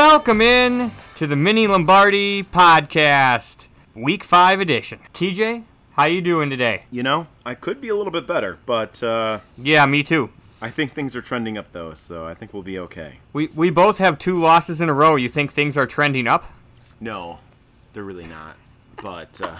welcome 0.00 0.40
in 0.40 0.90
to 1.14 1.26
the 1.26 1.36
Mini 1.36 1.66
Lombardi 1.66 2.42
podcast, 2.42 3.66
week 3.94 4.24
five 4.24 4.58
edition. 4.58 4.98
TJ, 5.12 5.64
how 5.92 6.06
you 6.06 6.22
doing 6.22 6.48
today? 6.48 6.84
You 6.90 7.02
know, 7.02 7.26
I 7.44 7.54
could 7.54 7.82
be 7.82 7.90
a 7.90 7.94
little 7.94 8.10
bit 8.10 8.26
better, 8.26 8.56
but 8.64 9.02
uh, 9.02 9.40
Yeah, 9.58 9.84
me 9.84 10.02
too. 10.02 10.30
I 10.58 10.70
think 10.70 10.94
things 10.94 11.14
are 11.14 11.20
trending 11.20 11.58
up 11.58 11.72
though, 11.72 11.92
so 11.92 12.26
I 12.26 12.32
think 12.32 12.54
we'll 12.54 12.62
be 12.62 12.78
okay. 12.78 13.18
We 13.34 13.48
we 13.48 13.68
both 13.68 13.98
have 13.98 14.18
two 14.18 14.40
losses 14.40 14.80
in 14.80 14.88
a 14.88 14.94
row. 14.94 15.16
You 15.16 15.28
think 15.28 15.52
things 15.52 15.76
are 15.76 15.86
trending 15.86 16.26
up? 16.26 16.46
No, 16.98 17.40
they're 17.92 18.02
really 18.02 18.26
not. 18.26 18.56
But 19.02 19.38
uh, 19.42 19.58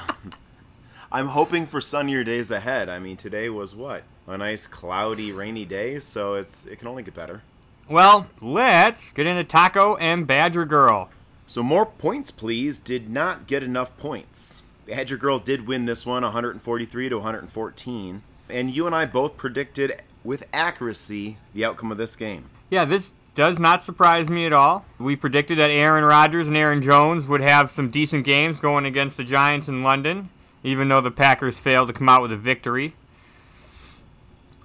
I'm 1.12 1.27
hoping 1.27 1.66
for 1.66 1.82
sunnier 1.82 2.24
days 2.24 2.50
ahead. 2.50 2.88
I 2.88 2.98
mean, 2.98 3.18
today 3.18 3.50
was 3.50 3.74
what 3.74 4.04
a 4.27 4.38
nice 4.38 4.66
cloudy, 4.66 5.32
rainy 5.32 5.66
day, 5.66 6.00
so 6.00 6.32
it's 6.36 6.64
it 6.64 6.78
can 6.78 6.88
only 6.88 7.02
get 7.02 7.14
better. 7.14 7.42
Well, 7.90 8.28
let's 8.40 9.12
get 9.12 9.26
into 9.26 9.42
Taco 9.42 9.96
and 9.96 10.24
Badger 10.24 10.64
Girl. 10.64 11.10
So 11.48 11.60
more 11.60 11.84
points, 11.84 12.30
please. 12.30 12.78
Did 12.78 13.10
not 13.10 13.48
get 13.48 13.64
enough 13.64 13.96
points. 13.98 14.62
Badger 14.86 15.16
Girl 15.16 15.40
did 15.40 15.66
win 15.66 15.86
this 15.86 16.06
one, 16.06 16.22
143 16.22 17.08
to 17.08 17.16
114, 17.16 18.22
and 18.48 18.70
you 18.70 18.86
and 18.86 18.95
I 18.95 19.06
both 19.06 19.36
predicted 19.36 20.04
with 20.22 20.46
accuracy 20.52 21.38
the 21.52 21.64
outcome 21.64 21.90
of 21.90 21.98
this 21.98 22.14
game. 22.14 22.45
Yeah, 22.70 22.84
this 22.84 23.12
does 23.34 23.58
not 23.58 23.82
surprise 23.82 24.28
me 24.28 24.46
at 24.46 24.52
all. 24.52 24.84
We 25.00 25.16
predicted 25.16 25.59
that 25.59 25.70
Aaron 25.70 26.04
Rodgers 26.04 26.46
and 26.46 26.56
Aaron 26.56 26.82
Jones 26.82 27.26
would 27.26 27.40
have 27.40 27.72
some 27.72 27.90
decent 27.90 28.24
games 28.24 28.60
going 28.60 28.86
against 28.86 29.16
the 29.16 29.24
Giants 29.24 29.66
in 29.66 29.82
London, 29.82 30.28
even 30.62 30.86
though 30.86 31.00
the 31.00 31.10
Packers 31.10 31.59
failed 31.59 31.88
to 31.88 31.95
come 31.95 32.09
out 32.09 32.22
with 32.22 32.30
a 32.30 32.37
victory. 32.37 32.95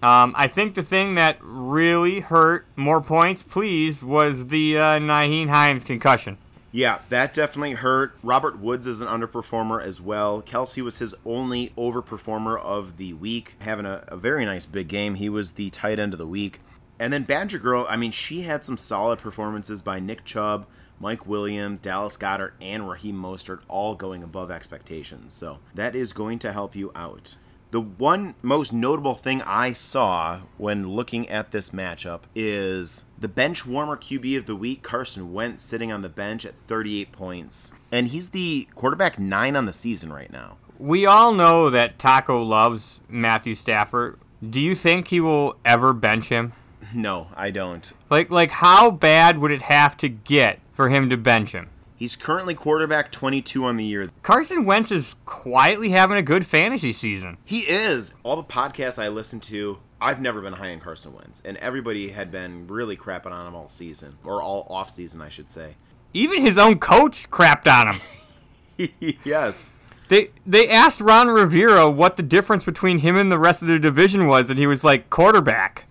Um, 0.05 0.35
I 0.37 0.45
think 0.45 0.75
the 0.75 0.83
thing 0.83 1.15
that 1.15 1.39
really 1.41 2.19
hurt 2.19 2.67
more 2.75 3.01
points, 3.01 3.41
please, 3.41 4.03
was 4.03 4.49
the 4.49 4.77
uh, 4.77 4.99
Nyheim 4.99 5.49
Hines 5.49 5.83
concussion. 5.83 6.37
Yeah, 6.71 6.99
that 7.09 7.33
definitely 7.33 7.71
hurt. 7.71 8.15
Robert 8.21 8.59
Woods 8.59 8.85
is 8.85 9.01
an 9.01 9.07
underperformer 9.07 9.81
as 9.81 9.99
well. 9.99 10.43
Kelce 10.43 10.83
was 10.83 10.99
his 10.99 11.15
only 11.25 11.69
overperformer 11.69 12.61
of 12.61 12.97
the 12.97 13.13
week, 13.13 13.55
having 13.61 13.87
a, 13.87 14.03
a, 14.07 14.15
very 14.15 14.45
nice 14.45 14.67
big 14.67 14.89
game. 14.89 15.15
He 15.15 15.27
was 15.27 15.53
the 15.53 15.71
tight 15.71 15.97
end 15.97 16.13
of 16.13 16.19
the 16.19 16.27
week. 16.27 16.59
And 16.99 17.11
then 17.11 17.23
Badger 17.23 17.57
Girl, 17.57 17.87
I 17.89 17.95
mean, 17.97 18.11
she 18.11 18.41
had 18.41 18.63
some 18.63 18.77
solid 18.77 19.17
performances 19.17 19.81
by 19.81 19.99
Nick 19.99 20.23
Chubb, 20.23 20.67
Mike 20.99 21.25
Williams, 21.25 21.79
Dallas 21.79 22.15
Goedert, 22.15 22.53
and 22.61 22.87
Raheem 22.87 23.19
Mostert, 23.19 23.61
all 23.67 23.95
going 23.95 24.21
above 24.21 24.51
expectations. 24.51 25.33
So 25.33 25.57
that 25.73 25.95
is 25.95 26.13
going 26.13 26.37
to 26.39 26.53
help 26.53 26.75
you 26.75 26.91
out. 26.93 27.37
The 27.75 27.81
one 27.81 28.35
most 28.41 28.71
notable 28.71 29.15
thing 29.15 29.41
I 29.41 29.73
saw 29.73 30.39
when 30.57 30.91
looking 30.91 31.27
at 31.27 31.51
this 31.51 31.71
matchup 31.71 32.21
is 32.33 33.03
the 33.19 33.27
bench 33.27 33.65
warmer 33.65 33.97
QB 33.97 34.37
of 34.37 34.45
the 34.45 34.55
week, 34.55 34.81
Carson 34.81 35.33
Wentz, 35.33 35.65
sitting 35.65 35.91
on 35.91 36.01
the 36.01 36.07
bench 36.07 36.45
at 36.45 36.53
38 36.67 37.11
points. 37.11 37.73
And 37.91 38.07
he's 38.07 38.29
the 38.29 38.69
quarterback 38.75 39.19
nine 39.19 39.57
on 39.57 39.65
the 39.65 39.73
season 39.73 40.13
right 40.13 40.31
now. 40.31 40.55
We 40.79 41.05
all 41.05 41.33
know 41.33 41.69
that 41.69 41.99
Taco 41.99 42.41
loves 42.43 43.01
Matthew 43.09 43.55
Stafford. 43.55 44.19
Do 44.49 44.61
you 44.61 44.73
think 44.73 45.09
he 45.09 45.19
will 45.19 45.57
ever 45.65 45.91
bench 45.91 46.29
him? 46.29 46.53
No, 46.93 47.27
I 47.35 47.51
don't. 47.51 47.91
Like 48.09 48.29
like 48.29 48.51
how 48.51 48.89
bad 48.89 49.39
would 49.39 49.51
it 49.51 49.63
have 49.63 49.97
to 49.97 50.07
get 50.07 50.61
for 50.71 50.87
him 50.87 51.09
to 51.09 51.17
bench 51.17 51.51
him? 51.51 51.67
He's 52.05 52.15
currently 52.15 52.53
quarterback 52.53 53.11
22 53.11 53.65
on 53.65 53.77
the 53.77 53.83
year. 53.83 54.11
Carson 54.21 54.63
Wentz 54.63 54.91
is 54.91 55.15
quietly 55.25 55.89
having 55.89 56.17
a 56.17 56.21
good 56.21 56.45
fantasy 56.45 56.93
season. 56.93 57.37
He 57.43 57.61
is. 57.61 58.13
All 58.21 58.35
the 58.35 58.43
podcasts 58.43 59.01
I 59.01 59.07
listen 59.07 59.39
to, 59.39 59.79
I've 59.99 60.21
never 60.21 60.39
been 60.39 60.53
high 60.53 60.71
on 60.71 60.79
Carson 60.79 61.13
Wentz, 61.15 61.41
and 61.43 61.57
everybody 61.57 62.09
had 62.09 62.29
been 62.29 62.67
really 62.67 62.95
crapping 62.95 63.31
on 63.31 63.47
him 63.47 63.55
all 63.55 63.69
season, 63.69 64.19
or 64.23 64.39
all 64.39 64.67
off 64.69 64.91
season, 64.91 65.19
I 65.19 65.29
should 65.29 65.49
say. 65.49 65.77
Even 66.13 66.43
his 66.43 66.59
own 66.59 66.77
coach 66.77 67.27
crapped 67.31 67.65
on 67.65 67.95
him. 67.95 68.91
yes. 69.23 69.73
They 70.07 70.29
they 70.45 70.69
asked 70.69 71.01
Ron 71.01 71.29
Rivera 71.29 71.89
what 71.89 72.17
the 72.17 72.23
difference 72.23 72.65
between 72.65 72.99
him 72.99 73.15
and 73.15 73.31
the 73.31 73.39
rest 73.39 73.63
of 73.63 73.67
the 73.67 73.79
division 73.79 74.27
was, 74.27 74.51
and 74.51 74.59
he 74.59 74.67
was 74.67 74.83
like 74.83 75.09
quarterback. 75.09 75.87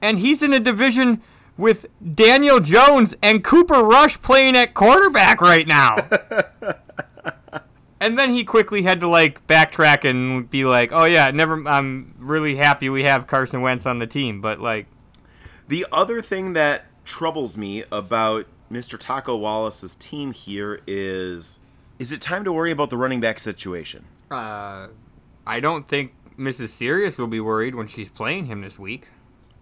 And 0.00 0.18
he's 0.18 0.42
in 0.42 0.52
a 0.52 0.58
division 0.58 1.22
with 1.56 1.86
Daniel 2.14 2.60
Jones 2.60 3.14
and 3.22 3.44
Cooper 3.44 3.82
Rush 3.82 4.20
playing 4.20 4.56
at 4.56 4.74
quarterback 4.74 5.40
right 5.40 5.66
now. 5.66 5.96
and 8.00 8.18
then 8.18 8.30
he 8.30 8.44
quickly 8.44 8.82
had 8.82 9.00
to 9.00 9.08
like 9.08 9.46
backtrack 9.46 10.08
and 10.08 10.48
be 10.50 10.64
like, 10.64 10.92
"Oh 10.92 11.04
yeah, 11.04 11.30
never 11.30 11.62
I'm 11.68 12.14
really 12.18 12.56
happy 12.56 12.88
we 12.88 13.04
have 13.04 13.26
Carson 13.26 13.60
Wentz 13.60 13.86
on 13.86 13.98
the 13.98 14.06
team." 14.06 14.40
But 14.40 14.60
like 14.60 14.86
the 15.68 15.86
other 15.92 16.20
thing 16.20 16.54
that 16.54 16.86
troubles 17.04 17.56
me 17.56 17.84
about 17.92 18.46
Mr. 18.70 18.98
Taco 18.98 19.36
Wallace's 19.36 19.94
team 19.94 20.32
here 20.32 20.80
is 20.86 21.60
is 21.98 22.10
it 22.10 22.20
time 22.20 22.42
to 22.44 22.52
worry 22.52 22.72
about 22.72 22.90
the 22.90 22.96
running 22.96 23.20
back 23.20 23.38
situation? 23.38 24.04
Uh 24.30 24.88
I 25.46 25.60
don't 25.60 25.88
think 25.88 26.14
Mrs. 26.38 26.70
Serious 26.70 27.18
will 27.18 27.28
be 27.28 27.40
worried 27.40 27.74
when 27.74 27.86
she's 27.86 28.08
playing 28.08 28.46
him 28.46 28.62
this 28.62 28.78
week. 28.78 29.08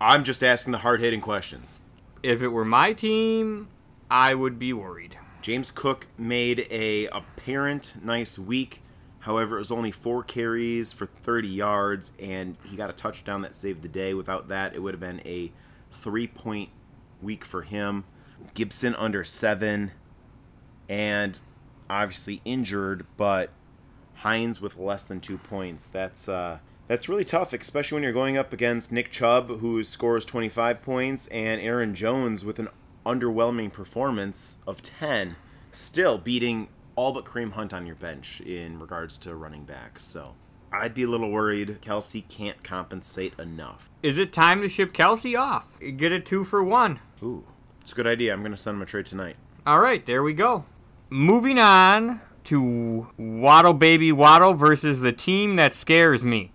I'm 0.00 0.24
just 0.24 0.42
asking 0.42 0.72
the 0.72 0.78
hard 0.78 1.00
hitting 1.00 1.20
questions. 1.20 1.82
If 2.22 2.40
it 2.40 2.48
were 2.48 2.64
my 2.64 2.94
team, 2.94 3.68
I 4.10 4.34
would 4.34 4.58
be 4.58 4.72
worried. 4.72 5.18
James 5.42 5.70
Cook 5.70 6.06
made 6.16 6.66
a 6.70 7.06
apparent 7.08 7.94
nice 8.02 8.38
week. 8.38 8.82
However, 9.20 9.56
it 9.56 9.58
was 9.58 9.70
only 9.70 9.90
four 9.90 10.22
carries 10.22 10.94
for 10.94 11.04
30 11.04 11.48
yards, 11.48 12.12
and 12.18 12.56
he 12.64 12.76
got 12.76 12.88
a 12.88 12.94
touchdown 12.94 13.42
that 13.42 13.54
saved 13.54 13.82
the 13.82 13.88
day. 13.88 14.14
Without 14.14 14.48
that, 14.48 14.74
it 14.74 14.82
would 14.82 14.94
have 14.94 15.00
been 15.00 15.20
a 15.26 15.52
three 15.92 16.26
point 16.26 16.70
week 17.20 17.44
for 17.44 17.60
him. 17.60 18.04
Gibson 18.54 18.94
under 18.94 19.22
seven, 19.22 19.90
and 20.88 21.38
obviously 21.90 22.40
injured, 22.46 23.06
but 23.18 23.50
Hines 24.14 24.60
with 24.60 24.78
less 24.78 25.02
than 25.02 25.20
two 25.20 25.36
points. 25.36 25.90
That's 25.90 26.28
uh, 26.28 26.60
that's 26.90 27.08
really 27.08 27.22
tough, 27.22 27.52
especially 27.52 27.94
when 27.94 28.02
you're 28.02 28.12
going 28.12 28.36
up 28.36 28.52
against 28.52 28.90
Nick 28.90 29.12
Chubb, 29.12 29.60
who 29.60 29.84
scores 29.84 30.24
25 30.24 30.82
points, 30.82 31.28
and 31.28 31.60
Aaron 31.60 31.94
Jones 31.94 32.44
with 32.44 32.58
an 32.58 32.68
underwhelming 33.06 33.72
performance 33.72 34.60
of 34.66 34.82
10, 34.82 35.36
still 35.70 36.18
beating 36.18 36.66
all 36.96 37.12
but 37.12 37.24
Kareem 37.24 37.52
Hunt 37.52 37.72
on 37.72 37.86
your 37.86 37.94
bench 37.94 38.40
in 38.40 38.80
regards 38.80 39.18
to 39.18 39.36
running 39.36 39.62
backs. 39.62 40.04
So 40.04 40.34
I'd 40.72 40.92
be 40.92 41.04
a 41.04 41.08
little 41.08 41.30
worried 41.30 41.78
Kelce 41.80 42.26
can't 42.28 42.64
compensate 42.64 43.38
enough. 43.38 43.88
Is 44.02 44.18
it 44.18 44.32
time 44.32 44.60
to 44.62 44.68
ship 44.68 44.92
Kelce 44.92 45.38
off? 45.38 45.78
Get 45.96 46.10
a 46.10 46.18
two 46.18 46.42
for 46.42 46.64
one. 46.64 46.98
Ooh, 47.22 47.44
it's 47.80 47.92
a 47.92 47.94
good 47.94 48.08
idea. 48.08 48.32
I'm 48.32 48.40
going 48.40 48.50
to 48.50 48.58
send 48.58 48.74
him 48.74 48.82
a 48.82 48.86
trade 48.86 49.06
tonight. 49.06 49.36
All 49.64 49.78
right, 49.78 50.04
there 50.04 50.24
we 50.24 50.34
go. 50.34 50.64
Moving 51.08 51.60
on 51.60 52.20
to 52.44 53.10
Waddle 53.16 53.74
Baby 53.74 54.10
Waddle 54.10 54.54
versus 54.54 55.02
the 55.02 55.12
team 55.12 55.54
that 55.54 55.72
scares 55.72 56.24
me. 56.24 56.50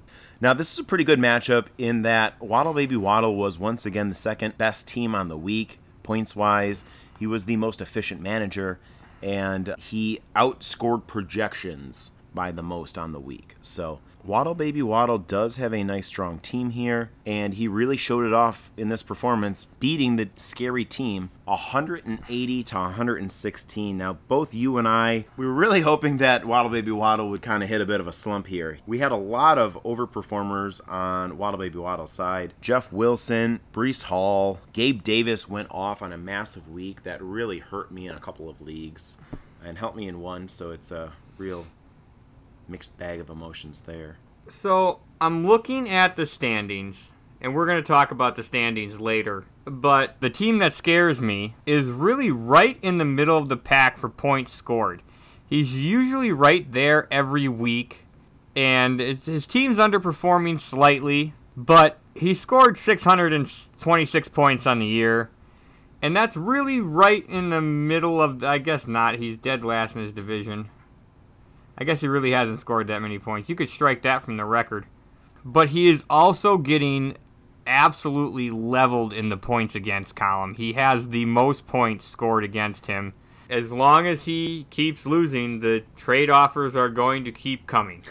Now, 0.46 0.54
this 0.54 0.72
is 0.72 0.78
a 0.78 0.84
pretty 0.84 1.04
good 1.04 1.18
matchup 1.18 1.70
in 1.76 2.04
that 2.04 2.40
Waddle 2.40 2.76
Baby 2.76 2.96
Waddle 2.96 3.36
was 3.36 3.58
once 3.58 3.84
again 3.84 4.10
the 4.10 4.14
second 4.14 4.60
best 4.60 4.88
team 4.88 5.16
on 5.16 5.28
the 5.28 5.36
week, 5.36 5.80
points 6.04 6.36
wise. 6.36 6.86
He 7.18 7.26
was 7.26 7.46
the 7.46 7.56
most 7.56 7.82
efficient 7.82 8.22
manager, 8.22 8.78
and 9.24 9.74
he 9.80 10.20
outscored 10.36 11.08
projections 11.08 12.12
by 12.36 12.52
the 12.52 12.62
most 12.62 12.96
on 12.96 13.12
the 13.12 13.20
week. 13.20 13.56
So, 13.64 14.02
Waddle 14.26 14.56
Baby 14.56 14.82
Waddle 14.82 15.20
does 15.20 15.58
have 15.58 15.72
a 15.72 15.84
nice 15.84 16.08
strong 16.08 16.40
team 16.40 16.72
here, 16.72 17.12
and 17.28 17.54
he 17.54 17.68
really 17.68 17.96
showed 17.96 18.26
it 18.26 18.34
off 18.34 18.72
in 18.76 18.90
this 18.90 19.04
performance, 19.04 19.66
beating 19.80 20.16
the 20.16 20.30
scary 20.36 20.84
team 20.84 21.30
180 21.44 22.64
to 22.64 22.76
116. 22.76 23.96
Now, 23.96 24.14
both 24.28 24.56
you 24.56 24.80
and 24.80 24.88
I, 24.88 25.26
we 25.38 25.46
were 25.46 25.54
really 25.54 25.82
hoping 25.82 26.18
that 26.18 26.44
Waddle 26.44 26.72
Baby 26.72 26.90
Waddle 26.90 27.30
would 27.30 27.44
kind 27.44 27.62
of 27.62 27.70
hit 27.70 27.82
a 27.82 27.86
bit 27.86 28.00
of 28.00 28.08
a 28.08 28.14
slump 28.14 28.48
here. 28.48 28.80
We 28.88 28.98
had 28.98 29.12
a 29.12 29.16
lot 29.16 29.60
of 29.60 29.82
overperformers 29.84 30.82
on 30.92 31.38
Waddle 31.38 31.60
Baby 31.60 31.78
Waddle's 31.78 32.12
side. 32.12 32.56
Jeff 32.62 32.92
Wilson, 32.92 33.60
Breece 33.74 34.04
Hall, 34.04 34.60
Gabe 34.74 35.04
Davis 35.04 35.48
went 35.48 35.68
off 35.70 36.02
on 36.02 36.12
a 36.12 36.18
massive 36.18 36.68
week 36.68 37.04
that 37.04 37.22
really 37.22 37.60
hurt 37.60 37.92
me 37.92 38.08
in 38.08 38.16
a 38.16 38.20
couple 38.20 38.50
of 38.50 38.60
leagues 38.60 39.20
and 39.64 39.78
helped 39.78 39.98
me 39.98 40.08
in 40.08 40.20
one, 40.20 40.50
so 40.50 40.72
it's 40.72 40.92
a 40.92 41.14
real 41.38 41.68
mixed 42.68 42.98
bag 42.98 43.20
of 43.20 43.30
emotions 43.30 43.82
there. 43.82 44.18
So 44.50 45.00
I'm 45.20 45.48
looking 45.48 45.90
at 45.90 46.16
the 46.16 46.26
standings, 46.26 47.12
and 47.42 47.54
we're 47.56 47.66
going 47.66 47.82
to 47.82 47.88
talk 47.88 48.12
about 48.12 48.36
the 48.36 48.44
standings 48.44 49.00
later. 49.00 49.46
But 49.66 50.18
the 50.20 50.30
team 50.30 50.60
that 50.60 50.74
scares 50.74 51.20
me 51.20 51.56
is 51.66 51.88
really 51.88 52.32
right 52.32 52.78
in 52.82 52.98
the 52.98 53.06
middle 53.06 53.38
of 53.38 53.50
the 53.50 53.58
pack 53.58 53.98
for 53.98 54.10
points 54.10 54.54
scored. 54.54 55.02
He's 55.48 55.78
usually 55.78 56.32
right 56.32 56.72
there 56.72 57.08
every 57.12 57.48
week, 57.48 58.06
and 58.56 59.00
his 59.00 59.48
team's 59.48 59.78
underperforming 59.78 60.60
slightly, 60.60 61.34
but 61.58 62.00
he 62.14 62.34
scored 62.34 62.78
626 62.78 64.28
points 64.30 64.66
on 64.66 64.80
the 64.80 64.86
year. 64.86 65.30
And 66.02 66.16
that's 66.16 66.38
really 66.38 66.82
right 66.82 67.28
in 67.28 67.50
the 67.50 67.62
middle 67.62 68.22
of, 68.22 68.44
I 68.44 68.60
guess 68.60 68.86
not, 68.86 69.16
he's 69.16 69.38
dead 69.38 69.66
last 69.66 69.96
in 69.96 70.04
his 70.04 70.12
division. 70.12 70.70
I 71.78 71.84
guess 71.84 72.02
he 72.02 72.08
really 72.08 72.32
hasn't 72.32 72.60
scored 72.60 72.88
that 72.88 73.02
many 73.02 73.20
points. 73.20 73.50
You 73.50 73.56
could 73.56 73.70
strike 73.70 74.02
that 74.04 74.24
from 74.24 74.38
the 74.38 74.46
record. 74.46 74.86
But 75.44 75.70
he 75.70 75.90
is 75.90 76.04
also 76.10 76.58
getting 76.58 77.18
absolutely 77.68 78.50
leveled 78.50 79.14
in 79.14 79.30
the 79.30 79.38
points 79.38 79.76
against 79.76 80.16
column. 80.16 80.56
He 80.56 80.74
has 80.74 81.10
the 81.10 81.26
most 81.26 81.68
points 81.68 82.06
scored 82.06 82.44
against 82.44 82.88
him. 82.88 83.14
As 83.50 83.72
long 83.72 84.08
as 84.08 84.26
he 84.26 84.66
keeps 84.70 85.06
losing, 85.06 85.60
the 85.60 85.84
trade 85.96 86.30
offers 86.30 86.76
are 86.76 86.90
going 86.90 87.24
to 87.26 87.32
keep 87.32 87.68
coming. 87.68 88.04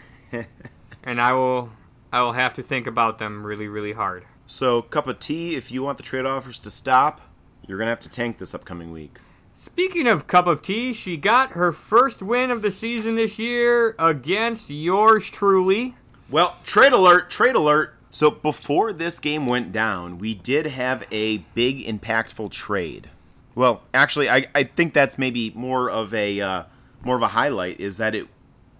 and 1.02 1.20
I 1.20 1.32
will 1.32 1.70
I 2.12 2.20
will 2.20 2.32
have 2.32 2.54
to 2.54 2.62
think 2.62 2.86
about 2.86 3.18
them 3.18 3.44
really 3.44 3.66
really 3.66 3.92
hard. 3.92 4.24
So, 4.46 4.82
Kupp 4.82 5.06
of 5.06 5.18
Tea, 5.18 5.56
if 5.56 5.72
you 5.72 5.82
want 5.82 5.96
the 5.96 6.04
trade 6.04 6.26
offers 6.26 6.58
to 6.60 6.70
stop, 6.70 7.22
you're 7.66 7.78
going 7.78 7.86
to 7.86 7.90
have 7.90 8.00
to 8.00 8.10
tank 8.10 8.38
this 8.38 8.54
upcoming 8.54 8.92
week. 8.92 9.18
Speaking 9.64 10.06
of 10.06 10.26
Kupp 10.26 10.46
of 10.46 10.60
Tea, 10.60 10.92
she 10.92 11.16
got 11.16 11.52
her 11.52 11.72
first 11.72 12.20
win 12.20 12.50
of 12.50 12.60
the 12.60 12.70
season 12.70 13.16
this 13.16 13.38
year 13.38 13.96
against 13.98 14.68
yours 14.68 15.30
truly. 15.30 15.94
Well, 16.28 16.58
trade 16.66 16.92
alert, 16.92 17.30
trade 17.30 17.54
alert. 17.54 17.94
So 18.10 18.30
before 18.30 18.92
this 18.92 19.18
game 19.18 19.46
went 19.46 19.72
down, 19.72 20.18
we 20.18 20.34
did 20.34 20.66
have 20.66 21.06
a 21.10 21.38
big 21.54 21.82
impactful 21.86 22.50
trade. 22.50 23.08
Well, 23.54 23.80
actually, 23.94 24.28
I, 24.28 24.44
I 24.54 24.64
think 24.64 24.92
that's 24.92 25.16
maybe 25.16 25.50
more 25.54 25.88
of 25.88 26.12
a 26.12 26.42
uh, 26.42 26.64
more 27.02 27.16
of 27.16 27.22
a 27.22 27.28
highlight 27.28 27.80
is 27.80 27.96
that 27.96 28.14
it 28.14 28.28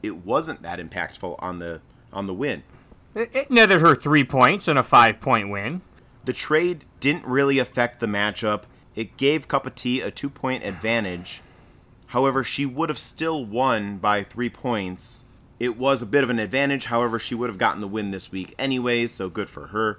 it 0.03 0.19
wasn't 0.19 0.61
that 0.61 0.79
impactful 0.79 1.37
on 1.39 1.61
the 1.61 1.81
on 2.13 2.27
the 2.27 2.35
win. 2.35 2.63
It, 3.15 3.35
it 3.35 3.51
netted 3.51 3.81
her 3.81 3.95
three 3.95 4.23
points 4.23 4.69
and 4.69 4.79
a 4.79 4.83
five 4.83 5.19
point 5.19 5.49
win. 5.49 5.81
The 6.27 6.35
trade 6.35 6.85
didn't 7.01 7.25
really 7.25 7.59
affect 7.59 8.01
the 8.01 8.07
matchup. 8.07 8.65
It 8.97 9.17
gave 9.17 9.49
Kupp 9.49 9.67
of 9.67 9.75
Tea 9.75 10.01
a 10.01 10.11
two 10.11 10.31
point 10.31 10.65
advantage. 10.65 11.43
However, 12.09 12.45
she 12.45 12.65
would 12.65 12.89
have 12.89 12.99
still 12.99 13.45
won 13.45 13.99
by 13.99 14.23
three 14.23 14.51
points. 14.51 15.25
It 15.59 15.77
was 15.77 16.03
a 16.03 16.07
bit 16.07 16.25
of 16.25 16.31
an 16.31 16.39
advantage. 16.39 16.87
However, 16.87 17.19
she 17.19 17.35
would 17.35 17.49
have 17.49 17.59
gotten 17.59 17.81
the 17.81 17.89
win 17.89 18.11
this 18.11 18.31
week 18.31 18.55
anyway, 18.59 19.07
so 19.07 19.29
good 19.29 19.49
for 19.49 19.69
her. 19.69 19.99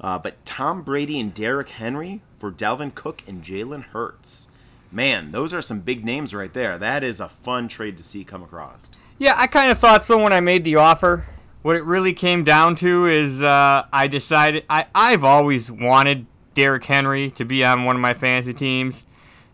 Uh, 0.00 0.18
but 0.18 0.44
Tom 0.44 0.82
Brady 0.82 1.18
and 1.18 1.34
Derrick 1.34 1.70
Henry 1.70 2.20
for 2.38 2.52
Dalvin 2.52 2.94
Cook 2.94 3.22
and 3.26 3.42
Jalen 3.42 3.84
Hurts. 3.86 4.50
Man, 4.90 5.32
those 5.32 5.52
are 5.52 5.60
some 5.60 5.80
big 5.80 6.04
names 6.04 6.32
right 6.32 6.52
there. 6.52 6.78
That 6.78 7.04
is 7.04 7.20
a 7.20 7.28
fun 7.28 7.68
trade 7.68 7.96
to 7.96 8.02
see 8.02 8.24
come 8.24 8.42
across. 8.42 8.90
Yeah, 9.18 9.34
I 9.36 9.46
kind 9.46 9.70
of 9.70 9.78
thought 9.78 10.04
so 10.04 10.22
when 10.22 10.32
I 10.32 10.40
made 10.40 10.64
the 10.64 10.76
offer. 10.76 11.26
What 11.62 11.76
it 11.76 11.84
really 11.84 12.12
came 12.12 12.44
down 12.44 12.76
to 12.76 13.06
is 13.06 13.42
uh, 13.42 13.86
I 13.92 14.06
decided 14.06 14.64
I, 14.70 14.86
I've 14.94 15.24
always 15.24 15.70
wanted 15.70 16.26
Derrick 16.58 16.86
Henry 16.86 17.30
to 17.30 17.44
be 17.44 17.64
on 17.64 17.84
one 17.84 17.94
of 17.94 18.02
my 18.02 18.14
fantasy 18.14 18.52
teams. 18.52 19.04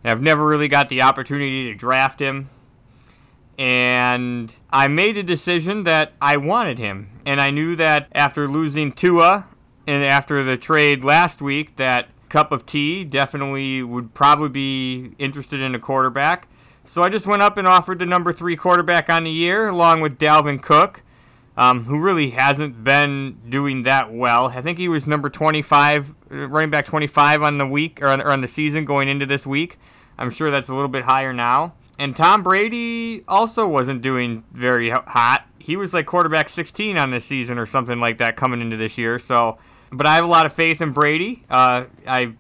And 0.03 0.11
I've 0.11 0.23
never 0.23 0.47
really 0.47 0.69
got 0.69 0.89
the 0.89 1.03
opportunity 1.03 1.71
to 1.71 1.75
draft 1.75 2.19
him. 2.19 2.49
And 3.59 4.51
I 4.71 4.89
made 4.89 5.19
a 5.19 5.23
decision 5.23 5.85
that 5.85 6.15
I 6.19 6.39
wanted 6.39 6.79
him. 6.79 7.11
And 7.27 7.43
I 7.43 7.51
knew 7.51 7.77
that 7.77 8.09
after 8.15 8.49
losing 8.49 8.91
Tua 8.91 9.47
and 9.87 10.03
after 10.03 10.43
the 10.43 10.57
trade 10.57 11.05
last 11.05 11.43
week, 11.43 11.77
that 11.77 12.09
Kupp 12.31 12.51
of 12.51 12.65
Tea 12.65 13.05
definitely 13.05 13.83
would 13.83 14.15
probably 14.15 14.49
be 14.49 15.13
interested 15.19 15.61
in 15.61 15.75
a 15.75 15.79
quarterback. 15.79 16.49
So 16.87 17.03
I 17.03 17.11
just 17.11 17.27
went 17.27 17.43
up 17.43 17.59
and 17.59 17.69
offered 17.69 17.99
the 17.99 18.07
number 18.07 18.33
three 18.33 18.57
quarterback 18.57 19.11
on 19.11 19.25
the 19.25 19.31
year, 19.31 19.69
along 19.69 20.01
with 20.01 20.19
Dalvin 20.19 20.63
Cook, 20.63 21.03
um, 21.57 21.85
who 21.85 22.01
really 22.01 22.31
hasn't 22.31 22.83
been 22.83 23.39
doing 23.49 23.85
that 23.85 24.13
well. 24.13 24.49
I 24.49 24.61
think 24.61 24.79
he 24.79 24.89
was 24.89 25.07
number 25.07 25.31
25, 25.31 26.11
uh, 26.11 26.49
running 26.49 26.71
back 26.71 26.85
25 26.85 27.43
on 27.43 27.59
the 27.59 27.67
week 27.67 28.03
or 28.03 28.09
on, 28.09 28.21
or 28.21 28.31
on 28.31 28.41
the 28.41 28.49
season 28.49 28.85
going 28.85 29.09
into 29.09 29.27
this 29.27 29.47
week. 29.47 29.79
I'm 30.19 30.31
sure 30.31 30.51
that's 30.51 30.69
a 30.69 30.75
little 30.75 30.89
bit 30.89 31.05
higher 31.05 31.33
now. 31.33 31.75
And 31.99 32.17
Tom 32.17 32.43
Brady 32.43 33.23
also 33.29 33.69
wasn't 33.69 34.03
doing 34.03 34.45
very 34.53 34.91
hot. 34.91 35.47
He 35.59 35.77
was 35.77 35.93
like 35.93 36.07
quarterback 36.07 36.49
16 36.49 36.99
on 36.99 37.11
this 37.11 37.25
season 37.25 37.57
or 37.57 37.67
something 37.67 38.01
like 38.01 38.19
that 38.19 38.37
coming 38.37 38.61
into 38.61 38.77
this 38.77 38.99
year. 38.99 39.19
So, 39.19 39.59
but 39.93 40.07
I 40.07 40.17
have 40.17 40.25
a 40.25 40.29
lot 40.29 40.45
of 40.45 40.53
faith 40.53 40.83
in 40.83 40.91
Brady. 40.91 41.45
Uh, 41.49 41.85
I 42.07 42.35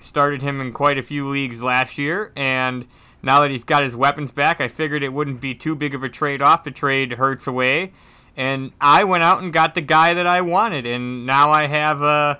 started 0.00 0.40
him 0.40 0.60
in 0.60 0.72
quite 0.72 0.98
a 0.98 1.02
few 1.02 1.28
leagues 1.28 1.62
last 1.62 1.98
year, 1.98 2.32
and 2.36 2.86
now 3.22 3.40
that 3.40 3.50
he's 3.50 3.64
got 3.64 3.82
his 3.82 3.96
weapons 3.96 4.30
back, 4.30 4.60
I 4.60 4.68
figured 4.68 5.02
it 5.02 5.12
wouldn't 5.12 5.40
be 5.40 5.54
too 5.54 5.74
big 5.74 5.94
of 5.94 6.02
a 6.02 6.08
trade 6.08 6.40
off 6.40 6.62
to 6.64 6.70
trade 6.70 7.12
Hurts 7.12 7.46
away. 7.46 7.92
And 8.36 8.72
I 8.80 9.04
went 9.04 9.22
out 9.22 9.42
and 9.42 9.52
got 9.52 9.74
the 9.74 9.80
guy 9.80 10.14
that 10.14 10.26
I 10.26 10.40
wanted, 10.40 10.86
and 10.86 11.26
now 11.26 11.50
I 11.50 11.66
have 11.66 12.02
uh, 12.02 12.36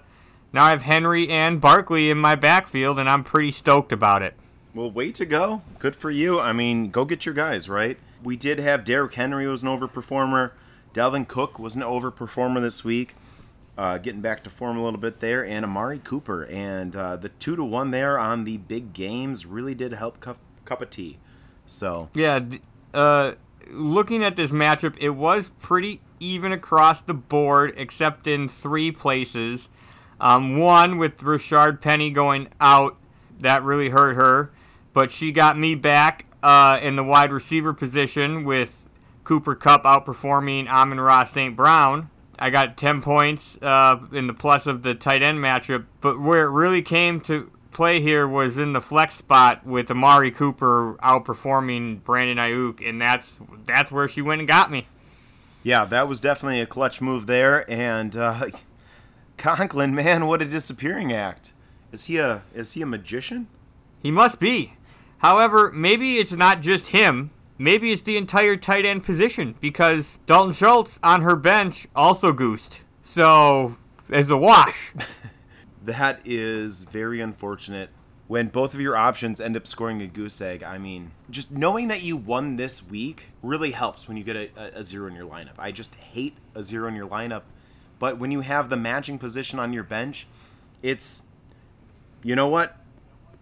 now 0.53 0.65
I 0.65 0.71
have 0.71 0.83
Henry 0.83 1.29
and 1.29 1.61
Barkley 1.61 2.11
in 2.11 2.19
my 2.19 2.35
backfield, 2.35 2.99
and 2.99 3.09
I'm 3.09 3.25
pretty 3.25 3.53
stoked 3.53 3.93
about 3.93 4.23
it. 4.23 4.35
Well, 4.75 4.91
way 4.91 5.13
to 5.13 5.27
go. 5.27 5.63
Good 5.79 5.95
for 5.95 6.11
you. 6.11 6.41
I 6.41 6.53
mean, 6.53 6.91
go 6.91 7.05
get 7.05 7.27
your 7.27 7.35
guys, 7.35 7.69
right? 7.69 7.99
We 8.23 8.37
did 8.37 8.59
have 8.59 8.85
Derrick 8.85 9.15
Henry 9.15 9.47
was 9.47 9.63
an 9.63 9.69
overperformer. 9.69 10.53
Dalvin 10.95 11.29
Cook 11.29 11.59
was 11.59 11.75
an 11.75 11.83
overperformer 11.83 12.61
this 12.61 12.85
week. 12.85 13.15
Uh, 13.77 13.99
getting 13.99 14.21
back 14.21 14.45
to 14.45 14.51
form 14.51 14.77
a 14.77 14.85
little 14.85 15.01
bit 15.01 15.21
there, 15.21 15.45
and 15.45 15.65
Amari 15.65 15.99
Cooper. 15.99 16.45
And 16.45 16.95
uh, 16.95 17.17
the 17.17 17.31
two 17.31 17.57
to 17.57 17.65
one 17.65 17.91
there 17.91 18.19
on 18.19 18.45
the 18.45 18.59
big 18.59 18.93
games 18.93 19.45
really 19.45 19.75
did 19.75 19.93
help 19.93 20.21
cup, 20.21 20.39
Kupp 20.65 20.83
of 20.83 20.91
Tea. 20.91 21.19
So 21.67 22.11
yeah, 22.15 22.41
uh, 22.93 23.33
looking 23.71 24.23
at 24.25 24.37
this 24.37 24.51
matchup, 24.51 24.97
it 24.99 25.11
was 25.11 25.49
pretty 25.61 26.01
even 26.21 26.53
across 26.53 27.03
the 27.03 27.15
board, 27.15 27.75
except 27.77 28.27
in 28.27 28.49
three 28.49 28.93
places. 28.93 29.69
Um, 30.21 30.59
one 30.59 30.99
with 30.99 31.19
Rashaad 31.19 31.81
Penny 31.81 32.11
going 32.11 32.49
out, 32.61 32.97
that 33.41 33.63
really 33.65 33.89
hurt 33.89 34.15
her 34.15 34.53
but 34.93 35.11
she 35.11 35.33
got 35.33 35.59
me 35.59 35.75
back 35.75 36.27
uh, 36.43 36.79
in 36.83 36.97
the 36.97 37.05
wide 37.05 37.33
receiver 37.33 37.73
position 37.73 38.45
with 38.45 38.89
Cooper 39.25 39.55
Kupp 39.55 39.85
outperforming 39.85 40.69
Amon-Ra 40.69 41.25
St. 41.25 41.57
Brown. 41.57 42.11
I 42.39 42.51
got 42.51 42.77
10 42.77 43.03
points 43.03 43.57
uh, 43.63 43.99
in 44.13 44.27
the 44.27 44.35
plus 44.35 44.67
of 44.67 44.83
the 44.83 44.95
tight 44.95 45.23
end 45.23 45.39
matchup, 45.39 45.87
but 46.01 46.21
where 46.21 46.45
it 46.47 46.51
really 46.51 46.83
came 46.83 47.21
to 47.23 47.51
play 47.73 48.01
here 48.01 48.29
was 48.29 48.57
in 48.57 48.73
the 48.73 48.81
flex 48.81 49.15
spot 49.15 49.67
with 49.67 49.91
Amari 49.91 50.31
Cooper 50.31 50.95
outperforming 51.03 52.05
Brandon 52.05 52.39
Aiyuk, 52.39 52.87
and 52.87 53.01
that's 53.01 53.33
that's 53.67 53.91
where 53.91 54.09
she 54.09 54.23
went 54.23 54.41
and 54.41 54.49
got 54.49 54.71
me. 54.71 54.87
Yeah, 55.63 55.85
that 55.87 56.09
was 56.09 56.21
definitely 56.21 56.61
a 56.61 56.67
clutch 56.67 57.01
move 57.01 57.27
there, 57.27 57.69
and 57.71 58.17
uh, 58.17 58.47
Conklin, 59.37 59.95
man, 59.95 60.27
what 60.27 60.43
a 60.43 60.45
disappearing 60.45 61.13
act! 61.13 61.53
Is 61.91 62.07
he 62.07 62.19
a 62.19 62.43
is 62.55 62.73
he 62.73 62.83
a 62.83 62.87
magician? 62.87 63.49
He 64.03 64.11
must 64.11 64.39
be. 64.39 64.75
However, 65.19 65.71
maybe 65.73 66.19
it's 66.19 66.33
not 66.33 66.61
just 66.61 66.89
him. 66.89 67.31
Maybe 67.59 67.93
it's 67.93 68.03
the 68.03 68.17
entire 68.17 68.57
tight 68.57 68.85
end 68.85 69.05
position 69.05 69.55
because 69.61 70.19
Dalton 70.27 70.53
Schultz 70.53 70.99
on 71.03 71.21
her 71.21 71.37
bench 71.37 71.87
also 71.95 72.33
goosed. 72.33 72.81
So, 73.05 73.77
it's 74.09 74.31
a 74.31 74.37
wash. 74.37 74.93
that 75.85 76.21
is 76.25 76.83
very 76.83 77.21
unfortunate. 77.21 77.91
When 78.29 78.49
both 78.49 78.73
of 78.73 78.81
your 78.81 78.97
options 78.97 79.41
end 79.41 79.57
up 79.57 79.67
scoring 79.67 80.01
a 80.01 80.07
goose 80.07 80.41
egg, 80.41 80.63
I 80.63 80.79
mean, 80.79 81.11
just 81.29 81.51
knowing 81.51 81.89
that 81.89 82.03
you 82.03 82.17
won 82.17 82.57
this 82.57 82.83
week 82.83 83.29
really 83.43 83.73
helps 83.73 84.09
when 84.09 84.17
you 84.17 84.25
get 84.25 84.37
a, 84.37 84.79
a 84.79 84.83
zero 84.83 85.09
in 85.09 85.15
your 85.15 85.29
lineup. 85.29 85.59
I 85.59 85.71
just 85.71 85.95
hate 85.97 86.37
a 86.55 86.63
zero 86.63 86.89
in 86.89 86.95
your 86.95 87.09
lineup. 87.09 87.43
But 87.99 88.19
when 88.19 88.31
you 88.31 88.41
have 88.41 88.71
the 88.71 88.77
matching 88.77 89.19
position 89.19 89.59
on 89.59 89.73
your 89.73 89.83
bench, 89.85 90.27
it's, 90.83 91.25
you 92.23 92.35
know 92.35 92.49
what? 92.49 92.77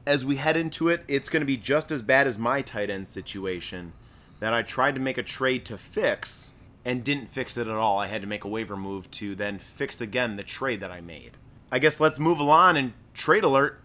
as 0.06 0.24
we 0.24 0.36
head 0.36 0.56
into 0.56 0.88
it, 0.88 1.04
it's 1.08 1.28
going 1.28 1.40
to 1.40 1.46
be 1.46 1.56
just 1.56 1.92
as 1.92 2.02
bad 2.02 2.26
as 2.26 2.38
my 2.38 2.62
tight 2.62 2.90
end 2.90 3.08
situation 3.08 3.92
that 4.40 4.52
I 4.54 4.62
tried 4.62 4.94
to 4.94 5.00
make 5.00 5.18
a 5.18 5.22
trade 5.22 5.64
to 5.66 5.76
fix 5.78 6.54
and 6.84 7.04
didn't 7.04 7.28
fix 7.28 7.56
it 7.56 7.68
at 7.68 7.76
all. 7.76 7.98
I 7.98 8.06
had 8.06 8.22
to 8.22 8.26
make 8.26 8.44
a 8.44 8.48
waiver 8.48 8.76
move 8.76 9.10
to 9.12 9.34
then 9.34 9.58
fix 9.58 10.00
again 10.00 10.36
the 10.36 10.42
trade 10.42 10.80
that 10.80 10.90
I 10.90 11.00
made. 11.00 11.36
I 11.70 11.78
guess 11.78 12.00
let's 12.00 12.18
move 12.18 12.38
along 12.38 12.76
and 12.76 12.92
trade 13.14 13.44
alert. 13.44 13.82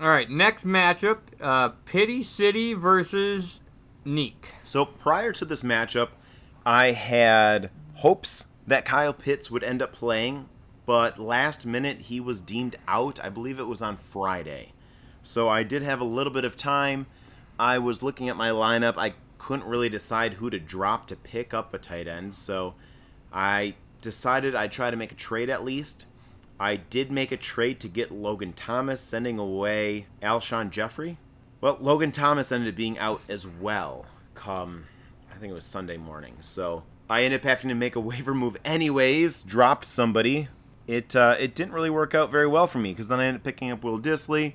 All 0.00 0.08
right, 0.08 0.30
next 0.30 0.64
matchup 0.64 1.18
uh, 1.40 1.70
Pitty-City 1.84 2.74
versus 2.74 3.60
Nique. 4.06 4.52
So 4.62 4.84
prior 4.84 5.32
to 5.32 5.44
this 5.44 5.62
matchup, 5.62 6.10
I 6.64 6.92
had 6.92 7.70
hopes 7.94 8.48
that 8.66 8.84
Kyle 8.84 9.12
Pitts 9.12 9.50
would 9.50 9.64
end 9.64 9.82
up 9.82 9.92
playing, 9.92 10.48
but 10.86 11.18
last 11.18 11.66
minute 11.66 12.02
he 12.02 12.20
was 12.20 12.40
deemed 12.40 12.76
out. 12.86 13.18
I 13.24 13.28
believe 13.28 13.58
it 13.58 13.66
was 13.66 13.82
on 13.82 13.96
Friday. 13.96 14.72
So 15.22 15.48
I 15.48 15.62
did 15.64 15.82
have 15.82 16.00
a 16.00 16.04
little 16.04 16.32
bit 16.32 16.44
of 16.44 16.56
time. 16.56 17.06
I 17.58 17.78
was 17.78 18.02
looking 18.02 18.28
at 18.28 18.36
my 18.36 18.50
lineup. 18.50 18.94
I 18.96 19.14
couldn't 19.38 19.66
really 19.66 19.88
decide 19.88 20.34
who 20.34 20.48
to 20.50 20.60
drop 20.60 21.08
to 21.08 21.16
pick 21.16 21.52
up 21.52 21.74
a 21.74 21.78
tight 21.78 22.06
end. 22.06 22.34
So 22.34 22.74
I 23.32 23.74
decided 24.00 24.54
I'd 24.54 24.72
try 24.72 24.90
to 24.90 24.96
make 24.96 25.10
a 25.10 25.16
trade 25.16 25.50
at 25.50 25.64
least. 25.64 26.06
I 26.60 26.76
did 26.76 27.12
make 27.12 27.30
a 27.30 27.36
trade 27.36 27.78
to 27.80 27.88
get 27.88 28.10
Logan 28.10 28.52
Thomas, 28.52 29.00
sending 29.00 29.38
away 29.38 30.06
Alshon 30.22 30.70
Jeffery. 30.70 31.18
Well, 31.60 31.78
Logan 31.80 32.12
Thomas 32.12 32.50
ended 32.50 32.74
up 32.74 32.76
being 32.76 32.98
out 32.98 33.20
as 33.28 33.46
well 33.46 34.06
come, 34.34 34.86
I 35.30 35.36
think 35.36 35.50
it 35.50 35.54
was 35.54 35.64
Sunday 35.64 35.96
morning. 35.96 36.36
So 36.40 36.84
I 37.10 37.22
ended 37.22 37.40
up 37.40 37.44
having 37.44 37.68
to 37.68 37.74
make 37.74 37.96
a 37.96 38.00
waiver 38.12 38.34
move 38.34 38.56
anyways, 38.64 39.42
dropped 39.42 39.84
somebody. 39.84 40.48
It, 40.86 41.14
uh, 41.14 41.36
it 41.38 41.54
didn't 41.54 41.74
really 41.74 41.90
work 41.90 42.14
out 42.14 42.30
very 42.30 42.46
well 42.46 42.66
for 42.66 42.78
me 42.78 42.92
because 42.92 43.08
then 43.08 43.20
I 43.20 43.26
ended 43.26 43.40
up 43.40 43.44
picking 43.44 43.70
up 43.70 43.84
Will 43.84 44.00
Dissly. 44.00 44.54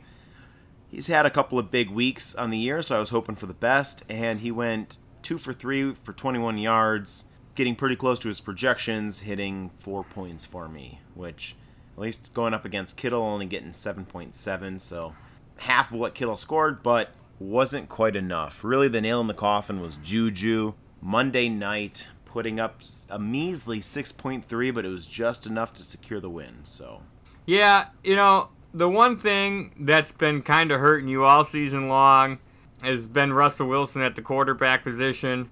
he's 0.88 1.08
had 1.08 1.26
a 1.26 1.30
couple 1.30 1.60
of 1.60 1.70
big 1.70 1.90
weeks 1.90 2.34
on 2.34 2.50
the 2.50 2.58
year, 2.58 2.82
so 2.82 2.96
I 2.96 3.00
was 3.00 3.12
hoping 3.12 3.36
for 3.36 3.46
the 3.46 3.54
best. 3.54 4.04
And 4.10 4.40
he 4.40 4.52
went 4.52 4.98
two 5.22 5.38
for 5.38 5.54
three 5.54 5.94
for 6.04 6.12
21 6.12 6.58
yards, 6.58 7.26
getting 7.56 7.76
pretty 7.76 7.96
close 7.96 8.18
to 8.20 8.30
his 8.30 8.42
projections, 8.42 9.22
hitting 9.22 9.70
four 9.78 10.04
points 10.04 10.44
for 10.44 10.68
me, 10.68 11.02
which 11.14 11.56
At 11.96 12.02
least 12.02 12.34
going 12.34 12.54
up 12.54 12.66
against 12.66 12.98
Kittle, 12.98 13.22
only 13.22 13.46
getting 13.46 13.70
7.7, 13.70 14.82
so 14.82 15.14
half 15.58 15.92
of 15.92 16.00
what 16.00 16.16
Kittle 16.16 16.36
scored, 16.36 16.82
but 16.82 17.12
wasn't 17.40 17.90
quite 17.90 18.16
enough. 18.16 18.64
Really, 18.64 18.88
the 18.88 19.02
nail 19.02 19.22
in 19.22 19.28
the 19.28 19.34
coffin 19.34 19.80
was 19.80 19.96
Juju. 19.96 20.74
Monday 21.02 21.50
night, 21.50 22.08
putting 22.26 22.60
up 22.60 22.82
a 23.10 23.20
measly 23.20 23.80
6.3, 23.80 24.74
but 24.74 24.86
it 24.86 24.90
was 24.90 25.06
just 25.06 25.46
enough 25.46 25.74
to 25.74 25.84
secure 25.84 26.20
the 26.20 26.30
win. 26.30 26.60
So, 26.64 27.02
yeah, 27.46 27.90
you 28.04 28.16
know, 28.16 28.50
the 28.74 28.90
one 28.90 29.18
thing 29.18 29.76
that's 29.80 30.12
been 30.12 30.42
kind 30.42 30.72
of 30.72 30.80
hurting 30.80 31.10
you 31.10 31.26
all 31.26 31.46
season 31.46 31.88
long 31.90 32.40
has 32.82 33.06
been 33.06 33.34
Russell 33.34 33.68
Wilson 33.68 34.02
at 34.02 34.16
the 34.16 34.22
quarterback 34.22 34.84
position. 34.84 35.50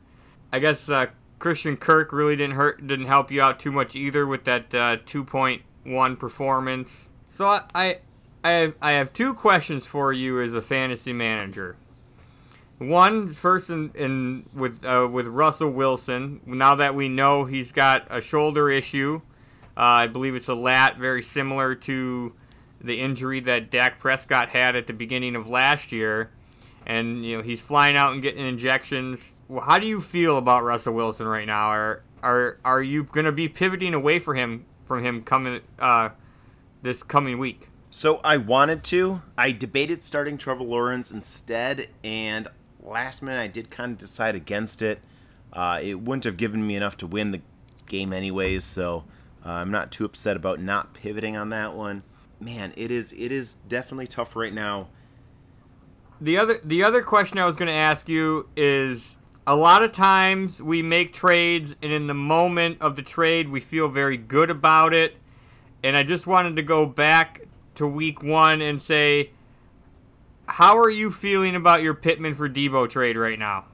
I 0.52 0.60
guess 0.60 0.90
uh, 0.90 1.08
Christian 1.38 1.78
Kirk 1.78 2.12
really 2.12 2.36
didn't 2.36 2.56
hurt, 2.56 2.86
didn't 2.88 3.06
help 3.06 3.30
you 3.30 3.42
out 3.42 3.60
too 3.60 3.72
much 3.72 3.96
either 3.96 4.26
with 4.26 4.46
that 4.46 4.74
uh, 4.74 4.98
2.1 5.86 6.20
performance. 6.20 7.08
So 7.30 7.46
I, 7.46 7.62
I, 7.74 7.98
I 8.44 8.52
have, 8.52 8.76
I 8.82 8.92
have 8.94 9.14
two 9.14 9.34
questions 9.34 9.86
for 9.86 10.12
you 10.14 10.42
as 10.42 10.54
a 10.54 10.62
fantasy 10.62 11.14
manager. 11.14 11.78
One 12.78 13.34
first 13.34 13.70
in, 13.70 13.92
in 13.94 14.46
with 14.56 14.84
uh, 14.84 15.08
with 15.12 15.28
Russell 15.28 15.70
Wilson. 15.70 16.42
Now 16.48 16.74
that 16.74 16.96
we 16.96 17.10
know 17.10 17.46
he's 17.46 17.72
got 17.72 18.08
a 18.10 18.22
shoulder 18.22 18.72
issue, 18.72 19.22
uh, 19.78 19.82
I 19.82 20.08
believe 20.08 20.34
it's 20.34 20.48
a 20.48 20.56
lat, 20.56 20.98
very 20.98 21.22
similar 21.22 21.76
to 21.76 22.34
the 22.84 23.00
injury 23.00 23.40
that 23.42 23.70
Dak 23.70 24.00
Prescott 24.00 24.50
had 24.50 24.76
at 24.76 24.88
the 24.88 24.94
beginning 24.94 25.36
of 25.36 25.48
last 25.48 25.92
year, 25.92 26.32
and 26.84 27.24
you 27.24 27.38
know 27.38 27.44
he's 27.44 27.62
flying 27.62 27.96
out 27.96 28.14
and 28.14 28.22
getting 28.24 28.44
injections. 28.44 29.30
Well, 29.48 29.62
How 29.62 29.78
do 29.78 29.86
you 29.86 30.02
feel 30.02 30.40
about 30.40 30.64
Russell 30.64 30.96
Wilson 30.96 31.28
right 31.28 31.46
now? 31.46 31.68
Are 31.68 32.02
are 32.24 32.58
are 32.66 32.82
you 32.82 33.04
going 33.04 33.28
to 33.28 33.32
be 33.32 33.48
pivoting 33.48 33.94
away 33.94 34.18
for 34.18 34.34
him 34.34 34.66
from 34.92 35.06
him 35.06 35.24
coming 35.24 35.62
uh, 35.80 36.10
this 36.82 37.02
coming 37.02 37.38
week? 37.38 37.70
So 37.90 38.20
I 38.26 38.36
wanted 38.36 38.84
to. 38.86 39.22
I 39.38 39.54
debated 39.54 40.04
starting 40.04 40.38
Trevor 40.38 40.66
Lawrence 40.66 41.12
instead, 41.12 41.88
and 42.04 42.50
last 42.84 43.22
minute 43.22 43.40
I 43.40 43.48
did 43.48 43.70
kind 43.70 43.94
of 43.94 44.00
decide 44.00 44.36
against 44.36 44.82
it. 44.82 45.00
Uh, 45.54 45.80
it 45.82 46.02
wouldn't 46.02 46.26
have 46.26 46.36
given 46.36 46.68
me 46.68 46.76
enough 46.76 46.98
to 46.98 47.08
win 47.08 47.32
the 47.32 47.40
game 47.86 48.12
anyways, 48.12 48.66
so 48.66 49.06
uh, 49.46 49.52
I'm 49.52 49.72
not 49.72 49.94
too 49.94 50.04
upset 50.04 50.36
about 50.36 50.60
not 50.60 50.94
pivoting 50.94 51.38
on 51.38 51.52
that 51.52 51.74
one. 51.74 52.04
Man, 52.42 52.74
it 52.76 52.92
is 52.92 53.14
it 53.14 53.32
is 53.32 53.54
definitely 53.54 54.08
tough 54.08 54.36
right 54.36 54.54
now. 54.54 54.90
The 56.20 56.38
other 56.38 56.56
the 56.66 56.84
other 56.84 57.02
question 57.02 57.38
I 57.38 57.46
was 57.46 57.56
going 57.56 57.68
to 57.68 57.74
ask 57.74 58.10
you 58.10 58.50
is 58.58 59.16
a 59.48 59.56
lot 59.56 59.84
of 59.84 59.92
times 59.92 60.62
we 60.62 60.82
make 60.82 61.14
trades 61.14 61.76
and 61.82 61.92
in 61.92 62.08
the 62.08 62.14
moment 62.14 62.78
of 62.80 62.96
the 62.96 63.02
trade 63.02 63.50
we 63.50 63.60
feel 63.60 63.88
very 63.88 64.18
good 64.18 64.50
about 64.50 64.94
it. 64.94 65.16
And 65.84 65.98
I 65.98 66.04
just 66.04 66.28
wanted 66.28 66.56
to 66.58 66.62
go 66.62 66.86
back 66.86 67.42
to 67.76 67.88
week 67.88 68.22
1 68.22 68.62
and 68.62 68.82
say 68.82 69.32
how 70.48 70.78
are 70.78 70.90
you 70.90 71.12
feeling 71.12 71.56
about 71.56 71.82
your 71.82 71.94
Pittman 71.94 72.36
for 72.36 72.50
Deebo 72.50 72.90
trade 72.90 73.16
right 73.16 73.40
now? 73.40 73.66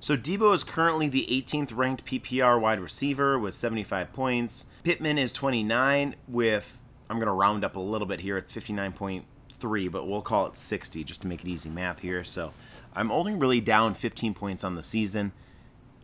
So 0.00 0.16
Deebo 0.16 0.54
is 0.54 0.64
currently 0.64 1.08
the 1.08 1.26
18th 1.30 1.76
ranked 1.76 2.04
PPR 2.04 2.60
wide 2.60 2.80
receiver 2.80 3.38
with 3.38 3.54
75 3.54 4.12
points. 4.12 4.66
Pittman 4.84 5.18
is 5.18 5.32
29 5.32 6.14
with 6.26 6.78
I'm 7.10 7.16
going 7.16 7.26
to 7.26 7.32
round 7.32 7.64
up 7.64 7.76
a 7.76 7.80
little 7.80 8.06
bit 8.06 8.20
here. 8.20 8.36
It's 8.36 8.52
59.3, 8.52 9.90
but 9.90 10.06
we'll 10.06 10.22
call 10.22 10.46
it 10.46 10.58
60 10.58 11.04
just 11.04 11.22
to 11.22 11.26
make 11.26 11.42
it 11.44 11.48
easy 11.48 11.70
math 11.70 12.00
here. 12.00 12.22
So 12.22 12.52
I'm 12.98 13.12
only 13.12 13.32
really 13.32 13.60
down 13.60 13.94
15 13.94 14.34
points 14.34 14.64
on 14.64 14.74
the 14.74 14.82
season. 14.82 15.30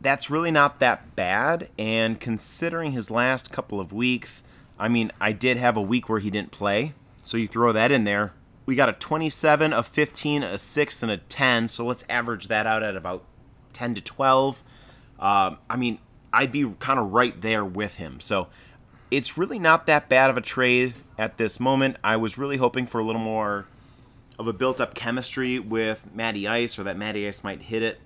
That's 0.00 0.30
really 0.30 0.52
not 0.52 0.78
that 0.78 1.16
bad 1.16 1.68
and 1.76 2.20
considering 2.20 2.92
his 2.92 3.10
last 3.10 3.50
couple 3.50 3.80
of 3.80 3.92
weeks, 3.92 4.44
I 4.78 4.86
mean, 4.86 5.10
I 5.20 5.32
did 5.32 5.56
have 5.56 5.76
a 5.76 5.82
week 5.82 6.08
where 6.08 6.20
he 6.20 6.30
didn't 6.30 6.52
play. 6.52 6.94
So 7.24 7.36
you 7.36 7.48
throw 7.48 7.72
that 7.72 7.90
in 7.90 8.04
there, 8.04 8.32
we 8.64 8.76
got 8.76 8.88
a 8.88 8.92
27, 8.92 9.72
a 9.72 9.82
15, 9.82 10.42
a 10.44 10.56
6, 10.56 11.02
and 11.02 11.10
a 11.10 11.16
10. 11.16 11.66
So 11.66 11.84
let's 11.84 12.04
average 12.08 12.46
that 12.46 12.64
out 12.64 12.84
at 12.84 12.94
about 12.94 13.24
10 13.72 13.96
to 13.96 14.00
12. 14.00 14.62
Um, 15.18 15.58
I 15.68 15.76
mean, 15.76 15.98
I'd 16.32 16.52
be 16.52 16.74
kind 16.78 17.00
of 17.00 17.12
right 17.12 17.40
there 17.40 17.64
with 17.64 17.96
him. 17.96 18.20
So 18.20 18.48
it's 19.10 19.36
really 19.36 19.58
not 19.58 19.86
that 19.86 20.08
bad 20.08 20.30
of 20.30 20.36
a 20.36 20.40
trade 20.40 20.94
at 21.18 21.38
this 21.38 21.58
moment. 21.58 21.96
I 22.04 22.16
was 22.16 22.38
really 22.38 22.58
hoping 22.58 22.86
for 22.86 23.00
a 23.00 23.04
little 23.04 23.20
more 23.20 23.66
of 24.38 24.48
a 24.48 24.52
built 24.52 24.80
up 24.80 24.94
chemistry 24.94 25.58
with 25.58 26.12
Matty 26.14 26.48
Ice, 26.48 26.78
or 26.78 26.82
that 26.84 26.96
Matty 26.96 27.26
Ice 27.26 27.44
might 27.44 27.62
hit 27.62 27.82
it 27.82 28.00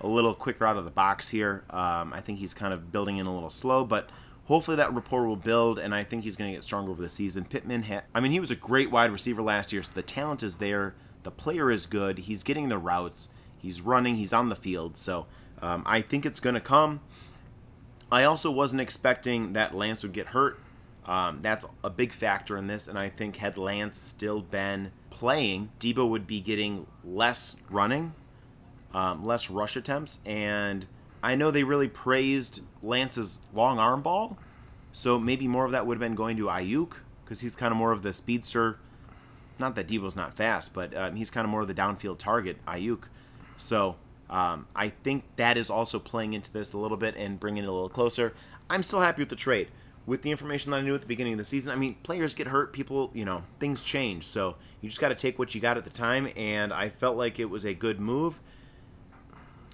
a 0.00 0.06
little 0.06 0.34
quicker 0.34 0.66
out 0.66 0.76
of 0.76 0.84
the 0.84 0.90
box 0.90 1.28
here. 1.28 1.64
Um, 1.70 2.12
I 2.12 2.20
think 2.20 2.38
he's 2.38 2.54
kind 2.54 2.72
of 2.74 2.90
building 2.90 3.18
in 3.18 3.26
a 3.26 3.34
little 3.34 3.50
slow, 3.50 3.84
but 3.84 4.10
hopefully 4.46 4.76
that 4.76 4.92
rapport 4.92 5.26
will 5.26 5.36
build, 5.36 5.78
and 5.78 5.94
I 5.94 6.04
think 6.04 6.24
he's 6.24 6.36
going 6.36 6.50
to 6.50 6.56
get 6.56 6.64
stronger 6.64 6.90
over 6.90 7.02
the 7.02 7.08
season. 7.08 7.44
Pittman, 7.44 7.84
ha- 7.84 8.02
I 8.14 8.20
mean, 8.20 8.32
he 8.32 8.40
was 8.40 8.50
a 8.50 8.56
great 8.56 8.90
wide 8.90 9.10
receiver 9.10 9.42
last 9.42 9.72
year, 9.72 9.82
so 9.82 9.92
the 9.94 10.02
talent 10.02 10.42
is 10.42 10.58
there. 10.58 10.94
The 11.22 11.30
player 11.30 11.70
is 11.70 11.86
good. 11.86 12.18
He's 12.18 12.42
getting 12.42 12.68
the 12.68 12.78
routes. 12.78 13.30
He's 13.56 13.80
running. 13.80 14.16
He's 14.16 14.32
on 14.32 14.50
the 14.50 14.54
field. 14.54 14.98
So 14.98 15.26
um, 15.62 15.82
I 15.86 16.02
think 16.02 16.26
it's 16.26 16.40
going 16.40 16.54
to 16.54 16.60
come. 16.60 17.00
I 18.12 18.24
also 18.24 18.50
wasn't 18.50 18.82
expecting 18.82 19.54
that 19.54 19.74
Lance 19.74 20.02
would 20.02 20.12
get 20.12 20.28
hurt. 20.28 20.60
Um, 21.06 21.40
that's 21.42 21.64
a 21.82 21.90
big 21.90 22.12
factor 22.12 22.56
in 22.56 22.66
this, 22.66 22.88
and 22.88 22.98
I 22.98 23.08
think 23.08 23.36
had 23.36 23.56
Lance 23.56 23.98
still 23.98 24.40
been 24.40 24.92
playing, 25.14 25.70
Deebo 25.80 26.08
would 26.08 26.26
be 26.26 26.40
getting 26.40 26.86
less 27.02 27.56
running, 27.70 28.12
um, 28.92 29.24
less 29.24 29.48
rush 29.48 29.76
attempts, 29.76 30.20
and 30.26 30.86
I 31.22 31.36
know 31.36 31.50
they 31.50 31.64
really 31.64 31.88
praised 31.88 32.62
Lance's 32.82 33.40
long 33.54 33.78
arm 33.78 34.02
ball, 34.02 34.36
so 34.92 35.18
maybe 35.18 35.48
more 35.48 35.64
of 35.64 35.72
that 35.72 35.86
would 35.86 35.94
have 35.94 36.00
been 36.00 36.14
going 36.14 36.36
to 36.36 36.46
Aiyuk 36.46 36.96
because 37.24 37.40
he's 37.40 37.56
kind 37.56 37.72
of 37.72 37.78
more 37.78 37.92
of 37.92 38.02
the 38.02 38.12
speedster. 38.12 38.78
Not 39.58 39.74
that 39.76 39.88
Deebo's 39.88 40.16
not 40.16 40.34
fast, 40.34 40.74
but 40.74 40.94
um, 40.96 41.16
he's 41.16 41.30
kind 41.30 41.44
of 41.44 41.50
more 41.50 41.62
of 41.62 41.68
the 41.68 41.74
downfield 41.74 42.18
target, 42.18 42.58
Aiyuk. 42.66 43.04
So 43.56 43.96
um, 44.28 44.66
I 44.74 44.88
think 44.88 45.24
that 45.36 45.56
is 45.56 45.70
also 45.70 45.98
playing 45.98 46.32
into 46.34 46.52
this 46.52 46.72
a 46.72 46.78
little 46.78 46.96
bit 46.96 47.16
and 47.16 47.38
bringing 47.38 47.64
it 47.64 47.68
a 47.68 47.72
little 47.72 47.88
closer. 47.88 48.34
I'm 48.68 48.82
still 48.82 49.00
happy 49.00 49.22
with 49.22 49.28
the 49.28 49.36
trade. 49.36 49.68
With 50.06 50.22
the 50.22 50.30
information 50.30 50.70
that 50.70 50.78
I 50.78 50.80
knew 50.82 50.94
at 50.94 51.00
the 51.00 51.06
beginning 51.06 51.32
of 51.32 51.38
the 51.38 51.44
season, 51.44 51.72
I 51.72 51.76
mean, 51.76 51.96
players 52.02 52.34
get 52.34 52.48
hurt, 52.48 52.72
people, 52.72 53.10
you 53.14 53.24
know, 53.24 53.44
things 53.58 53.82
change. 53.82 54.26
So 54.26 54.56
you 54.80 54.88
just 54.88 55.00
got 55.00 55.08
to 55.08 55.14
take 55.14 55.38
what 55.38 55.54
you 55.54 55.60
got 55.60 55.78
at 55.78 55.84
the 55.84 55.90
time, 55.90 56.28
and 56.36 56.72
I 56.72 56.90
felt 56.90 57.16
like 57.16 57.38
it 57.40 57.46
was 57.46 57.64
a 57.64 57.72
good 57.72 58.00
move. 58.00 58.40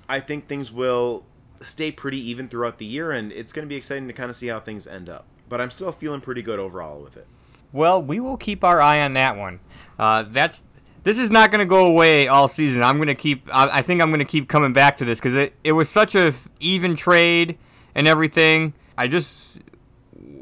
I 0.09 0.21
think 0.21 0.47
things 0.47 0.71
will 0.71 1.25
stay 1.61 1.91
pretty 1.91 2.19
even 2.31 2.49
throughout 2.49 2.79
the 2.79 2.85
year, 2.85 3.11
and 3.11 3.33
it's 3.33 3.53
going 3.53 3.67
to 3.67 3.69
be 3.69 3.77
exciting 3.77 4.07
to 4.07 4.13
kind 4.13 4.31
of 4.31 4.37
see 4.37 4.49
how 4.49 4.61
things 4.61 4.87
end 4.87 5.09
up. 5.09 5.27
But 5.49 5.61
I'm 5.61 5.71
still 5.71 5.93
feeling 5.93 6.21
pretty 6.21 6.43
good 6.43 6.59
overall 6.59 7.01
with 7.01 7.17
it. 7.17 7.27
Well, 7.73 8.03
we 8.03 8.21
will 8.21 8.37
keep 8.37 8.65
our 8.65 8.81
eye 8.81 9.01
on 9.01 9.13
that 9.15 9.37
one. 9.37 9.61
Uh, 9.99 10.25
that's 10.29 10.63
this 11.03 11.19
is 11.19 11.31
not 11.31 11.51
going 11.51 11.61
to 11.61 11.67
go 11.67 11.87
away 11.87 12.29
all 12.29 12.49
season. 12.49 12.83
I'm 12.83 12.97
going 12.97 13.09
to 13.09 13.15
keep. 13.15 13.49
I, 13.55 13.79
I 13.79 13.83
think 13.83 14.01
I'm 14.01 14.11
going 14.11 14.21
to 14.21 14.25
keep 14.25 14.49
coming 14.49 14.73
back 14.73 14.97
to 14.99 15.05
this 15.05 15.19
because 15.19 15.35
it, 15.35 15.55
it 15.65 15.73
was 15.73 15.89
such 15.89 16.15
a 16.15 16.35
even 16.59 16.97
trade 16.97 17.59
and 17.95 18.07
everything. 18.07 18.75
I 18.99 19.09
just 19.09 19.59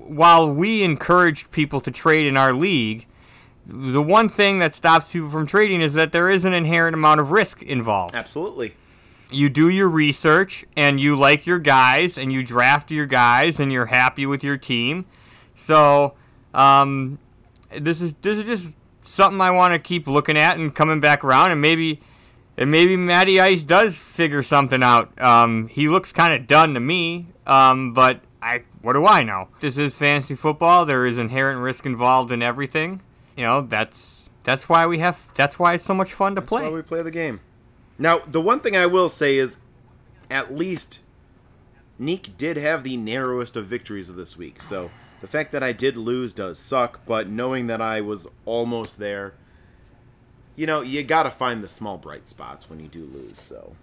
while 0.09 0.51
we 0.51 0.83
encouraged 0.83 1.51
people 1.51 1.81
to 1.83 1.91
trade 1.91 2.27
in 2.27 2.37
our 2.37 2.53
league, 2.53 3.07
the 3.67 4.03
one 4.03 4.29
thing 4.29 4.59
that 4.61 4.75
stops 4.75 5.09
people 5.09 5.31
from 5.31 5.47
trading 5.47 5.81
is 5.83 5.95
that 5.95 6.13
there 6.13 6.31
is 6.31 6.45
an 6.45 6.55
inherent 6.55 6.95
amount 6.95 7.21
of 7.21 7.31
risk 7.31 7.63
involved. 7.63 8.15
Absolutely 8.15 8.75
you 9.31 9.49
do 9.49 9.69
your 9.69 9.89
research 9.89 10.65
and 10.77 10.99
you 10.99 11.17
like 11.17 11.47
your 11.47 11.59
guys 11.59 12.17
and 12.17 12.33
you 12.33 12.43
draft 12.43 12.91
your 12.91 13.07
guys 13.07 13.61
and 13.61 13.73
you're 13.73 13.87
happy 13.87 14.27
with 14.27 14.43
your 14.43 14.57
team. 14.57 15.05
So 15.55 16.15
um, 16.55 17.19
this 17.77 18.01
is 18.01 18.15
this 18.23 18.39
is 18.39 18.45
just 18.45 18.77
something 19.03 19.41
I 19.41 19.51
want 19.51 19.73
to 19.75 19.79
keep 19.79 20.07
looking 20.07 20.37
at 20.37 20.59
and 20.59 20.75
coming 20.75 21.01
back 21.01 21.25
around 21.25 21.51
and 21.51 21.61
maybe 21.61 22.01
and 22.57 22.71
maybe 22.71 22.97
Matty 22.97 23.41
Ice 23.41 23.63
does 23.63 23.97
figure 23.97 24.43
something 24.43 24.83
out. 24.83 25.21
Um, 25.21 25.69
he 25.69 25.89
looks 25.89 26.13
kind 26.13 26.35
of 26.35 26.47
done 26.47 26.75
to 26.75 26.81
me, 26.81 27.27
um, 27.47 27.93
but 27.93 28.21
I 28.43 28.65
what 28.83 28.93
do 28.93 29.07
I 29.07 29.23
know? 29.23 29.49
This 29.61 29.77
is 29.77 29.95
fantasy 29.95 30.37
football. 30.37 30.85
There 30.85 31.07
is 31.07 31.19
inherent 31.19 31.61
risk 31.61 31.87
involved 31.87 32.33
in 32.33 32.43
everything. 32.43 33.01
You 33.37 33.45
know 33.45 33.61
that's 33.61 34.23
that's 34.45 34.69
why 34.69 34.87
we 34.87 34.99
have 34.99 35.33
that's 35.35 35.59
why 35.59 35.75
it's 35.75 35.85
so 35.85 35.95
much 35.95 36.13
fun 36.13 36.35
to 36.35 36.41
that's 36.41 36.49
play. 36.49 36.63
That's 36.63 36.73
why 36.73 36.77
we 36.77 36.83
play 36.83 37.03
the 37.03 37.11
game. 37.11 37.41
Now, 37.99 38.21
the 38.21 38.41
one 38.41 38.61
thing 38.61 38.77
I 38.77 38.87
will 38.87 39.09
say 39.09 39.37
is 39.37 39.61
at 40.31 40.55
least 40.55 41.01
Nique 42.01 42.37
did 42.37 42.57
have 42.57 42.85
the 42.85 42.97
narrowest 42.97 43.57
of 43.57 43.67
victories 43.67 44.09
of 44.09 44.17
this 44.17 44.37
week. 44.37 44.63
So 44.63 44.91
the 45.21 45.27
fact 45.27 45.51
that 45.53 45.63
I 45.63 45.73
did 45.73 45.97
lose 45.97 46.33
does 46.33 46.59
suck, 46.59 47.01
but 47.07 47.29
knowing 47.29 47.67
that 47.67 47.83
I 47.83 48.01
was 48.01 48.29
almost 48.45 48.99
there, 48.99 49.35
you 50.55 50.67
know, 50.67 50.81
you 50.81 51.03
got 51.03 51.25
to 51.25 51.31
find 51.31 51.63
the 51.63 51.69
small 51.69 51.99
bright 51.99 52.29
spots 52.29 52.71
when 52.71 52.79
you 52.81 52.89
do 52.89 53.05
lose. 53.05 53.41
So. 53.41 53.75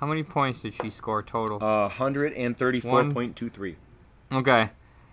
How 0.00 0.06
many 0.06 0.22
points 0.22 0.62
did 0.62 0.72
she 0.72 0.88
score 0.88 1.22
total? 1.22 1.58
Uh, 1.58 1.90
134.23. 1.90 3.74
Okay. 4.32 4.70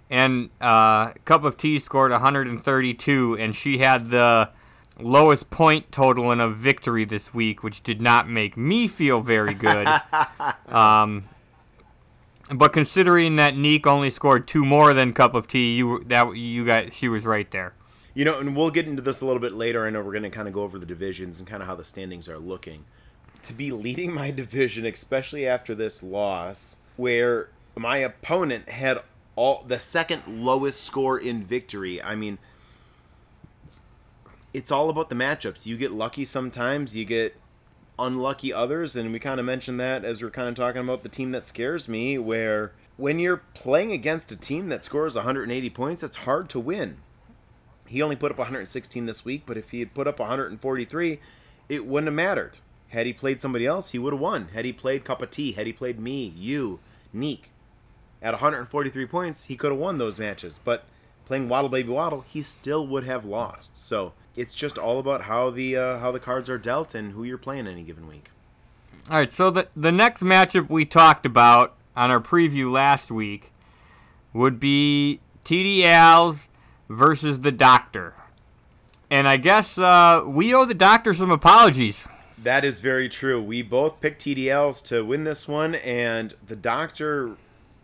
And 0.10 0.50
uh, 0.62 1.12
Kupp 1.26 1.44
of 1.44 1.58
Tea 1.58 1.80
scored 1.80 2.12
132, 2.12 3.38
and 3.38 3.54
she 3.54 3.80
had 3.80 4.10
the 4.12 4.50
lowest 4.98 5.50
point 5.50 5.92
total 5.92 6.32
in 6.32 6.40
a 6.40 6.50
victory 6.50 7.04
this 7.04 7.34
week, 7.34 7.64
which 7.64 7.84
did 7.84 8.00
not 8.00 8.30
make 8.30 8.56
me 8.56 8.88
feel 8.88 9.20
very 9.20 9.54
good. 9.54 9.90
um, 10.70 11.28
But 12.50 12.72
considering 12.72 13.36
that 13.36 13.56
Nique 13.56 13.86
only 13.86 14.10
scored 14.10 14.48
two 14.48 14.64
more 14.64 14.94
than 14.94 15.12
Kupp 15.12 15.36
of 15.36 15.50
Tea, 15.50 15.76
you 15.76 16.02
that 16.06 16.38
you 16.38 16.66
got 16.66 16.94
she 16.94 17.10
was 17.10 17.26
right 17.26 17.52
there. 17.52 17.74
You 18.14 18.24
know, 18.24 18.40
and 18.40 18.56
we'll 18.56 18.72
get 18.72 18.88
into 18.88 19.02
this 19.02 19.20
a 19.20 19.26
little 19.26 19.42
bit 19.42 19.52
later. 19.52 19.86
I 19.86 19.90
know 19.90 20.02
we're 20.02 20.14
going 20.14 20.24
to 20.24 20.30
kind 20.30 20.48
of 20.48 20.54
go 20.54 20.62
over 20.62 20.80
the 20.80 20.86
divisions 20.86 21.40
and 21.40 21.48
kind 21.48 21.62
of 21.62 21.68
how 21.68 21.76
the 21.76 21.84
standings 21.84 22.30
are 22.30 22.40
looking. 22.40 22.86
To 23.48 23.54
be 23.54 23.72
leading 23.72 24.14
my 24.14 24.30
division, 24.44 24.86
especially 24.86 25.48
after 25.48 25.74
this 25.74 26.04
loss, 26.04 26.78
where 26.98 27.50
my 27.76 27.98
opponent 27.98 28.70
had 28.70 29.00
all 29.38 29.64
the 29.66 29.80
second 29.80 30.24
lowest 30.28 30.82
score 30.82 31.18
in 31.18 31.44
victory. 31.44 32.02
I 32.02 32.16
mean, 32.16 32.40
it's 34.54 34.70
all 34.70 34.90
about 34.90 35.10
the 35.10 35.16
matchups. 35.16 35.66
You 35.66 35.78
get 35.78 35.94
lucky 35.94 36.26
sometimes, 36.26 36.94
you 36.94 37.06
get 37.06 37.38
unlucky 37.98 38.52
others, 38.52 38.98
and 38.98 39.14
we 39.14 39.20
kind 39.20 39.40
of 39.40 39.46
mentioned 39.46 39.80
that 39.80 40.04
as 40.04 40.22
we're 40.22 40.30
kind 40.30 40.50
of 40.50 40.56
talking 40.56 40.82
about 40.82 41.04
the 41.04 41.10
team 41.10 41.32
that 41.32 41.46
scares 41.46 41.88
me, 41.88 42.18
where 42.18 42.74
when 42.98 43.18
you're 43.18 43.44
playing 43.54 43.94
against 43.94 44.32
a 44.32 44.36
team 44.36 44.70
that 44.70 44.84
scores 44.84 45.16
180 45.16 45.70
points, 45.70 46.04
it's 46.04 46.18
hard 46.18 46.50
to 46.50 46.60
win. 46.60 46.98
He 47.86 48.02
only 48.02 48.18
put 48.18 48.32
up 48.32 48.40
116 48.40 49.06
this 49.06 49.24
week, 49.24 49.44
but 49.46 49.56
if 49.56 49.72
he 49.72 49.80
had 49.80 49.94
put 49.94 50.08
up 50.08 50.20
143, 50.20 51.20
it 51.70 51.86
wouldn't 51.86 52.08
have 52.08 52.14
mattered. 52.14 52.54
Had 52.90 53.06
he 53.06 53.14
played 53.14 53.42
somebody 53.42 53.66
else, 53.66 53.92
he 53.92 54.00
would 54.00 54.14
have 54.14 54.20
won. 54.20 54.50
Had 54.54 54.66
he 54.66 54.74
played 54.74 55.04
Kupp 55.04 55.22
of 55.22 55.32
Tea, 55.32 55.52
had 55.52 55.68
he 55.68 55.74
played 55.74 56.00
me, 56.00 56.34
you, 56.36 56.80
Nique, 57.14 57.50
at 58.22 58.34
143 58.34 59.06
points, 59.06 59.46
he 59.46 59.56
could 59.56 59.72
have 59.72 59.80
won 59.80 59.98
those 59.98 60.18
matches. 60.18 60.60
But 60.64 60.86
playing 61.26 61.50
Waddle 61.50 61.70
Baby 61.70 61.90
Waddle, 61.90 62.26
he 62.28 62.42
still 62.42 62.88
would 62.88 63.04
have 63.04 63.26
lost. 63.26 63.78
So 63.78 64.14
it's 64.36 64.56
just 64.56 64.78
all 64.78 65.00
about 65.00 65.24
how 65.24 65.50
the 65.50 65.76
uh, 65.76 66.00
how 66.00 66.12
the 66.12 66.20
cards 66.20 66.50
are 66.50 66.58
dealt 66.58 66.96
and 66.96 67.12
who 67.12 67.24
you're 67.24 67.38
playing 67.38 67.68
any 67.68 67.84
given 67.84 68.08
week. 68.08 68.32
All 69.10 69.18
right, 69.18 69.32
so 69.32 69.50
the 69.50 69.68
the 69.76 69.92
next 69.92 70.22
matchup 70.22 70.70
we 70.70 70.86
talked 70.86 71.26
about 71.26 71.76
on 71.96 72.12
our 72.12 72.20
preview 72.20 72.72
last 72.72 73.12
week 73.12 73.52
would 74.34 74.60
be 74.60 75.20
TDalz 75.44 76.48
versus 76.90 77.42
the 77.42 77.52
Doctor, 77.52 78.14
and 79.10 79.28
I 79.28 79.38
guess 79.38 79.78
uh, 79.78 80.24
we 80.26 80.54
owe 80.54 80.66
the 80.66 80.74
Doctor 80.74 81.14
some 81.14 81.32
apologies. 81.32 82.08
That 82.38 82.64
is 82.64 82.80
very 82.80 83.10
true. 83.10 83.42
We 83.42 83.62
both 83.62 84.00
picked 84.00 84.24
TDalz 84.24 84.84
to 84.86 85.04
win 85.04 85.24
this 85.24 85.48
one, 85.48 85.76
and 85.76 86.36
the 86.46 86.56
Doctor 86.56 87.36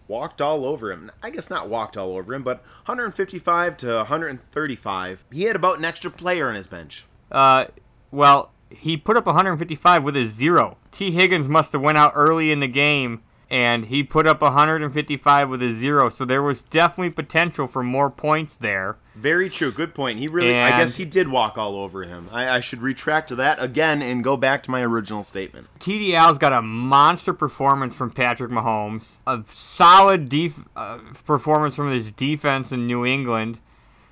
walked 0.07 0.41
all 0.41 0.65
over 0.65 0.91
him. 0.91 1.11
I 1.21 1.29
guess 1.31 1.49
not 1.49 1.69
walked 1.69 1.97
all 1.97 2.15
over 2.15 2.33
him, 2.33 2.43
but 2.43 2.57
155 2.85 3.77
to 3.77 3.87
135. 3.95 5.25
He 5.31 5.43
had 5.43 5.55
about 5.55 5.79
an 5.79 5.85
extra 5.85 6.11
player 6.11 6.49
on 6.49 6.55
his 6.55 6.67
bench. 6.67 7.05
Uh, 7.31 7.65
well, 8.11 8.51
he 8.69 8.97
put 8.97 9.17
up 9.17 9.25
155 9.25 10.03
with 10.03 10.15
a 10.15 10.27
zero. 10.27 10.77
Tee 10.91 11.11
Higgins 11.11 11.47
must 11.47 11.71
have 11.71 11.81
went 11.81 11.97
out 11.97 12.11
early 12.15 12.51
in 12.51 12.59
the 12.59 12.67
game, 12.67 13.23
and 13.53 13.85
he 13.85 14.03
put 14.03 14.25
up 14.25 14.41
155 14.41 15.47
with 15.47 15.61
a 15.61 15.75
zero. 15.75 16.09
So 16.09 16.25
there 16.25 16.41
was 16.41 16.63
definitely 16.63 17.11
potential 17.11 17.67
for 17.67 17.83
more 17.83 18.09
points 18.09 18.55
there. 18.55 18.97
Very 19.13 19.47
true. 19.47 19.71
Good 19.71 19.93
point. 19.93 20.17
He 20.17 20.27
really, 20.27 20.59
I 20.59 20.69
guess 20.71 20.95
he 20.95 21.05
did 21.05 21.27
walk 21.27 21.55
all 21.55 21.75
over 21.75 22.03
him. 22.03 22.29
I, 22.31 22.49
I 22.49 22.59
should 22.61 22.81
retract 22.81 23.27
to 23.29 23.35
that 23.35 23.61
again 23.61 24.01
and 24.01 24.23
go 24.23 24.35
back 24.37 24.63
to 24.63 24.71
my 24.71 24.81
original 24.81 25.23
statement. 25.23 25.67
TDalz 25.79 26.39
got 26.39 26.51
a 26.51 26.63
monster 26.63 27.31
performance 27.31 27.93
from 27.93 28.09
Patrick 28.09 28.49
Mahomes, 28.49 29.03
a 29.27 29.43
solid 29.53 30.29
def- 30.29 30.67
uh, 30.75 30.97
performance 31.23 31.75
from 31.75 31.91
his 31.91 32.11
defense 32.11 32.71
in 32.71 32.87
New 32.87 33.05
England, 33.05 33.59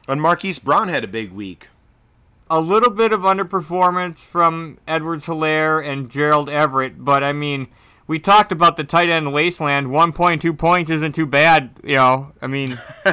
And 0.08 0.22
Marquise 0.22 0.60
Brown 0.60 0.88
had 0.88 1.04
a 1.04 1.08
big 1.08 1.32
week. 1.32 1.70
a 2.48 2.60
little 2.62 2.92
bit 2.92 3.12
of 3.12 3.22
underperformance 3.22 4.18
from 4.20 4.78
Edwards-Helaire 4.88 5.84
and 5.84 6.12
Gerald 6.12 6.48
Everett, 6.48 7.04
but 7.04 7.24
I 7.24 7.34
mean, 7.34 7.68
we 8.12 8.20
talked 8.20 8.52
about 8.52 8.76
the 8.76 8.84
tight 8.84 9.08
end 9.08 9.32
wasteland. 9.32 9.88
1.2 9.88 10.58
points 10.58 10.92
isn't 10.92 11.16
too 11.16 11.26
bad, 11.26 11.70
you 11.82 11.96
know. 11.96 12.34
I 12.42 12.48
mean, 12.48 12.78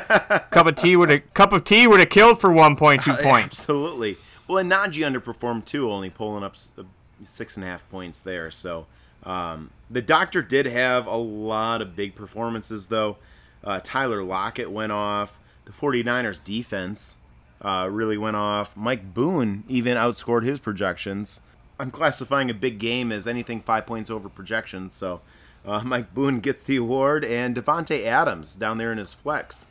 Kupp 0.51 0.67
of 0.67 0.75
Tea 0.75 0.97
would 0.97 1.09
have 1.09 1.35
Kupp 1.35 1.53
of 1.53 1.63
Tea 1.63 1.87
would 1.87 2.01
have 2.01 2.11
killed 2.11 2.41
for 2.41 2.51
1.2 2.51 3.23
points. 3.23 3.61
Absolutely. 3.61 4.17
Well, 4.49 4.59
and 4.59 4.69
Najee 4.69 5.09
underperformed 5.09 5.67
too, 5.67 5.89
only 5.93 6.11
pulling 6.11 6.43
up 6.43 6.57
uh, 6.77 6.83
six 7.25 7.57
and 7.57 7.65
a 7.65 7.69
half 7.69 7.89
points 7.91 8.19
there. 8.19 8.51
So 8.51 8.87
um, 9.23 9.71
the 9.89 10.03
doctor 10.03 10.43
did 10.43 10.67
have 10.67 11.07
a 11.07 11.17
lot 11.17 11.81
of 11.81 11.95
big 11.95 12.17
performances, 12.17 12.87
though. 12.87 13.19
Uh, 13.63 13.79
Tyler 13.85 14.25
Lockett 14.25 14.69
went 14.69 14.91
off. 14.91 15.39
The 15.65 15.71
49ers 15.71 16.43
defense 16.43 17.19
uh, 17.63 17.87
really 17.89 18.19
went 18.19 18.35
off. 18.35 18.77
Mike 18.77 19.15
Boone 19.15 19.63
even 19.69 19.97
outscored 19.97 20.43
his 20.43 20.59
projections. 20.59 21.41
I'm 21.79 21.91
classifying 21.91 22.51
a 22.51 22.55
big 22.55 22.79
game 22.79 23.13
as 23.13 23.27
anything 23.27 23.61
five 23.61 23.87
points 23.87 24.11
over 24.11 24.29
projections. 24.29 24.95
So 24.95 25.21
uh, 25.65 25.83
Mike 25.85 26.15
Boone 26.15 26.41
gets 26.41 26.63
the 26.63 26.77
award, 26.77 27.25
and 27.25 27.55
Davante 27.55 28.05
Adams 28.05 28.55
down 28.55 28.79
there 28.79 28.93
in 28.93 28.99
his 28.99 29.13
flex. 29.15 29.67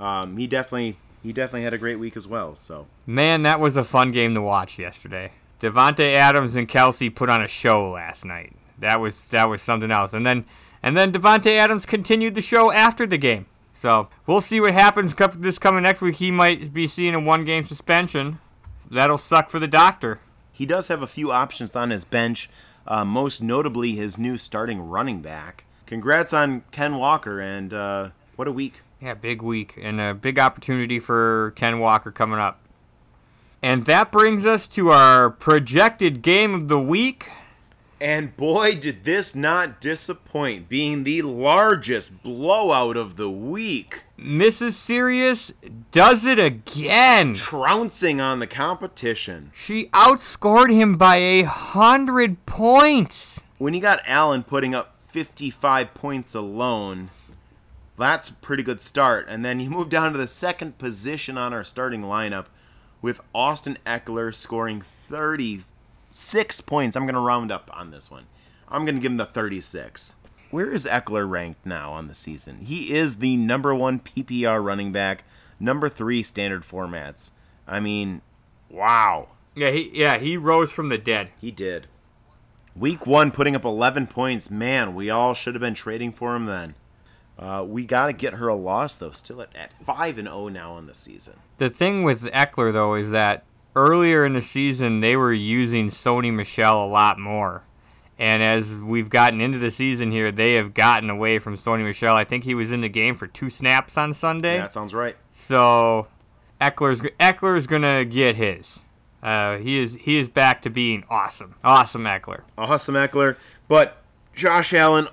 Um, 0.00 0.36
he 0.36 0.46
definitely 0.46 0.98
he 1.22 1.32
definitely 1.32 1.62
had 1.62 1.74
a 1.74 1.78
great 1.78 1.98
week 1.98 2.16
as 2.16 2.26
well. 2.26 2.56
So 2.56 2.86
Man, 3.06 3.42
that 3.42 3.60
was 3.60 3.76
a 3.76 3.84
fun 3.84 4.12
game 4.12 4.34
to 4.34 4.42
watch 4.42 4.78
yesterday. 4.78 5.32
Davante 5.60 6.14
Adams 6.14 6.54
and 6.54 6.68
Kelce 6.68 7.14
put 7.14 7.30
on 7.30 7.42
a 7.42 7.48
show 7.48 7.90
last 7.90 8.24
night. 8.24 8.52
That 8.78 9.00
was 9.00 9.26
that 9.28 9.44
was 9.44 9.62
something 9.62 9.90
else. 9.90 10.12
And 10.12 10.26
then 10.26 10.44
and 10.82 10.96
then 10.96 11.12
Davante 11.12 11.56
Adams 11.56 11.86
continued 11.86 12.34
the 12.34 12.42
show 12.42 12.70
after 12.70 13.06
the 13.06 13.18
game. 13.18 13.46
So 13.72 14.08
we'll 14.26 14.40
see 14.40 14.60
what 14.60 14.72
happens 14.72 15.14
this 15.36 15.58
coming 15.58 15.82
next 15.82 16.00
week. 16.00 16.16
He 16.16 16.30
might 16.30 16.72
be 16.72 16.86
seeing 16.86 17.14
a 17.14 17.20
one 17.20 17.44
game 17.44 17.64
suspension. 17.64 18.38
That'll 18.90 19.18
suck 19.18 19.50
for 19.50 19.58
the 19.58 19.66
doctor. 19.66 20.20
He 20.54 20.64
does 20.64 20.88
have 20.88 21.02
a 21.02 21.06
few 21.06 21.32
options 21.32 21.74
on 21.74 21.90
his 21.90 22.04
bench, 22.04 22.48
uh, 22.86 23.04
most 23.04 23.42
notably 23.42 23.96
his 23.96 24.16
new 24.16 24.38
starting 24.38 24.80
running 24.80 25.20
back. 25.20 25.64
Congrats 25.84 26.32
on 26.32 26.62
Ken 26.70 26.96
Walker, 26.96 27.40
and 27.40 27.74
uh, 27.74 28.10
what 28.36 28.48
a 28.48 28.52
week! 28.52 28.80
Yeah, 29.02 29.14
big 29.14 29.42
week 29.42 29.74
and 29.82 30.00
a 30.00 30.14
big 30.14 30.38
opportunity 30.38 30.98
for 30.98 31.52
Ken 31.56 31.80
Walker 31.80 32.10
coming 32.10 32.38
up. 32.38 32.60
And 33.60 33.84
that 33.84 34.12
brings 34.12 34.46
us 34.46 34.68
to 34.68 34.90
our 34.90 35.28
projected 35.28 36.22
game 36.22 36.54
of 36.54 36.68
the 36.68 36.80
week. 36.80 37.28
And 38.00 38.36
boy, 38.36 38.76
did 38.76 39.04
this 39.04 39.34
not 39.34 39.80
disappoint, 39.80 40.68
being 40.68 41.04
the 41.04 41.22
largest 41.22 42.22
blowout 42.22 42.96
of 42.96 43.16
the 43.16 43.30
week, 43.30 44.03
Mrs. 44.18 44.72
Serious 44.72 45.52
does 45.90 46.24
it 46.24 46.38
again. 46.38 47.34
trouncing 47.34 48.20
on 48.20 48.38
the 48.38 48.46
competition. 48.46 49.50
She 49.54 49.86
outscored 49.86 50.72
him 50.72 50.96
by 50.96 51.16
a 51.16 51.42
hundred 51.42 52.44
points. 52.46 53.40
When 53.58 53.74
you 53.74 53.80
got 53.80 54.00
Allen 54.06 54.42
putting 54.44 54.74
up 54.74 55.00
55 55.00 55.94
points 55.94 56.34
alone, 56.34 57.10
that's 57.98 58.28
a 58.28 58.34
pretty 58.34 58.62
good 58.62 58.80
start. 58.80 59.26
And 59.28 59.44
then 59.44 59.60
you 59.60 59.70
move 59.74 59.88
down 59.90 60.12
to 60.12 60.18
the 60.18 60.28
second 60.28 60.78
position 60.78 61.36
on 61.36 61.52
our 61.52 61.64
starting 61.64 62.02
lineup 62.02 62.46
with 63.02 63.20
Austin 63.34 63.78
Ekeler 63.84 64.34
scoring 64.34 64.80
36 64.80 66.60
points. 66.62 66.96
I'm 66.96 67.04
going 67.04 67.14
to 67.14 67.20
round 67.20 67.52
up 67.52 67.70
on 67.74 67.90
this 67.90 68.10
one. 68.10 68.26
I'm 68.68 68.84
going 68.84 68.94
to 68.94 69.00
give 69.00 69.12
him 69.12 69.18
the 69.18 69.26
36. 69.26 70.14
Where 70.54 70.70
is 70.70 70.84
Ekeler 70.84 71.28
ranked 71.28 71.66
now 71.66 71.90
on 71.94 72.06
the 72.06 72.14
season? 72.14 72.60
He 72.60 72.94
is 72.94 73.16
the 73.16 73.36
number 73.36 73.74
one 73.74 73.98
PPR 73.98 74.64
running 74.64 74.92
back, 74.92 75.24
number 75.58 75.88
three 75.88 76.22
standard 76.22 76.62
formats. 76.62 77.32
I 77.66 77.80
mean, 77.80 78.22
wow. 78.70 79.30
Yeah, 79.56 79.70
he 79.70 79.90
yeah 79.92 80.18
he 80.18 80.36
rose 80.36 80.70
from 80.70 80.90
the 80.90 80.96
dead. 80.96 81.30
He 81.40 81.50
did. 81.50 81.88
Week 82.76 83.04
one, 83.04 83.32
putting 83.32 83.56
up 83.56 83.64
11 83.64 84.06
points. 84.06 84.48
Man, 84.48 84.94
we 84.94 85.10
all 85.10 85.34
should 85.34 85.56
have 85.56 85.60
been 85.60 85.74
trading 85.74 86.12
for 86.12 86.36
him 86.36 86.46
then. 86.46 86.76
Uh, 87.36 87.64
we 87.66 87.84
got 87.84 88.06
to 88.06 88.12
get 88.12 88.34
her 88.34 88.46
a 88.46 88.54
loss, 88.54 88.94
though. 88.94 89.10
Still 89.10 89.42
at, 89.42 89.56
at 89.56 89.72
5 89.72 90.18
and 90.18 90.28
0 90.28 90.50
now 90.50 90.74
on 90.74 90.86
the 90.86 90.94
season. 90.94 91.34
The 91.58 91.68
thing 91.68 92.04
with 92.04 92.22
Ekeler 92.30 92.72
though 92.72 92.94
is 92.94 93.10
that 93.10 93.42
earlier 93.74 94.24
in 94.24 94.34
the 94.34 94.40
season 94.40 95.00
they 95.00 95.16
were 95.16 95.32
using 95.32 95.90
Sony 95.90 96.32
Michel 96.32 96.84
a 96.84 96.86
lot 96.86 97.18
more. 97.18 97.64
And 98.18 98.42
as 98.42 98.76
we've 98.76 99.08
gotten 99.08 99.40
into 99.40 99.58
the 99.58 99.70
season 99.70 100.10
here, 100.12 100.30
they 100.30 100.54
have 100.54 100.72
gotten 100.72 101.10
away 101.10 101.38
from 101.38 101.56
Sony 101.56 101.84
Michel. 101.84 102.14
I 102.14 102.24
think 102.24 102.44
he 102.44 102.54
was 102.54 102.70
in 102.70 102.80
the 102.80 102.88
game 102.88 103.16
for 103.16 103.26
two 103.26 103.50
snaps 103.50 103.96
on 103.98 104.14
Sunday. 104.14 104.56
Yeah, 104.56 104.62
that 104.62 104.72
sounds 104.72 104.94
right. 104.94 105.16
So 105.32 106.06
Ekeler's 106.60 107.00
Ekeler's 107.18 107.66
gonna 107.66 108.04
get 108.04 108.36
his. 108.36 108.80
Uh, 109.22 109.58
he 109.58 109.80
is 109.80 109.94
he 109.94 110.18
is 110.18 110.28
back 110.28 110.62
to 110.62 110.70
being 110.70 111.02
awesome, 111.10 111.56
awesome 111.64 112.04
Ekeler. 112.04 112.42
Awesome, 112.56 112.94
Ekeler. 112.94 113.36
But 113.68 113.96
Josh 114.34 114.72
Allen, 114.72 115.08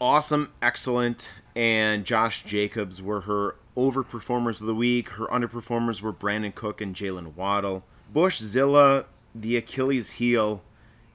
awesome, 0.00 0.52
excellent. 0.60 1.30
And 1.54 2.04
Josh 2.04 2.42
Jacobs 2.44 3.00
were 3.00 3.22
her 3.22 3.54
overperformers 3.76 4.60
of 4.60 4.66
the 4.66 4.74
week. 4.74 5.10
Her 5.10 5.26
underperformers 5.26 6.00
were 6.00 6.10
Brandon 6.10 6.52
Cook 6.52 6.80
and 6.80 6.96
Jalen 6.96 7.34
Waddle. 7.36 7.84
Bushzilla, 8.12 9.04
the 9.34 9.56
Achilles 9.56 10.12
heel. 10.12 10.62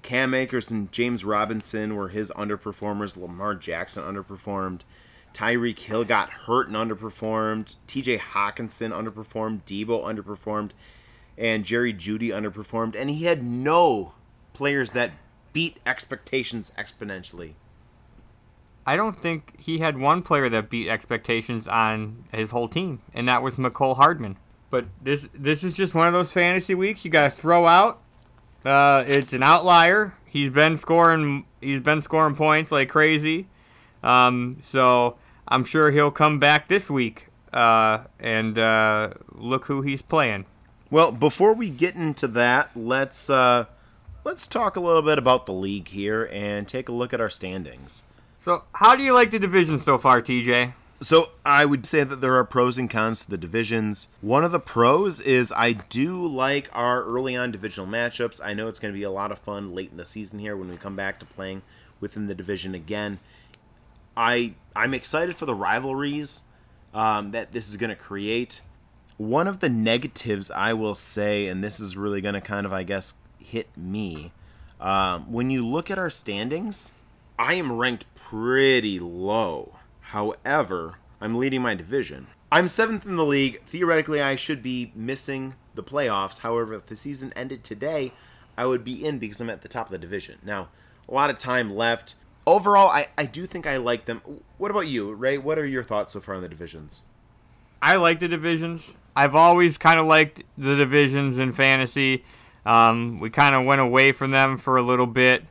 Cam 0.01 0.33
Akers 0.33 0.71
and 0.71 0.91
James 0.91 1.25
Robinson 1.25 1.95
were 1.95 2.09
his 2.09 2.31
underperformers. 2.31 3.17
Lamar 3.17 3.55
Jackson 3.55 4.03
underperformed. 4.03 4.81
Tyreek 5.33 5.79
Hill 5.79 6.05
got 6.05 6.29
hurt 6.29 6.67
and 6.67 6.75
underperformed. 6.75 7.75
TJ 7.87 8.19
Hockenson 8.19 8.91
underperformed. 8.91 9.61
Deebo 9.65 10.03
underperformed. 10.03 10.71
And 11.37 11.63
Jerry 11.63 11.93
Jeudy 11.93 12.29
underperformed. 12.29 12.95
And 12.95 13.09
he 13.09 13.25
had 13.25 13.43
no 13.43 14.13
players 14.53 14.93
that 14.93 15.11
beat 15.53 15.77
expectations 15.85 16.71
exponentially. 16.77 17.53
I 18.85 18.95
don't 18.95 19.19
think 19.19 19.59
he 19.59 19.79
had 19.79 19.97
one 19.97 20.21
player 20.21 20.49
that 20.49 20.69
beat 20.69 20.89
expectations 20.89 21.67
on 21.67 22.23
his 22.31 22.49
whole 22.49 22.67
team, 22.67 23.01
and 23.13 23.27
that 23.27 23.43
was 23.43 23.55
Mecole 23.55 23.97
Hardman. 23.97 24.37
But 24.71 24.85
this 25.01 25.27
this 25.33 25.63
is 25.63 25.73
just 25.73 25.93
one 25.93 26.07
of 26.07 26.13
those 26.13 26.31
fantasy 26.31 26.73
weeks 26.73 27.05
you 27.05 27.11
got 27.11 27.25
to 27.25 27.29
throw 27.29 27.67
out. 27.67 28.01
Uh, 28.65 29.03
it's 29.07 29.33
an 29.33 29.43
outlier. 29.43 30.13
He's 30.25 30.49
been 30.49 30.77
scoring. 30.77 31.45
He's 31.61 31.81
been 31.81 32.01
scoring 32.01 32.35
points 32.35 32.71
like 32.71 32.89
crazy. 32.89 33.47
Um, 34.03 34.57
so 34.63 35.17
I'm 35.47 35.65
sure 35.65 35.91
he'll 35.91 36.11
come 36.11 36.39
back 36.39 36.67
this 36.67 36.89
week. 36.89 37.27
Uh, 37.51 38.03
and 38.19 38.59
uh, 38.59 39.11
look 39.31 39.65
who 39.65 39.81
he's 39.81 40.01
playing. 40.01 40.45
Well, 40.91 41.11
before 41.11 41.53
we 41.53 41.69
get 41.69 41.95
into 41.95 42.27
that, 42.29 42.71
let's 42.75 43.29
uh, 43.29 43.65
let's 44.23 44.47
talk 44.47 44.75
a 44.75 44.79
little 44.79 45.01
bit 45.01 45.17
about 45.17 45.45
the 45.45 45.53
league 45.53 45.87
here 45.87 46.29
and 46.31 46.67
take 46.67 46.89
a 46.89 46.91
look 46.91 47.13
at 47.13 47.21
our 47.21 47.29
standings. 47.29 48.03
So, 48.39 48.63
how 48.75 48.95
do 48.95 49.03
you 49.03 49.13
like 49.13 49.31
the 49.31 49.39
division 49.39 49.79
so 49.79 49.97
far, 49.97 50.21
TJ? 50.21 50.73
So 51.01 51.29
I 51.45 51.65
would 51.65 51.85
say 51.85 52.03
that 52.03 52.19
there 52.19 52.35
are 52.35 52.43
pros 52.43 52.77
and 52.77 52.89
cons 52.89 53.23
to 53.23 53.31
the 53.31 53.37
divisions. 53.37 54.09
One 54.19 54.43
of 54.43 54.51
the 54.51 54.59
pros 54.59 55.21
is 55.21 55.53
I 55.55 55.71
do 55.71 56.27
like 56.27 56.69
our 56.73 57.03
early 57.05 57.37
on 57.37 57.51
divisional 57.51 57.89
matchups. 57.89 58.41
I 58.43 58.53
know 58.53 58.67
it's 58.67 58.79
going 58.79 58.93
to 58.93 58.97
be 58.97 59.05
a 59.05 59.11
lot 59.11 59.31
of 59.31 59.39
fun 59.39 59.73
late 59.73 59.91
in 59.91 59.97
the 59.97 60.03
season 60.03 60.39
here 60.39 60.57
when 60.57 60.69
we 60.69 60.75
come 60.75 60.97
back 60.97 61.17
to 61.19 61.25
playing 61.25 61.61
within 62.01 62.27
the 62.27 62.35
division 62.35 62.75
again. 62.75 63.19
I 64.17 64.55
I'm 64.75 64.93
excited 64.93 65.37
for 65.37 65.45
the 65.45 65.55
rivalries 65.55 66.43
um, 66.93 67.31
that 67.31 67.53
this 67.53 67.69
is 67.69 67.77
going 67.77 67.91
to 67.91 67.95
create. 67.95 68.59
One 69.15 69.47
of 69.47 69.61
the 69.61 69.69
negatives 69.69 70.51
I 70.51 70.73
will 70.73 70.95
say, 70.95 71.47
and 71.47 71.63
this 71.63 71.79
is 71.79 71.95
really 71.95 72.19
going 72.19 72.33
to 72.33 72.41
kind 72.41 72.65
of 72.65 72.73
I 72.73 72.83
guess 72.83 73.13
hit 73.39 73.69
me, 73.77 74.33
um, 74.81 75.31
when 75.31 75.49
you 75.49 75.65
look 75.65 75.89
at 75.89 75.97
our 75.97 76.09
standings, 76.09 76.91
I 77.37 77.53
am 77.53 77.71
ranked 77.71 78.03
pretty 78.15 78.99
low 78.99 79.78
However, 80.09 80.95
I'm 81.21 81.37
leading 81.37 81.61
my 81.61 81.75
division. 81.75 82.27
I'm 82.51 82.67
seventh 82.67 83.05
in 83.05 83.15
the 83.15 83.25
league. 83.25 83.61
Theoretically, 83.67 84.19
I 84.19 84.35
should 84.35 84.63
be 84.63 84.91
missing 84.95 85.53
the 85.75 85.83
playoffs. 85.83 86.39
However, 86.39 86.73
if 86.73 86.87
the 86.87 86.95
season 86.95 87.31
ended 87.35 87.63
today, 87.63 88.11
I 88.57 88.65
would 88.65 88.83
be 88.83 89.05
in 89.05 89.19
because 89.19 89.39
I'm 89.39 89.51
at 89.51 89.61
the 89.61 89.67
top 89.67 89.85
of 89.85 89.91
the 89.91 89.99
division. 89.99 90.39
Now, 90.43 90.69
a 91.07 91.13
lot 91.13 91.29
of 91.29 91.37
time 91.37 91.75
left. 91.75 92.15
Overall, 92.47 92.89
I, 92.89 93.05
I 93.19 93.25
do 93.25 93.45
think 93.45 93.67
I 93.67 93.77
like 93.77 94.05
them. 94.05 94.23
What 94.57 94.71
about 94.71 94.87
you, 94.87 95.13
Ray? 95.13 95.37
What 95.37 95.59
are 95.59 95.65
your 95.67 95.83
thoughts 95.83 96.13
so 96.13 96.21
far 96.21 96.33
on 96.33 96.41
the 96.41 96.49
divisions? 96.49 97.03
I 97.79 97.97
like 97.97 98.19
the 98.19 98.27
divisions. 98.27 98.89
I've 99.15 99.35
always 99.35 99.77
kind 99.77 99.99
of 99.99 100.07
liked 100.07 100.41
the 100.57 100.75
divisions 100.75 101.37
in 101.37 101.53
fantasy. 101.53 102.25
Um, 102.65 103.19
we 103.19 103.29
kind 103.29 103.55
of 103.55 103.63
went 103.63 103.79
away 103.79 104.11
from 104.11 104.31
them 104.31 104.57
for 104.57 104.75
a 104.75 104.81
little 104.81 105.07
bit 105.07 105.45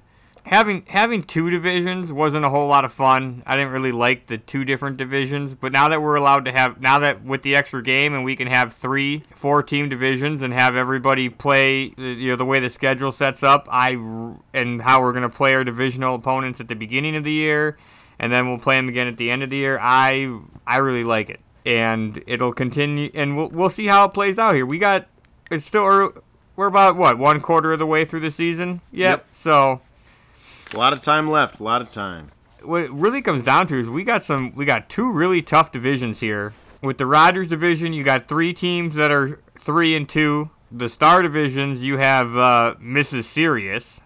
having 0.49 0.85
having 0.89 1.23
two 1.23 1.51
divisions 1.51 2.13
wasn't 2.13 2.45
a 2.45 2.51
whole 2.51 2.69
lot 2.69 2.85
of 2.85 2.93
fun. 2.93 3.43
I 3.47 3.55
didn't 3.57 3.73
really 3.73 3.93
like 3.93 4.27
the 4.27 4.39
two 4.39 4.65
different 4.65 4.97
divisions, 4.97 5.55
but 5.55 5.73
now 5.73 5.89
that 5.89 6.03
we're 6.03 6.17
allowed 6.17 6.45
to 6.47 6.53
have 6.53 6.81
now 6.81 6.99
that 6.99 7.23
with 7.23 7.43
the 7.43 7.55
extra 7.55 7.83
game 7.83 8.15
and 8.15 8.25
we 8.25 8.35
can 8.35 8.49
have 8.49 8.73
three 8.73 9.25
four 9.35 9.63
team 9.63 9.89
divisions 9.89 10.43
and 10.43 10.53
have 10.53 10.75
everybody 10.75 11.29
play 11.29 11.93
uh, 11.99 12.03
you 12.03 12.29
know 12.29 12.37
the 12.37 12.45
way 12.45 12.61
the 12.61 12.71
schedule 12.71 13.13
sets 13.13 13.43
up, 13.43 13.69
I 13.71 13.91
and 14.53 14.83
how 14.83 15.03
we're 15.03 15.13
going 15.13 15.23
to 15.23 15.29
play 15.29 15.55
our 15.55 15.65
divisional 15.65 16.15
opponents 16.15 16.61
at 16.61 16.69
the 16.69 16.77
beginning 16.77 17.15
of 17.15 17.25
the 17.25 17.33
year 17.33 17.77
and 18.19 18.33
then 18.33 18.49
we'll 18.49 18.59
play 18.59 18.77
them 18.77 18.89
again 18.89 19.07
at 19.07 19.17
the 19.17 19.31
end 19.31 19.43
of 19.43 19.51
the 19.51 19.57
year. 19.57 19.79
I 19.81 20.41
I 20.67 20.79
really 20.79 21.05
like 21.05 21.31
it. 21.31 21.41
And 21.65 22.23
it'll 22.27 22.53
continue 22.53 23.11
and 23.15 23.37
we'll 23.37 23.49
we'll 23.51 23.71
see 23.71 23.87
how 23.87 24.07
it 24.07 24.15
plays 24.15 24.39
out 24.39 24.55
here. 24.55 24.67
We 24.67 24.79
got 24.79 25.07
it's 25.51 25.65
still 25.65 25.85
early, 25.85 26.13
we're 26.57 26.67
about 26.67 26.97
what 26.97 27.19
one 27.19 27.41
quarter 27.41 27.73
of 27.73 27.79
the 27.79 27.87
way 27.87 28.05
through 28.05 28.21
the 28.21 28.31
season. 28.31 28.81
Yep. 28.91 29.19
yep. 29.19 29.27
So 29.33 29.81
a 30.73 30.77
lot 30.77 30.93
of 30.93 31.03
time 31.03 31.31
left. 31.31 31.61
A 31.61 31.63
lot 31.63 31.83
of 31.83 31.93
time. 31.93 32.31
What 32.63 32.83
it 32.83 32.91
really 32.91 33.23
comes 33.23 33.45
down 33.45 33.67
to 33.69 33.79
is 33.79 33.89
we 33.89 34.05
got 34.05 34.25
some. 34.25 34.55
We 34.55 34.65
got 34.65 34.89
two 34.89 35.11
really 35.11 35.43
tough 35.43 35.73
divisions 35.73 36.21
here. 36.21 36.55
With 36.83 36.99
the 36.99 37.07
Rodgers 37.07 37.49
division, 37.49 37.93
you 37.93 38.05
got 38.05 38.29
three 38.29 38.53
teams 38.53 38.95
that 38.95 39.11
are 39.11 39.41
three 39.59 39.97
and 39.97 40.09
two. 40.09 40.51
The 40.71 40.89
Starr 40.89 41.23
divisions, 41.23 41.83
you 41.83 41.97
have 41.97 42.37
uh, 42.37 42.75
Mrs. 42.81 43.25
Serious 43.25 44.01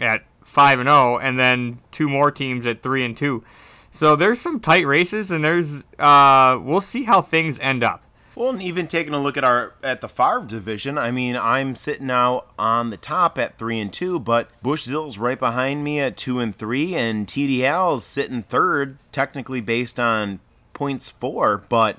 at 0.00 0.24
five 0.44 0.78
and 0.78 0.88
zero, 0.88 1.14
oh, 1.14 1.18
and 1.18 1.38
then 1.38 1.78
two 1.90 2.08
more 2.08 2.30
teams 2.30 2.66
at 2.66 2.82
three 2.82 3.04
and 3.04 3.16
two. 3.16 3.42
So 3.90 4.14
there's 4.14 4.40
some 4.40 4.60
tight 4.60 4.86
races, 4.86 5.30
and 5.30 5.42
there's 5.42 5.82
uh, 5.98 6.58
we'll 6.62 6.80
see 6.80 7.04
how 7.04 7.22
things 7.22 7.58
end 7.60 7.82
up. 7.82 8.02
Well, 8.38 8.50
and 8.50 8.62
even 8.62 8.86
taking 8.86 9.14
a 9.14 9.20
look 9.20 9.36
at 9.36 9.42
our 9.42 9.72
at 9.82 10.00
the 10.00 10.08
Favre 10.08 10.44
division, 10.46 10.96
I 10.96 11.10
mean, 11.10 11.34
I'm 11.34 11.74
sitting 11.74 12.06
now 12.06 12.44
on 12.56 12.90
the 12.90 12.96
top 12.96 13.36
at 13.36 13.58
three 13.58 13.80
and 13.80 13.92
two, 13.92 14.20
but 14.20 14.48
Bush 14.62 14.86
Zill's 14.86 15.18
right 15.18 15.36
behind 15.36 15.82
me 15.82 15.98
at 15.98 16.16
two 16.16 16.38
and 16.38 16.56
three, 16.56 16.94
and 16.94 17.26
TDalz 17.26 18.02
sitting 18.02 18.44
third, 18.44 18.98
technically 19.10 19.60
based 19.60 19.98
on 19.98 20.38
points 20.72 21.10
four, 21.10 21.64
but 21.68 21.98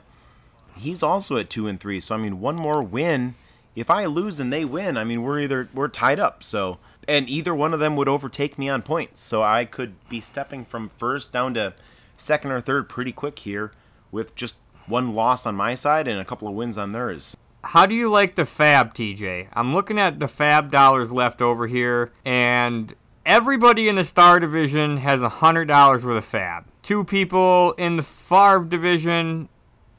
he's 0.77 1.03
also 1.03 1.35
at 1.35 1.49
two 1.49 1.67
and 1.67 1.77
three. 1.77 1.99
So 1.99 2.15
I 2.15 2.19
mean, 2.19 2.39
one 2.39 2.55
more 2.55 2.81
win. 2.81 3.35
If 3.75 3.89
I 3.89 4.05
lose 4.05 4.39
and 4.39 4.53
they 4.53 4.63
win, 4.63 4.95
I 4.95 5.03
mean, 5.03 5.23
we're 5.23 5.41
either 5.41 5.67
we're 5.73 5.89
tied 5.89 6.21
up. 6.21 6.41
So 6.41 6.77
and 7.05 7.29
either 7.29 7.53
one 7.53 7.73
of 7.73 7.81
them 7.81 7.97
would 7.97 8.07
overtake 8.07 8.57
me 8.57 8.69
on 8.69 8.81
points. 8.81 9.19
So 9.19 9.43
I 9.43 9.65
could 9.65 9.95
be 10.07 10.21
stepping 10.21 10.63
from 10.63 10.87
first 10.87 11.33
down 11.33 11.55
to 11.55 11.73
second 12.15 12.51
or 12.51 12.61
third 12.61 12.87
pretty 12.87 13.11
quick 13.11 13.39
here 13.39 13.73
with 14.09 14.37
just 14.37 14.55
one 14.89 15.13
loss 15.13 15.45
on 15.45 15.55
my 15.55 15.75
side 15.75 16.07
and 16.07 16.19
a 16.19 16.25
couple 16.25 16.47
of 16.47 16.53
wins 16.53 16.77
on 16.77 16.91
theirs. 16.91 17.37
How 17.63 17.85
do 17.85 17.93
you 17.93 18.09
like 18.09 18.35
the 18.35 18.43
FAAB, 18.43 18.93
TJ? 18.93 19.47
I'm 19.53 19.73
looking 19.73 19.99
at 19.99 20.19
the 20.19 20.27
FAAB 20.27 20.71
dollars 20.71 21.11
left 21.11 21.41
over 21.41 21.67
here, 21.67 22.11
and 22.23 22.95
everybody 23.25 23.89
in 23.89 23.95
the 23.95 24.05
Starr 24.05 24.39
division 24.39 24.97
has 24.97 25.21
a 25.21 25.29
hundred 25.29 25.65
dollars 25.65 26.05
worth 26.05 26.17
of 26.17 26.31
FAAB. 26.31 26.63
Two 26.81 27.03
people 27.03 27.73
in 27.73 27.97
the 27.97 28.03
Favre 28.03 28.63
division 28.63 29.49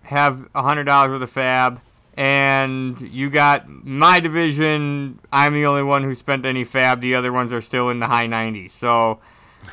have 0.04 0.48
a 0.54 0.62
hundred 0.62 0.84
dollars 0.84 1.10
worth 1.10 1.22
of 1.22 1.32
FAAB, 1.32 1.80
and 2.14 3.00
you 3.00 3.30
got 3.30 3.68
my 3.68 4.20
division. 4.20 5.18
I'm 5.32 5.54
the 5.54 5.66
only 5.66 5.82
one 5.82 6.02
who 6.02 6.14
spent 6.14 6.46
any 6.46 6.64
FAAB. 6.64 7.00
The 7.00 7.14
other 7.14 7.32
ones 7.32 7.52
are 7.52 7.60
still 7.60 7.90
in 7.90 8.00
the 8.00 8.06
high 8.06 8.26
90s. 8.26 8.72
So, 8.72 9.20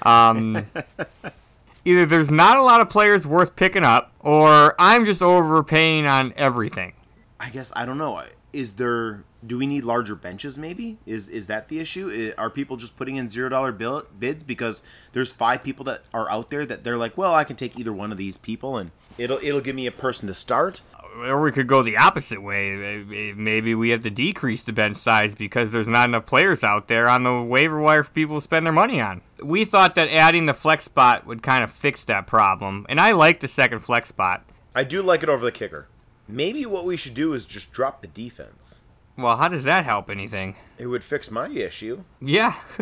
um, 0.04 0.66
either 1.88 2.06
there's 2.06 2.30
not 2.30 2.58
a 2.58 2.62
lot 2.62 2.82
of 2.82 2.90
players 2.90 3.26
worth 3.26 3.56
picking 3.56 3.84
up, 3.84 4.12
or 4.20 4.76
I'm 4.78 5.06
just 5.06 5.22
overpaying 5.22 6.06
on 6.06 6.34
everything. 6.36 6.94
I 7.40 7.50
guess 7.50 7.72
I 7.76 7.86
don't 7.86 7.98
know. 7.98 8.24
Is 8.52 8.74
there? 8.74 9.24
Do 9.46 9.58
we 9.58 9.68
need 9.68 9.84
larger 9.84 10.16
benches? 10.16 10.58
Maybe 10.58 10.98
is 11.06 11.30
is 11.30 11.48
that 11.48 11.70
the 11.70 11.80
issue? 11.80 12.34
Are 12.38 12.50
people 12.50 12.76
just 12.76 12.98
putting 12.98 13.16
in 13.16 13.28
zero 13.28 13.50
dollar 13.50 13.72
bids 13.72 14.44
because 14.44 14.82
there's 15.14 15.32
five 15.32 15.64
people 15.64 15.86
that 15.86 16.04
are 16.14 16.30
out 16.30 16.50
there 16.50 16.66
that 16.66 16.84
they're 16.84 16.98
like, 16.98 17.18
well, 17.18 17.34
I 17.34 17.44
can 17.44 17.56
take 17.56 17.80
either 17.80 17.94
one 17.94 18.12
of 18.12 18.18
these 18.18 18.36
people 18.36 18.78
and 18.78 18.92
it'll 19.18 19.40
it'll 19.42 19.62
give 19.62 19.76
me 19.76 19.88
a 19.88 19.92
person 19.92 20.28
to 20.28 20.34
start 20.34 20.82
or 21.18 21.42
we 21.42 21.52
could 21.52 21.68
go 21.68 21.82
the 21.82 21.98
opposite 21.98 22.42
way. 22.42 23.34
Maybe 23.36 23.76
we 23.76 23.90
have 23.90 24.02
to 24.04 24.10
decrease 24.10 24.64
the 24.64 24.74
bench 24.74 24.98
size 24.98 25.36
because 25.36 25.72
there's 25.72 25.88
not 25.88 26.10
enough 26.10 26.26
players 26.26 26.64
out 26.64 26.88
there 26.88 27.10
on 27.10 27.24
the 27.24 27.42
waiver 27.42 27.80
wire 27.80 28.04
for 28.04 28.12
people 28.12 28.38
to 28.38 28.42
spend 28.42 28.66
their 28.66 28.74
money 28.74 29.02
on. 29.02 29.22
We 29.44 29.66
thought 29.66 29.96
that 29.96 30.10
adding 30.10 30.46
the 30.46 30.54
flex 30.54 30.86
spot 30.86 31.26
would 31.26 31.44
kind 31.44 31.64
of 31.64 31.72
fix 31.72 32.04
that 32.06 32.28
problem, 32.28 32.86
and 32.90 33.00
I 33.00 33.12
like 33.12 33.40
the 33.40 33.48
second 33.48 33.80
flex 33.80 34.10
spot. 34.10 34.44
I 34.76 34.84
do 34.84 35.02
like 35.02 35.24
it 35.24 35.30
over 35.30 35.44
the 35.44 35.52
kicker. 35.52 35.88
Maybe 36.28 36.66
what 36.66 36.86
we 36.86 36.98
should 36.98 37.14
do 37.14 37.34
is 37.34 37.46
just 37.46 37.72
drop 37.72 38.02
the 38.02 38.08
defense. 38.08 38.82
Well, 39.18 39.38
how 39.38 39.48
does 39.48 39.64
that 39.64 39.86
help 39.86 40.10
anything? 40.10 40.56
It 40.78 40.88
would 40.88 41.04
fix 41.04 41.32
my 41.32 41.48
issue. 41.50 42.04
Yeah. 42.22 42.54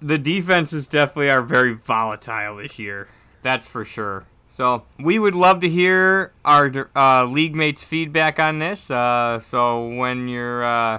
the 0.00 0.18
defenses 0.18 0.88
definitely 0.88 1.28
are 1.30 1.42
very 1.42 1.74
volatile 1.74 2.56
this 2.56 2.78
year. 2.78 3.08
That's 3.42 3.66
for 3.66 3.84
sure. 3.84 4.24
So 4.60 4.82
we 4.98 5.18
would 5.18 5.34
love 5.34 5.60
to 5.60 5.70
hear 5.70 6.34
our 6.44 6.90
uh, 6.94 7.24
league 7.24 7.54
mates' 7.54 7.82
feedback 7.82 8.38
on 8.38 8.58
this. 8.58 8.90
Uh, 8.90 9.40
so 9.40 9.88
when 9.88 10.28
you're 10.28 10.62
uh, 10.62 10.98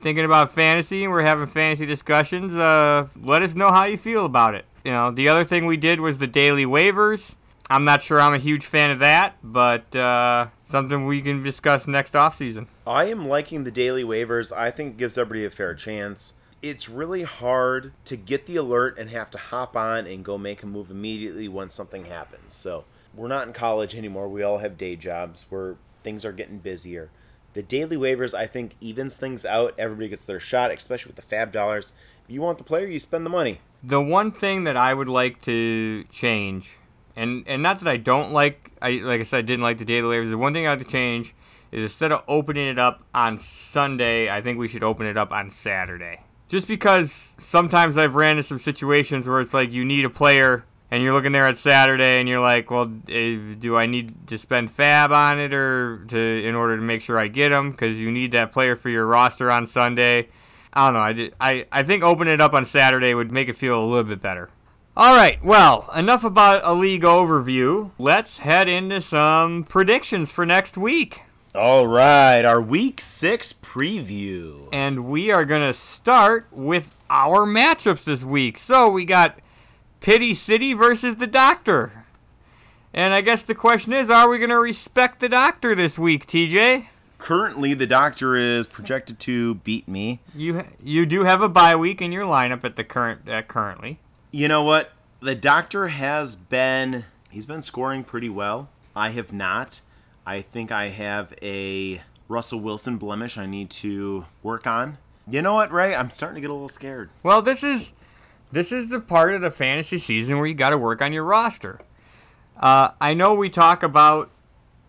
thinking 0.00 0.24
about 0.24 0.50
fantasy 0.50 1.04
and 1.04 1.12
we're 1.12 1.22
having 1.22 1.46
fantasy 1.46 1.86
discussions, 1.86 2.56
uh, 2.56 3.06
let 3.22 3.42
us 3.42 3.54
know 3.54 3.70
how 3.70 3.84
you 3.84 3.96
feel 3.96 4.24
about 4.26 4.56
it. 4.56 4.64
You 4.82 4.90
know, 4.90 5.12
the 5.12 5.28
other 5.28 5.44
thing 5.44 5.66
we 5.66 5.76
did 5.76 6.00
was 6.00 6.18
the 6.18 6.26
daily 6.26 6.64
waivers. 6.64 7.36
I'm 7.70 7.84
not 7.84 8.02
sure 8.02 8.20
I'm 8.20 8.34
a 8.34 8.38
huge 8.38 8.66
fan 8.66 8.90
of 8.90 8.98
that, 8.98 9.36
but 9.44 9.94
uh, 9.94 10.48
something 10.68 11.06
we 11.06 11.22
can 11.22 11.44
discuss 11.44 11.86
next 11.86 12.16
off 12.16 12.36
season. 12.36 12.66
I 12.84 13.04
am 13.04 13.28
liking 13.28 13.62
the 13.62 13.70
daily 13.70 14.02
waivers. 14.02 14.50
I 14.50 14.72
think 14.72 14.94
it 14.94 14.96
gives 14.96 15.16
everybody 15.16 15.44
a 15.44 15.50
fair 15.50 15.72
chance 15.72 16.34
it's 16.62 16.88
really 16.88 17.22
hard 17.22 17.92
to 18.04 18.16
get 18.16 18.46
the 18.46 18.56
alert 18.56 18.98
and 18.98 19.10
have 19.10 19.30
to 19.30 19.38
hop 19.38 19.76
on 19.76 20.06
and 20.06 20.24
go 20.24 20.36
make 20.36 20.62
a 20.62 20.66
move 20.66 20.90
immediately 20.90 21.48
when 21.48 21.70
something 21.70 22.06
happens. 22.06 22.54
So 22.54 22.84
we're 23.14 23.28
not 23.28 23.46
in 23.46 23.52
college 23.52 23.94
anymore. 23.94 24.28
We 24.28 24.42
all 24.42 24.58
have 24.58 24.76
day 24.76 24.96
jobs 24.96 25.46
where 25.50 25.76
things 26.02 26.24
are 26.24 26.32
getting 26.32 26.58
busier. 26.58 27.10
The 27.54 27.62
daily 27.62 27.96
waivers, 27.96 28.34
I 28.34 28.46
think, 28.46 28.74
evens 28.80 29.16
things 29.16 29.44
out. 29.44 29.74
Everybody 29.78 30.08
gets 30.08 30.24
their 30.24 30.40
shot, 30.40 30.70
especially 30.70 31.12
with 31.14 31.28
the 31.28 31.34
FAAB 31.34 31.52
dollars. 31.52 31.92
If 32.24 32.34
you 32.34 32.40
want 32.40 32.58
the 32.58 32.64
player, 32.64 32.86
you 32.86 32.98
spend 32.98 33.24
the 33.24 33.30
money. 33.30 33.60
The 33.82 34.02
one 34.02 34.32
thing 34.32 34.64
that 34.64 34.76
I 34.76 34.92
would 34.92 35.08
like 35.08 35.40
to 35.42 36.04
change, 36.04 36.72
and 37.16 37.44
and 37.46 37.62
not 37.62 37.78
that 37.78 37.88
I 37.88 37.96
don't 37.96 38.32
like, 38.32 38.72
I 38.82 39.00
like 39.02 39.20
I 39.20 39.24
said, 39.24 39.38
I 39.38 39.42
didn't 39.42 39.62
like 39.62 39.78
the 39.78 39.84
daily 39.84 40.16
waivers. 40.16 40.30
The 40.30 40.38
one 40.38 40.52
thing 40.52 40.66
I 40.66 40.70
have 40.70 40.80
to 40.80 40.84
change 40.84 41.34
is 41.70 41.82
instead 41.82 42.12
of 42.12 42.22
opening 42.28 42.68
it 42.68 42.78
up 42.78 43.04
on 43.14 43.38
Sunday, 43.38 44.28
I 44.28 44.42
think 44.42 44.58
we 44.58 44.68
should 44.68 44.82
open 44.82 45.06
it 45.06 45.16
up 45.16 45.32
on 45.32 45.50
Saturday 45.50 46.20
just 46.48 46.66
because 46.66 47.34
sometimes 47.38 47.96
I've 47.96 48.14
ran 48.14 48.38
into 48.38 48.42
some 48.42 48.58
situations 48.58 49.26
where 49.26 49.40
it's 49.40 49.54
like 49.54 49.72
you 49.72 49.84
need 49.84 50.04
a 50.04 50.10
player 50.10 50.64
and 50.90 51.02
you're 51.02 51.12
looking 51.12 51.32
there 51.32 51.44
at 51.44 51.58
Saturday 51.58 52.18
and 52.18 52.28
you're 52.28 52.40
like, 52.40 52.70
well, 52.70 52.90
eh, 53.08 53.38
do 53.58 53.76
I 53.76 53.86
need 53.86 54.26
to 54.28 54.38
spend 54.38 54.74
FAAB 54.74 55.10
on 55.10 55.38
it 55.38 55.52
or 55.52 56.04
to 56.08 56.18
in 56.18 56.54
order 56.54 56.76
to 56.76 56.82
make 56.82 57.02
sure 57.02 57.18
I 57.18 57.28
get 57.28 57.52
him 57.52 57.72
because 57.72 57.96
you 57.96 58.10
need 58.10 58.32
that 58.32 58.52
player 58.52 58.74
for 58.74 58.88
your 58.88 59.06
roster 59.06 59.50
on 59.50 59.66
Sunday. 59.66 60.28
I 60.72 60.86
don't 60.86 60.94
know. 60.94 61.00
I, 61.00 61.12
did, 61.12 61.34
I 61.40 61.66
I 61.70 61.82
think 61.82 62.02
opening 62.02 62.34
it 62.34 62.40
up 62.40 62.54
on 62.54 62.64
Saturday 62.64 63.14
would 63.14 63.32
make 63.32 63.48
it 63.48 63.56
feel 63.56 63.82
a 63.82 63.84
little 63.84 64.04
bit 64.04 64.20
better. 64.20 64.50
All 64.96 65.14
right, 65.14 65.40
well, 65.44 65.88
enough 65.94 66.24
about 66.24 66.62
a 66.64 66.74
league 66.74 67.02
overview. 67.02 67.92
Let's 67.98 68.38
head 68.38 68.68
into 68.68 69.00
some 69.00 69.62
predictions 69.62 70.32
for 70.32 70.44
next 70.44 70.76
week. 70.76 71.22
All 71.58 71.88
right, 71.88 72.44
our 72.44 72.62
week 72.62 73.00
six 73.00 73.52
preview. 73.52 74.68
And 74.72 75.08
we 75.08 75.32
are 75.32 75.44
going 75.44 75.66
to 75.66 75.76
start 75.76 76.46
with 76.52 76.94
our 77.10 77.46
matchups 77.46 78.04
this 78.04 78.22
week. 78.22 78.58
So 78.58 78.88
we 78.92 79.04
got 79.04 79.40
Pitty-City 79.98 80.74
versus 80.74 81.16
the 81.16 81.26
Doctor. 81.26 82.04
And 82.94 83.12
I 83.12 83.22
guess 83.22 83.42
the 83.42 83.56
question 83.56 83.92
is 83.92 84.08
are 84.08 84.30
we 84.30 84.38
going 84.38 84.50
to 84.50 84.60
respect 84.60 85.18
the 85.18 85.28
Doctor 85.28 85.74
this 85.74 85.98
week, 85.98 86.28
TJ? 86.28 86.90
Currently, 87.18 87.74
the 87.74 87.88
Doctor 87.88 88.36
is 88.36 88.68
projected 88.68 89.18
to 89.18 89.56
beat 89.56 89.88
me. 89.88 90.20
You 90.32 90.64
you 90.80 91.06
do 91.06 91.24
have 91.24 91.42
a 91.42 91.48
bye 91.48 91.74
week 91.74 92.00
in 92.00 92.12
your 92.12 92.24
lineup 92.24 92.62
at 92.62 92.76
the 92.76 92.84
current 92.84 93.28
at 93.28 93.48
currently. 93.48 93.98
You 94.30 94.46
know 94.46 94.62
what? 94.62 94.92
The 95.18 95.34
Doctor 95.34 95.88
has 95.88 96.36
been 96.36 97.04
he's 97.30 97.46
been 97.46 97.62
scoring 97.62 98.04
pretty 98.04 98.28
well. 98.28 98.68
I 98.94 99.10
have 99.10 99.32
not. 99.32 99.80
I 100.28 100.42
think 100.42 100.70
I 100.70 100.88
have 100.88 101.32
a 101.40 102.02
Russell 102.28 102.60
Wilson 102.60 102.98
blemish 102.98 103.38
I 103.38 103.46
need 103.46 103.70
to 103.70 104.26
work 104.42 104.66
on. 104.66 104.98
You 105.26 105.40
know 105.40 105.54
what, 105.54 105.72
Ray? 105.72 105.94
I'm 105.94 106.10
starting 106.10 106.34
to 106.34 106.42
get 106.42 106.50
a 106.50 106.52
little 106.52 106.68
scared. 106.68 107.08
Well, 107.22 107.40
this 107.40 107.62
is 107.62 107.92
this 108.52 108.70
is 108.70 108.90
the 108.90 109.00
part 109.00 109.32
of 109.32 109.40
the 109.40 109.50
fantasy 109.50 109.96
season 109.96 110.36
where 110.36 110.46
you 110.46 110.52
got 110.52 110.70
to 110.70 110.76
work 110.76 111.00
on 111.00 111.14
your 111.14 111.24
roster. 111.24 111.80
Uh, 112.58 112.90
I 113.00 113.14
know 113.14 113.32
we 113.32 113.48
talk 113.48 113.82
about 113.82 114.30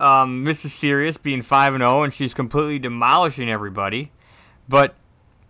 um, 0.02 0.44
Mrs. 0.44 0.72
Serious 0.72 1.16
being 1.16 1.42
five 1.42 1.74
and 1.74 1.82
zero, 1.82 2.04
and 2.04 2.14
she's 2.14 2.34
completely 2.34 2.78
demolishing 2.78 3.50
everybody, 3.50 4.12
but 4.68 4.96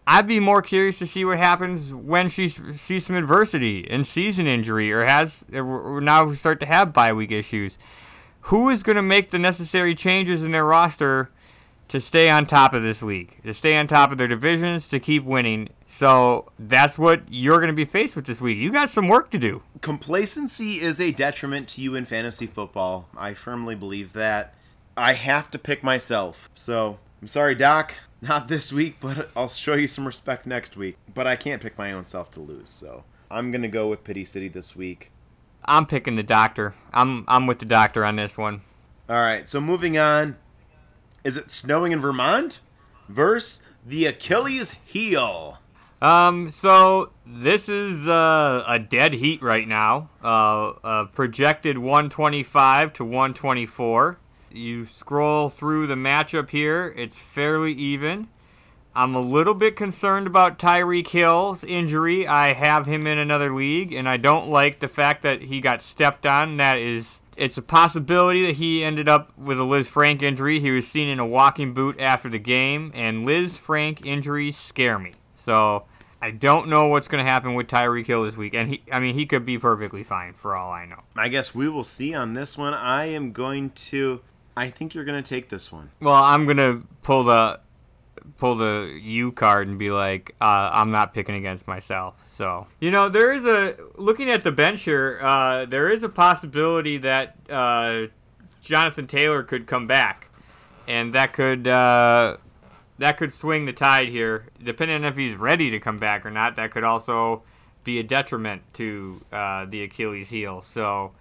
I'd 0.05 0.27
be 0.27 0.39
more 0.39 0.61
curious 0.61 0.99
to 0.99 1.07
see 1.07 1.25
what 1.25 1.39
happens 1.39 1.95
when 1.95 2.29
she 2.29 2.47
sees 2.47 3.07
some 3.07 3.15
adversity 3.15 3.89
and 3.89 4.05
season 4.05 4.45
injury, 4.45 4.91
or 4.93 5.05
has 5.05 5.45
or 5.51 5.99
now 5.99 6.31
start 6.33 6.59
to 6.59 6.67
have 6.67 6.93
bye 6.93 7.11
week 7.11 7.31
issues. 7.31 7.79
Who 8.43 8.69
is 8.69 8.83
going 8.83 8.95
to 8.95 9.01
make 9.01 9.31
the 9.31 9.39
necessary 9.39 9.95
changes 9.95 10.41
in 10.41 10.51
their 10.51 10.65
roster 10.65 11.29
to 11.89 11.99
stay 11.99 12.29
on 12.29 12.45
top 12.45 12.73
of 12.73 12.83
this 12.83 13.01
league, 13.01 13.41
to 13.43 13.53
stay 13.53 13.75
on 13.75 13.87
top 13.87 14.11
of 14.11 14.17
their 14.17 14.27
divisions, 14.27 14.87
to 14.87 14.99
keep 14.99 15.23
winning? 15.23 15.69
So 15.87 16.51
that's 16.57 16.97
what 16.97 17.23
you're 17.29 17.57
going 17.57 17.71
to 17.71 17.75
be 17.75 17.85
faced 17.85 18.15
with 18.15 18.25
this 18.25 18.39
week. 18.39 18.57
You 18.57 18.71
got 18.71 18.89
some 18.89 19.07
work 19.07 19.29
to 19.31 19.39
do. 19.39 19.63
Complacency 19.81 20.73
is 20.73 20.99
a 20.99 21.11
detriment 21.11 21.67
to 21.69 21.81
you 21.81 21.95
in 21.95 22.05
fantasy 22.05 22.45
football. 22.45 23.07
I 23.17 23.33
firmly 23.33 23.75
believe 23.75 24.13
that. 24.13 24.53
I 24.95 25.13
have 25.13 25.49
to 25.51 25.59
pick 25.59 25.83
myself. 25.83 26.49
So 26.55 26.99
I'm 27.21 27.27
sorry, 27.27 27.55
Doc. 27.55 27.95
Not 28.21 28.49
this 28.49 28.73
week, 28.73 28.97
but 28.99 29.29
I'll 29.35 29.47
show 29.47 29.75
you 29.75 29.87
some 29.87 30.05
respect 30.05 30.45
next 30.45 30.75
week. 30.75 30.97
But 31.13 31.25
I 31.25 31.35
can't 31.35 31.61
pick 31.61 31.77
my 31.77 31.91
own 31.91 32.03
self 32.03 32.31
to 32.31 32.41
lose, 32.41 32.69
so 32.69 33.05
I'm 33.31 33.51
gonna 33.51 33.69
go 33.69 33.87
with 33.87 34.03
Pitty-City 34.03 34.49
this 34.49 34.75
week. 34.75 35.11
I'm 35.65 35.85
picking 35.85 36.15
the 36.15 36.23
doctor. 36.23 36.75
I'm 36.93 37.25
I'm 37.27 37.47
with 37.47 37.59
the 37.59 37.65
doctor 37.65 38.05
on 38.05 38.15
this 38.15 38.37
one. 38.37 38.61
All 39.09 39.15
right, 39.15 39.47
so 39.47 39.59
moving 39.59 39.97
on. 39.97 40.37
Is 41.23 41.37
it 41.37 41.51
snowing 41.51 41.91
in 41.91 41.99
Vermont? 41.99 42.61
Verse 43.07 43.61
the 43.85 44.05
Achilles 44.05 44.75
heel. 44.85 45.57
Um, 46.01 46.49
so 46.49 47.11
this 47.25 47.67
is 47.67 48.07
uh, 48.07 48.63
a 48.67 48.79
dead 48.79 49.15
heat 49.15 49.41
right 49.41 49.67
now. 49.67 50.09
Uh, 50.23 50.69
uh, 50.83 51.05
projected 51.05 51.77
125 51.77 52.93
to 52.93 53.03
124. 53.03 54.17
You 54.51 54.85
scroll 54.85 55.49
through 55.49 55.87
the 55.87 55.95
matchup 55.95 56.51
here, 56.51 56.93
it's 56.95 57.17
fairly 57.17 57.73
even. 57.73 58.29
I'm 58.95 59.15
a 59.15 59.21
little 59.21 59.53
bit 59.53 59.75
concerned 59.75 60.27
about 60.27 60.59
Tyreek 60.59 61.07
Hill's 61.07 61.63
injury. 61.63 62.27
I 62.27 62.53
have 62.53 62.85
him 62.85 63.05
in 63.07 63.17
another 63.17 63.53
league, 63.53 63.93
and 63.93 64.09
I 64.09 64.17
don't 64.17 64.49
like 64.49 64.79
the 64.79 64.87
fact 64.87 65.21
that 65.23 65.43
he 65.43 65.61
got 65.61 65.81
stepped 65.81 66.25
on. 66.25 66.57
That 66.57 66.77
is, 66.77 67.19
it's 67.37 67.57
a 67.57 67.61
possibility 67.61 68.45
that 68.47 68.55
he 68.55 68.83
ended 68.83 69.07
up 69.07 69.37
with 69.37 69.59
a 69.59 69.63
Lisfranc 69.63 70.21
injury. 70.21 70.59
He 70.59 70.71
was 70.71 70.87
seen 70.87 71.07
in 71.07 71.19
a 71.19 71.25
walking 71.25 71.73
boot 71.73 71.99
after 71.99 72.29
the 72.29 72.39
game, 72.39 72.91
and 72.95 73.27
Lisfranc 73.27 74.05
injuries 74.05 74.57
scare 74.57 74.97
me. 74.97 75.13
So 75.35 75.85
I 76.21 76.31
don't 76.31 76.67
know 76.67 76.87
what's 76.87 77.07
going 77.07 77.23
to 77.23 77.29
happen 77.29 77.53
with 77.53 77.67
Tyreek 77.67 78.07
Hill 78.07 78.23
this 78.23 78.35
week, 78.35 78.53
and 78.53 78.69
he, 78.69 78.81
I 78.91 78.99
mean, 78.99 79.13
he 79.13 79.25
could 79.25 79.45
be 79.45 79.57
perfectly 79.57 80.03
fine 80.03 80.33
for 80.33 80.55
all 80.55 80.71
I 80.71 80.85
know. 80.85 81.03
I 81.15 81.29
guess 81.29 81.55
we 81.55 81.69
will 81.69 81.83
see 81.83 82.13
on 82.13 82.33
this 82.33 82.57
one. 82.57 82.73
I 82.73 83.05
am 83.05 83.31
going 83.31 83.69
to. 83.69 84.21
I 84.57 84.69
think 84.69 84.93
you're 84.93 85.05
going 85.05 85.23
to 85.23 85.27
take 85.27 85.47
this 85.47 85.71
one. 85.71 85.91
Well, 86.01 86.15
I'm 86.15 86.43
going 86.45 86.57
to 86.57 86.83
pull 87.03 87.23
the 87.23 87.61
pull 88.37 88.55
the 88.55 88.99
U 89.01 89.31
card 89.31 89.67
and 89.67 89.77
be 89.77 89.91
like, 89.91 90.35
uh, 90.41 90.69
I'm 90.71 90.91
not 90.91 91.13
picking 91.13 91.35
against 91.35 91.67
myself. 91.67 92.23
So 92.27 92.67
you 92.79 92.91
know, 92.91 93.09
there 93.09 93.31
is 93.31 93.45
a 93.45 93.75
looking 93.95 94.29
at 94.29 94.43
the 94.43 94.51
bench 94.51 94.83
here. 94.83 95.19
Uh, 95.21 95.65
there 95.65 95.89
is 95.89 96.03
a 96.03 96.09
possibility 96.09 96.97
that 96.97 97.35
uh, 97.49 98.07
Jonathan 98.61 99.07
Taylor 99.07 99.43
could 99.43 99.67
come 99.67 99.87
back, 99.87 100.29
and 100.87 101.13
that 101.13 101.33
could 101.33 101.67
uh, 101.67 102.37
that 102.97 103.17
could 103.17 103.33
swing 103.33 103.65
the 103.65 103.73
tide 103.73 104.09
here. 104.09 104.47
Depending 104.63 105.03
on 105.03 105.05
if 105.05 105.15
he's 105.17 105.35
ready 105.35 105.69
to 105.71 105.79
come 105.79 105.97
back 105.97 106.25
or 106.25 106.31
not, 106.31 106.55
that 106.55 106.71
could 106.71 106.83
also 106.83 107.43
be 107.83 107.99
a 107.99 108.03
detriment 108.03 108.61
to 108.75 109.21
uh, 109.31 109.65
the 109.65 109.83
Achilles 109.83 110.29
heel. 110.29 110.61
So. 110.61 111.13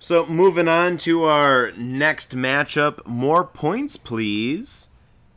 So 0.00 0.26
moving 0.26 0.68
on 0.68 0.98
to 0.98 1.22
our 1.24 1.72
next 1.78 2.36
matchup, 2.36 3.06
more 3.06 3.42
points, 3.42 3.96
please 3.96 4.88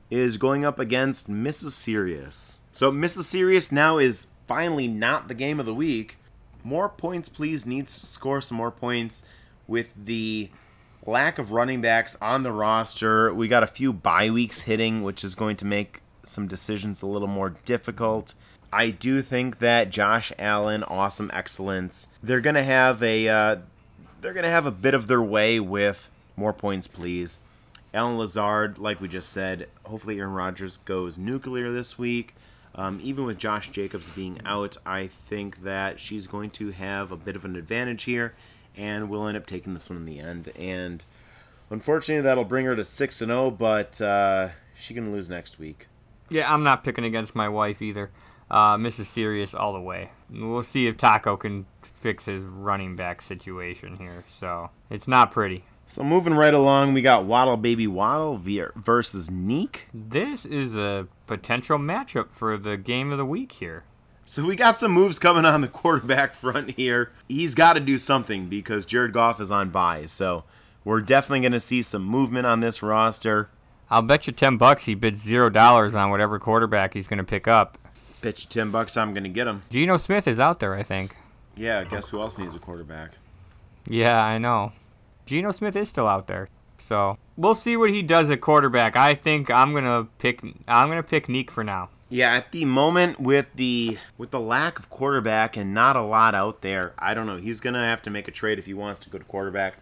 is 0.09 0.37
going 0.37 0.63
up 0.63 0.79
against 0.79 1.29
Mrs. 1.29 1.71
Serious. 1.71 2.59
So 2.71 2.91
Mrs. 2.91 3.23
Serious 3.23 3.71
now 3.71 3.97
is 3.97 4.27
finally 4.47 4.87
not 4.87 5.27
the 5.27 5.33
game 5.33 5.59
of 5.59 5.65
the 5.65 5.73
week. 5.73 6.17
More 6.63 6.89
points, 6.89 7.29
please, 7.29 7.65
needs 7.65 7.99
to 7.99 8.05
score 8.05 8.41
some 8.41 8.57
more 8.57 8.71
points 8.71 9.25
with 9.67 9.89
the 9.95 10.49
lack 11.05 11.39
of 11.39 11.51
running 11.51 11.81
backs 11.81 12.17
on 12.21 12.43
the 12.43 12.51
roster. 12.51 13.33
We 13.33 13.47
got 13.47 13.63
a 13.63 13.67
few 13.67 13.93
bye 13.93 14.29
weeks 14.29 14.61
hitting, 14.61 15.03
which 15.03 15.23
is 15.23 15.35
going 15.35 15.55
to 15.57 15.65
make 15.65 16.01
some 16.23 16.47
decisions 16.47 17.01
a 17.01 17.07
little 17.07 17.27
more 17.27 17.55
difficult. 17.65 18.33
I 18.71 18.89
do 18.91 19.21
think 19.21 19.59
that 19.59 19.89
Josh 19.89 20.33
Allen, 20.37 20.83
awesome 20.83 21.31
excellence, 21.33 22.07
they're 22.21 22.41
gonna 22.41 22.63
have 22.63 23.01
a 23.01 23.27
uh, 23.29 23.55
they're 24.21 24.33
gonna 24.33 24.49
have 24.49 24.65
a 24.65 24.71
bit 24.71 24.93
of 24.93 25.07
their 25.07 25.21
way 25.21 25.59
with 25.59 26.09
more 26.35 26.53
points, 26.53 26.85
please. 26.87 27.39
Allen 27.97 28.19
Lazard, 28.19 28.77
like 28.77 29.01
we 29.01 29.07
just 29.07 29.31
said, 29.31 29.67
hopefully 29.83 30.19
Aaron 30.19 30.31
Rodgers 30.31 30.77
goes 30.77 31.17
nuclear 31.17 31.71
this 31.71 31.97
week. 31.97 32.35
Um, 32.75 32.99
even 33.01 33.25
with 33.25 33.39
Josh 33.39 33.71
Jacobs 33.71 34.11
being 34.11 34.39
out, 34.45 34.77
I 34.85 35.07
think 35.07 35.63
that 35.63 35.99
she's 35.99 36.27
going 36.27 36.51
to 36.51 36.69
have 36.69 37.11
a 37.11 37.17
bit 37.17 37.35
of 37.35 37.43
an 37.43 37.55
advantage 37.55 38.03
here, 38.03 38.35
and 38.75 39.09
we'll 39.09 39.27
end 39.27 39.35
up 39.35 39.47
taking 39.47 39.73
this 39.73 39.89
one 39.89 39.97
in 39.97 40.05
the 40.05 40.19
end. 40.19 40.51
And 40.55 41.03
unfortunately, 41.71 42.21
that'll 42.21 42.43
bring 42.43 42.67
her 42.67 42.75
to 42.75 42.85
six 42.85 43.19
and 43.19 43.29
zero, 43.29 43.49
but 43.49 43.99
uh, 43.99 44.49
she 44.77 44.93
can 44.93 45.11
lose 45.11 45.27
next 45.27 45.57
week. 45.57 45.87
Yeah, 46.29 46.53
I'm 46.53 46.63
not 46.63 46.83
picking 46.83 47.03
against 47.03 47.33
my 47.33 47.49
wife 47.49 47.81
either. 47.81 48.11
Uh, 48.51 48.77
Mrs. 48.77 49.07
Serious 49.07 49.55
all 49.55 49.73
the 49.73 49.81
way. 49.81 50.11
We'll 50.29 50.61
see 50.61 50.85
if 50.85 50.97
Taco 50.97 51.35
can 51.35 51.65
fix 51.81 52.25
his 52.25 52.43
running 52.43 52.95
back 52.95 53.23
situation 53.23 53.97
here. 53.97 54.23
So 54.39 54.69
it's 54.91 55.07
not 55.07 55.31
pretty. 55.31 55.63
So 55.89 56.03
moving 56.03 56.33
right 56.33 56.53
along, 56.53 56.93
we 56.93 57.01
got 57.01 57.23
Waddle 57.23 57.55
Baby 57.55 57.87
Waddle 57.87 58.37
versus 58.37 59.29
Nique. 59.29 59.83
This 59.93 60.45
is 60.45 60.75
a 60.75 61.07
potential 61.27 61.79
matchup 61.79 62.31
for 62.31 62.57
the 62.57 62.75
game 62.75 63.13
of 63.13 63.17
the 63.17 63.25
week 63.25 63.53
here. 63.53 63.85
So 64.25 64.43
we 64.45 64.57
got 64.57 64.81
some 64.81 64.91
moves 64.91 65.17
coming 65.17 65.45
on 65.45 65.61
the 65.61 65.67
quarterback 65.69 66.33
front 66.33 66.71
here. 66.71 67.13
He's 67.29 67.55
got 67.55 67.73
to 67.73 67.79
do 67.79 67.97
something 67.97 68.49
because 68.49 68.83
Jared 68.83 69.13
Goff 69.13 69.39
is 69.39 69.49
on 69.49 69.69
bye. 69.69 70.05
So 70.07 70.43
we're 70.83 70.99
definitely 70.99 71.39
going 71.39 71.53
to 71.53 71.59
see 71.61 71.81
some 71.81 72.03
movement 72.03 72.45
on 72.45 72.59
this 72.59 72.83
roster. 72.83 73.49
I'll 73.89 74.01
bet 74.01 74.27
you 74.27 74.33
ten 74.33 74.57
bucks 74.57 74.83
he 74.83 74.93
bids 74.93 75.21
zero 75.21 75.49
dollars 75.49 75.95
on 75.95 76.09
whatever 76.11 76.37
quarterback 76.37 76.95
he's 76.95 77.07
going 77.07 77.19
to 77.19 77.23
pick 77.23 77.47
up. 77.47 77.77
Bet 78.21 78.43
you 78.43 78.49
ten 78.49 78.71
bucks, 78.71 78.97
I'm 78.97 79.13
going 79.13 79.23
to 79.23 79.29
get 79.29 79.47
him. 79.47 79.63
Geno 79.69 79.95
Smith 79.95 80.27
is 80.27 80.37
out 80.37 80.59
there, 80.59 80.73
I 80.75 80.83
think. 80.83 81.15
Yeah, 81.55 81.85
guess 81.85 82.09
who 82.09 82.19
else 82.19 82.37
needs 82.37 82.53
a 82.53 82.59
quarterback? 82.59 83.11
Yeah, 83.87 84.21
I 84.21 84.37
know. 84.37 84.73
Geno 85.27 85.51
Smith 85.51 85.75
is 85.75 85.89
still 85.89 86.07
out 86.07 86.27
there. 86.27 86.49
So 86.79 87.17
we'll 87.35 87.55
see 87.55 87.77
what 87.77 87.89
he 87.89 88.01
does 88.01 88.29
at 88.29 88.41
quarterback. 88.41 88.95
I 88.95 89.15
think 89.15 89.49
I'm 89.51 89.73
gonna 89.73 90.07
pick. 90.19 90.41
I'm 90.67 90.89
gonna 90.89 91.03
pick 91.03 91.27
Nique 91.27 91.49
for 91.51 91.63
now. 91.63 91.89
Yeah, 92.09 92.33
at 92.33 92.51
the 92.51 92.63
moment 92.65 93.19
with 93.19 93.47
the 93.55 93.97
with 94.17 94.31
the 94.31 94.39
lack 94.39 94.79
of 94.79 94.89
quarterback 94.89 95.57
and 95.57 95.73
not 95.73 95.95
a 95.95 96.01
lot 96.01 96.33
out 96.33 96.61
there, 96.61 96.93
I 96.97 97.13
don't 97.13 97.25
know. 97.25 97.37
He's 97.37 97.59
gonna 97.59 97.83
have 97.83 98.01
to 98.03 98.09
make 98.09 98.27
a 98.27 98.31
trade 98.31 98.59
if 98.59 98.65
he 98.65 98.73
wants 98.73 98.99
to 99.01 99.09
go 99.09 99.17
to 99.17 99.23
quarterback. 99.25 99.75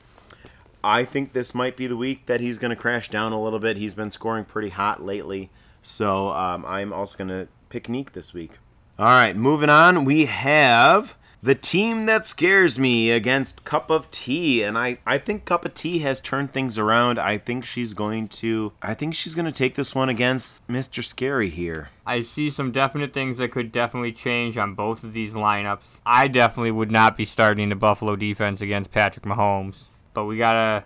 I 0.83 1.03
think 1.03 1.33
this 1.33 1.53
might 1.55 1.75
be 1.77 1.87
the 1.87 1.97
week 1.97 2.25
that 2.27 2.41
he's 2.41 2.57
gonna 2.57 2.75
crash 2.75 3.09
down 3.09 3.31
a 3.31 3.41
little 3.41 3.59
bit. 3.59 3.77
He's 3.77 3.93
been 3.93 4.11
scoring 4.11 4.45
pretty 4.45 4.69
hot 4.69 5.03
lately, 5.03 5.49
so 5.83 6.29
um, 6.29 6.65
I'm 6.65 6.93
also 6.93 7.17
gonna 7.17 7.47
pick 7.69 7.87
Nique 7.87 8.13
this 8.13 8.33
week. 8.33 8.59
All 8.97 9.05
right, 9.05 9.35
moving 9.35 9.69
on, 9.69 10.05
we 10.05 10.25
have 10.25 11.15
the 11.45 11.53
team 11.53 12.07
that 12.07 12.25
scares 12.25 12.79
me 12.79 13.11
against 13.11 13.63
Kupp 13.63 13.91
of 13.91 14.09
Tea, 14.09 14.63
and 14.63 14.75
I, 14.75 14.97
I 15.05 15.19
think 15.19 15.45
Kupp 15.45 15.63
of 15.63 15.75
Tea 15.75 15.99
has 15.99 16.19
turned 16.19 16.51
things 16.51 16.79
around. 16.79 17.19
I 17.19 17.37
think 17.37 17.65
she's 17.65 17.93
going 17.93 18.29
to 18.29 18.73
I 18.81 18.95
think 18.95 19.13
she's 19.13 19.35
going 19.35 19.45
to 19.45 19.51
take 19.51 19.75
this 19.75 19.93
one 19.93 20.09
against 20.09 20.67
Mr. 20.67 21.03
Scary 21.03 21.51
here. 21.51 21.89
I 22.03 22.23
see 22.23 22.49
some 22.49 22.71
definite 22.71 23.13
things 23.13 23.37
that 23.37 23.51
could 23.51 23.71
definitely 23.71 24.11
change 24.11 24.57
on 24.57 24.73
both 24.73 25.03
of 25.03 25.13
these 25.13 25.33
lineups. 25.33 25.99
I 26.03 26.27
definitely 26.27 26.71
would 26.71 26.89
not 26.89 27.15
be 27.15 27.25
starting 27.25 27.69
the 27.69 27.75
Buffalo 27.75 28.15
defense 28.15 28.59
against 28.59 28.91
Patrick 28.91 29.25
Mahomes, 29.25 29.89
but 30.15 30.25
we 30.25 30.39
gotta 30.39 30.85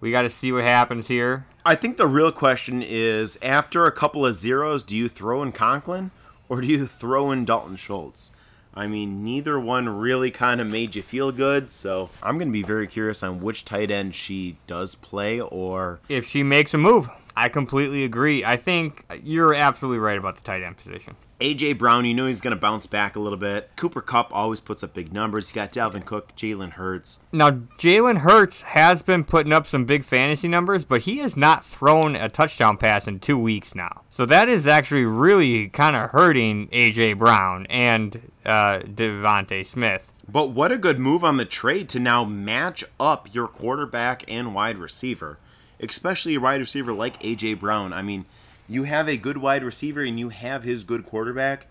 we 0.00 0.10
gotta 0.10 0.30
see 0.30 0.50
what 0.50 0.64
happens 0.64 1.06
here. 1.06 1.46
I 1.64 1.76
think 1.76 1.96
the 1.96 2.08
real 2.08 2.32
question 2.32 2.82
is 2.82 3.38
after 3.40 3.86
a 3.86 3.92
couple 3.92 4.26
of 4.26 4.34
zeros, 4.34 4.82
do 4.82 4.96
you 4.96 5.08
throw 5.08 5.44
in 5.44 5.52
Conklin 5.52 6.10
or 6.48 6.60
do 6.60 6.66
you 6.66 6.88
throw 6.88 7.30
in 7.30 7.44
Dalton 7.44 7.76
Schultz? 7.76 8.32
I 8.74 8.86
mean, 8.86 9.22
neither 9.22 9.60
one 9.60 9.88
really 9.88 10.30
kind 10.30 10.60
of 10.60 10.66
made 10.66 10.94
you 10.94 11.02
feel 11.02 11.30
good, 11.30 11.70
so 11.70 12.10
I'm 12.22 12.38
going 12.38 12.48
to 12.48 12.52
be 12.52 12.62
very 12.62 12.86
curious 12.86 13.22
on 13.22 13.40
which 13.40 13.64
tight 13.64 13.90
end 13.90 14.14
she 14.14 14.56
does 14.66 14.94
play 14.94 15.40
or 15.40 16.00
if 16.08 16.26
she 16.26 16.42
makes 16.42 16.72
a 16.72 16.78
move. 16.78 17.10
I 17.36 17.48
completely 17.48 18.04
agree. 18.04 18.44
I 18.44 18.56
think 18.56 19.04
you're 19.22 19.54
absolutely 19.54 19.98
right 19.98 20.18
about 20.18 20.36
the 20.36 20.42
tight 20.42 20.62
end 20.62 20.76
position. 20.76 21.16
AJ 21.42 21.76
Brown, 21.76 22.04
you 22.04 22.14
know 22.14 22.28
he's 22.28 22.40
going 22.40 22.54
to 22.54 22.60
bounce 22.60 22.86
back 22.86 23.16
a 23.16 23.20
little 23.20 23.36
bit. 23.36 23.70
Cooper 23.74 24.00
Kupp 24.00 24.32
always 24.32 24.60
puts 24.60 24.84
up 24.84 24.94
big 24.94 25.12
numbers. 25.12 25.50
You 25.50 25.56
got 25.56 25.72
Dalvin 25.72 26.04
Cook, 26.04 26.36
Jalen 26.36 26.74
Hurts. 26.74 27.24
Now, 27.32 27.50
Jalen 27.50 28.18
Hurts 28.18 28.62
has 28.62 29.02
been 29.02 29.24
putting 29.24 29.52
up 29.52 29.66
some 29.66 29.84
big 29.84 30.04
fantasy 30.04 30.46
numbers, 30.46 30.84
but 30.84 31.00
he 31.00 31.18
has 31.18 31.36
not 31.36 31.64
thrown 31.64 32.14
a 32.14 32.28
touchdown 32.28 32.76
pass 32.76 33.08
in 33.08 33.18
two 33.18 33.36
weeks 33.36 33.74
now. 33.74 34.02
So 34.08 34.24
that 34.26 34.48
is 34.48 34.68
actually 34.68 35.04
really 35.04 35.68
kind 35.68 35.96
of 35.96 36.10
hurting 36.10 36.68
AJ 36.68 37.18
Brown 37.18 37.66
and 37.66 38.30
uh, 38.46 38.78
DeVonta 38.78 39.66
Smith. 39.66 40.12
But 40.28 40.50
what 40.50 40.70
a 40.70 40.78
good 40.78 41.00
move 41.00 41.24
on 41.24 41.38
the 41.38 41.44
trade 41.44 41.88
to 41.88 41.98
now 41.98 42.24
match 42.24 42.84
up 43.00 43.34
your 43.34 43.48
quarterback 43.48 44.22
and 44.28 44.54
wide 44.54 44.78
receiver, 44.78 45.40
especially 45.80 46.36
a 46.36 46.40
wide 46.40 46.60
receiver 46.60 46.92
like 46.92 47.20
AJ 47.20 47.58
Brown. 47.58 47.92
I 47.92 48.02
mean, 48.02 48.26
you 48.72 48.84
have 48.84 49.08
a 49.08 49.16
good 49.16 49.38
wide 49.38 49.62
receiver 49.62 50.02
and 50.02 50.18
you 50.18 50.30
have 50.30 50.62
his 50.62 50.84
good 50.84 51.04
quarterback, 51.04 51.66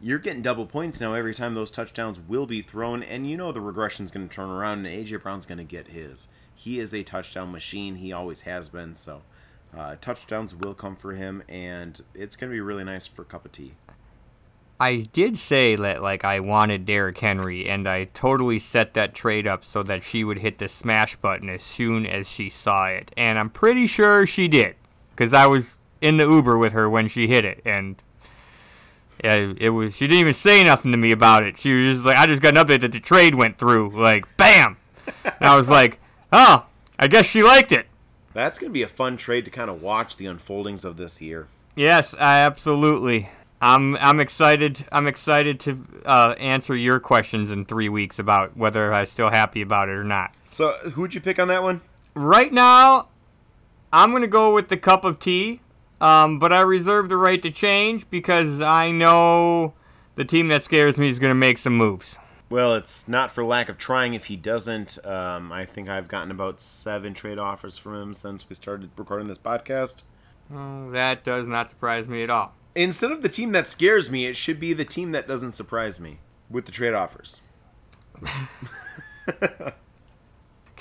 you're 0.00 0.18
getting 0.18 0.42
double 0.42 0.66
points 0.66 1.00
now 1.00 1.14
every 1.14 1.34
time 1.34 1.54
those 1.54 1.70
touchdowns 1.70 2.18
will 2.18 2.46
be 2.46 2.60
thrown, 2.60 3.02
and 3.02 3.30
you 3.30 3.36
know 3.36 3.52
the 3.52 3.60
regression's 3.60 4.10
going 4.10 4.28
to 4.28 4.34
turn 4.34 4.50
around, 4.50 4.84
and 4.84 5.06
AJ 5.06 5.22
Brown's 5.22 5.46
going 5.46 5.58
to 5.58 5.64
get 5.64 5.88
his. 5.88 6.28
He 6.54 6.80
is 6.80 6.92
a 6.92 7.04
touchdown 7.04 7.52
machine. 7.52 7.96
He 7.96 8.12
always 8.12 8.42
has 8.42 8.68
been. 8.68 8.96
So 8.96 9.22
uh, 9.76 9.96
touchdowns 10.00 10.54
will 10.54 10.74
come 10.74 10.96
for 10.96 11.12
him, 11.12 11.42
and 11.48 12.00
it's 12.14 12.34
going 12.34 12.50
to 12.50 12.54
be 12.54 12.60
really 12.60 12.84
nice 12.84 13.06
for 13.06 13.22
Kupp 13.22 13.44
of 13.44 13.52
Tea. 13.52 13.74
I 14.80 15.08
did 15.12 15.38
say 15.38 15.76
that 15.76 16.02
like 16.02 16.24
I 16.24 16.40
wanted 16.40 16.84
Derrick 16.84 17.18
Henry, 17.18 17.68
and 17.68 17.88
I 17.88 18.04
totally 18.06 18.58
set 18.58 18.94
that 18.94 19.14
trade 19.14 19.46
up 19.46 19.64
so 19.64 19.84
that 19.84 20.02
she 20.02 20.24
would 20.24 20.40
hit 20.40 20.58
the 20.58 20.68
smash 20.68 21.14
button 21.14 21.48
as 21.48 21.62
soon 21.62 22.04
as 22.04 22.28
she 22.28 22.50
saw 22.50 22.86
it, 22.86 23.12
and 23.16 23.38
I'm 23.38 23.50
pretty 23.50 23.86
sure 23.86 24.26
she 24.26 24.48
did, 24.48 24.74
because 25.14 25.32
I 25.32 25.46
was 25.46 25.78
in 26.02 26.18
the 26.18 26.24
Uber 26.24 26.58
with 26.58 26.72
her 26.74 26.90
when 26.90 27.08
she 27.08 27.28
hit 27.28 27.44
it, 27.46 27.62
and 27.64 27.96
yeah, 29.22 29.54
it 29.56 29.70
was. 29.70 29.96
She 29.96 30.06
didn't 30.06 30.20
even 30.20 30.34
say 30.34 30.62
nothing 30.64 30.90
to 30.92 30.98
me 30.98 31.12
about 31.12 31.44
it. 31.44 31.56
She 31.56 31.72
was 31.74 31.96
just 31.96 32.06
like, 32.06 32.18
"I 32.18 32.26
just 32.26 32.42
got 32.42 32.56
an 32.56 32.66
update 32.66 32.80
that 32.82 32.92
the 32.92 33.00
trade 33.00 33.34
went 33.34 33.56
through." 33.56 33.90
Like, 33.90 34.36
bam! 34.36 34.76
and 35.24 35.34
I 35.40 35.56
was 35.56 35.68
like, 35.68 36.00
"Oh, 36.32 36.66
I 36.98 37.06
guess 37.06 37.24
she 37.26 37.42
liked 37.42 37.72
it." 37.72 37.86
That's 38.34 38.58
gonna 38.58 38.72
be 38.72 38.82
a 38.82 38.88
fun 38.88 39.16
trade 39.16 39.44
to 39.44 39.50
kind 39.50 39.70
of 39.70 39.80
watch 39.80 40.16
the 40.16 40.26
unfoldings 40.26 40.84
of 40.84 40.96
this 40.96 41.22
year. 41.22 41.48
Yes, 41.76 42.14
I 42.18 42.40
absolutely. 42.40 43.30
I'm 43.60 43.96
I'm 43.96 44.18
excited. 44.18 44.84
I'm 44.90 45.06
excited 45.06 45.60
to 45.60 45.86
uh, 46.04 46.34
answer 46.38 46.74
your 46.74 46.98
questions 46.98 47.50
in 47.50 47.64
three 47.64 47.88
weeks 47.88 48.18
about 48.18 48.56
whether 48.56 48.92
I'm 48.92 49.06
still 49.06 49.30
happy 49.30 49.62
about 49.62 49.88
it 49.88 49.92
or 49.92 50.04
not. 50.04 50.34
So, 50.50 50.72
who'd 50.94 51.14
you 51.14 51.20
pick 51.20 51.38
on 51.38 51.48
that 51.48 51.62
one? 51.62 51.80
Right 52.14 52.52
now, 52.52 53.08
I'm 53.92 54.10
gonna 54.10 54.26
go 54.26 54.52
with 54.52 54.68
the 54.68 54.76
Kupp 54.76 55.04
of 55.04 55.20
Tea. 55.20 55.60
Um, 56.02 56.40
but 56.40 56.52
I 56.52 56.62
reserve 56.62 57.08
the 57.08 57.16
right 57.16 57.40
to 57.42 57.50
change 57.52 58.10
because 58.10 58.60
I 58.60 58.90
know 58.90 59.74
the 60.16 60.24
team 60.24 60.48
that 60.48 60.64
scares 60.64 60.98
me 60.98 61.08
is 61.08 61.20
going 61.20 61.30
to 61.30 61.34
make 61.34 61.58
some 61.58 61.76
moves. 61.76 62.18
Well, 62.50 62.74
it's 62.74 63.06
not 63.06 63.30
for 63.30 63.44
lack 63.44 63.68
of 63.68 63.78
trying 63.78 64.12
if 64.14 64.26
he 64.26 64.34
doesn't. 64.34 65.02
Um, 65.06 65.52
I 65.52 65.64
think 65.64 65.88
I've 65.88 66.08
gotten 66.08 66.32
about 66.32 66.60
seven 66.60 67.14
trade 67.14 67.38
offers 67.38 67.78
from 67.78 67.94
him 67.94 68.14
since 68.14 68.48
we 68.48 68.56
started 68.56 68.90
recording 68.96 69.28
this 69.28 69.38
podcast. 69.38 70.02
Oh, 70.52 70.90
that 70.90 71.22
does 71.22 71.46
not 71.46 71.70
surprise 71.70 72.08
me 72.08 72.24
at 72.24 72.30
all. 72.30 72.52
Instead 72.74 73.12
of 73.12 73.22
the 73.22 73.28
team 73.28 73.52
that 73.52 73.68
scares 73.68 74.10
me, 74.10 74.26
it 74.26 74.36
should 74.36 74.58
be 74.58 74.72
the 74.72 74.84
team 74.84 75.12
that 75.12 75.28
doesn't 75.28 75.52
surprise 75.52 76.00
me 76.00 76.18
with 76.50 76.66
the 76.66 76.72
trade 76.72 76.94
offers. 76.94 77.40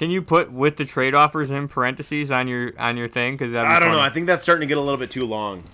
Can 0.02 0.10
you 0.10 0.24
put 0.24 0.52
with 0.52 0.78
the 0.78 0.86
trade 0.86 1.14
offers 1.14 1.52
in 1.52 1.68
parentheses 1.68 2.32
on 2.32 2.48
your 2.48 2.74
on 2.80 2.98
your 2.98 3.08
thing? 3.08 3.36
Because 3.36 3.54
I 3.54 3.78
don't 3.78 3.90
funny. 3.90 3.92
know. 3.92 4.00
I 4.00 4.10
think 4.10 4.26
that's 4.26 4.42
starting 4.42 4.62
to 4.62 4.66
get 4.66 4.80
a 4.80 4.82
little 4.82 4.98
bit 4.98 5.12
too 5.12 5.28
long. 5.28 5.66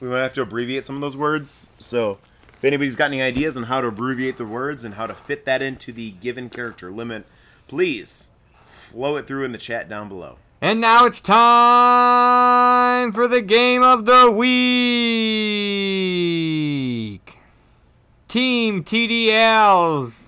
We 0.00 0.06
might 0.06 0.22
have 0.22 0.34
to 0.34 0.42
abbreviate 0.42 0.84
some 0.84 0.94
of 0.94 1.00
those 1.00 1.16
words. 1.16 1.68
So, 1.80 2.18
if 2.52 2.62
anybody's 2.62 2.94
got 2.94 3.06
any 3.06 3.20
ideas 3.20 3.56
on 3.56 3.64
how 3.64 3.80
to 3.80 3.88
abbreviate 3.88 4.36
the 4.36 4.44
words 4.44 4.84
and 4.84 4.94
how 4.94 5.08
to 5.08 5.14
fit 5.14 5.46
that 5.46 5.62
into 5.62 5.92
the 5.92 6.12
given 6.12 6.48
character 6.48 6.92
limit, 6.92 7.26
please 7.66 8.34
flow 8.68 9.16
it 9.16 9.26
through 9.26 9.44
in 9.44 9.50
the 9.50 9.58
chat 9.58 9.88
down 9.88 10.08
below. 10.08 10.36
And 10.60 10.80
now 10.80 11.04
it's 11.04 11.20
time 11.20 13.10
for 13.12 13.26
the 13.26 13.42
game 13.42 13.82
of 13.82 14.04
the 14.04 14.30
week. 14.30 14.48
Team 18.28 18.84
TDalz 18.84 20.23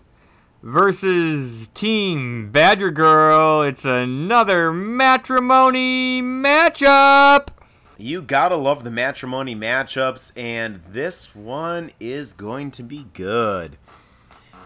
versus 0.67 1.69
Team 1.75 2.51
Badger 2.51 2.91
Girl. 2.91 3.63
It's 3.63 3.85
another 3.85 4.73
matrimony 4.73 6.21
matchup. 6.21 7.51
You 7.97 8.21
gotta 8.21 8.57
love 8.57 8.83
the 8.83 8.91
matrimony 8.91 9.55
matchups, 9.55 10.37
and 10.37 10.83
this 10.91 11.37
one 11.37 11.93
is 12.01 12.33
going 12.33 12.73
to 12.73 12.83
be 12.83 13.07
good. 13.15 13.79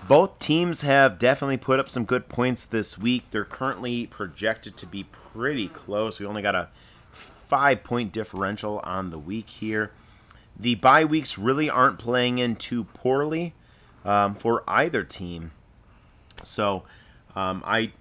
Both 0.08 0.38
teams 0.38 0.80
have 0.80 1.18
definitely 1.18 1.58
put 1.58 1.78
up 1.78 1.90
some 1.90 2.06
good 2.06 2.30
points 2.30 2.64
this 2.64 2.96
week. 2.96 3.24
They're 3.30 3.44
currently 3.44 4.06
projected 4.06 4.78
to 4.78 4.86
be 4.86 5.04
pretty 5.04 5.68
close. 5.68 6.18
We 6.18 6.24
only 6.24 6.40
got 6.40 6.54
a 6.54 6.70
five 7.12 7.84
point 7.84 8.10
differential 8.10 8.80
on 8.84 9.10
the 9.10 9.18
week 9.18 9.50
here. 9.50 9.92
The 10.58 10.76
bye 10.76 11.04
weeks 11.04 11.36
really 11.36 11.68
aren't 11.68 11.98
playing 11.98 12.38
in 12.38 12.56
too 12.56 12.84
poorly 12.84 13.52
um, 14.02 14.34
for 14.34 14.64
either 14.66 15.04
team. 15.04 15.52
So 16.42 16.84
um, 17.34 17.62
I 17.66 17.92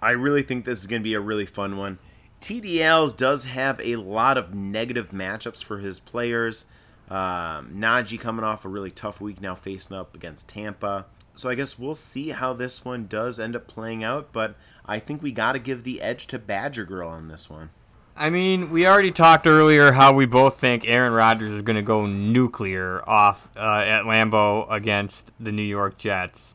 I 0.00 0.12
really 0.12 0.42
think 0.42 0.64
this 0.64 0.80
is 0.80 0.86
going 0.86 1.02
to 1.02 1.04
be 1.04 1.14
a 1.14 1.20
really 1.20 1.46
fun 1.46 1.76
one. 1.76 1.98
TDalz 2.40 3.16
does 3.16 3.44
have 3.44 3.80
a 3.80 3.96
lot 3.96 4.38
of 4.38 4.54
negative 4.54 5.10
matchups 5.10 5.62
for 5.62 5.78
his 5.78 5.98
players. 5.98 6.66
Um, 7.08 7.74
Najee 7.74 8.20
coming 8.20 8.44
off 8.44 8.64
a 8.64 8.68
really 8.68 8.90
tough 8.90 9.20
week 9.20 9.40
now 9.40 9.54
facing 9.54 9.96
up 9.96 10.14
against 10.14 10.48
Tampa. 10.48 11.06
So 11.34 11.48
I 11.48 11.54
guess 11.54 11.78
we'll 11.78 11.94
see 11.94 12.30
how 12.30 12.52
this 12.52 12.84
one 12.84 13.06
does 13.06 13.40
end 13.40 13.56
up 13.56 13.66
playing 13.66 14.04
out, 14.04 14.32
but 14.32 14.56
I 14.84 14.98
think 14.98 15.22
we 15.22 15.32
got 15.32 15.52
to 15.52 15.58
give 15.58 15.84
the 15.84 16.00
edge 16.02 16.26
to 16.28 16.38
Badger 16.38 16.84
Girl 16.84 17.08
on 17.08 17.28
this 17.28 17.48
one. 17.48 17.70
I 18.16 18.30
mean, 18.30 18.70
we 18.70 18.86
already 18.86 19.12
talked 19.12 19.46
earlier 19.46 19.92
how 19.92 20.12
we 20.12 20.26
both 20.26 20.58
think 20.58 20.84
Aaron 20.86 21.12
Rodgers 21.12 21.52
is 21.52 21.62
going 21.62 21.76
to 21.76 21.82
go 21.82 22.06
nuclear 22.06 23.08
off 23.08 23.48
uh, 23.56 23.60
at 23.60 24.02
Lambeau 24.02 24.66
against 24.68 25.30
the 25.38 25.52
New 25.52 25.62
York 25.62 25.98
Jets 25.98 26.54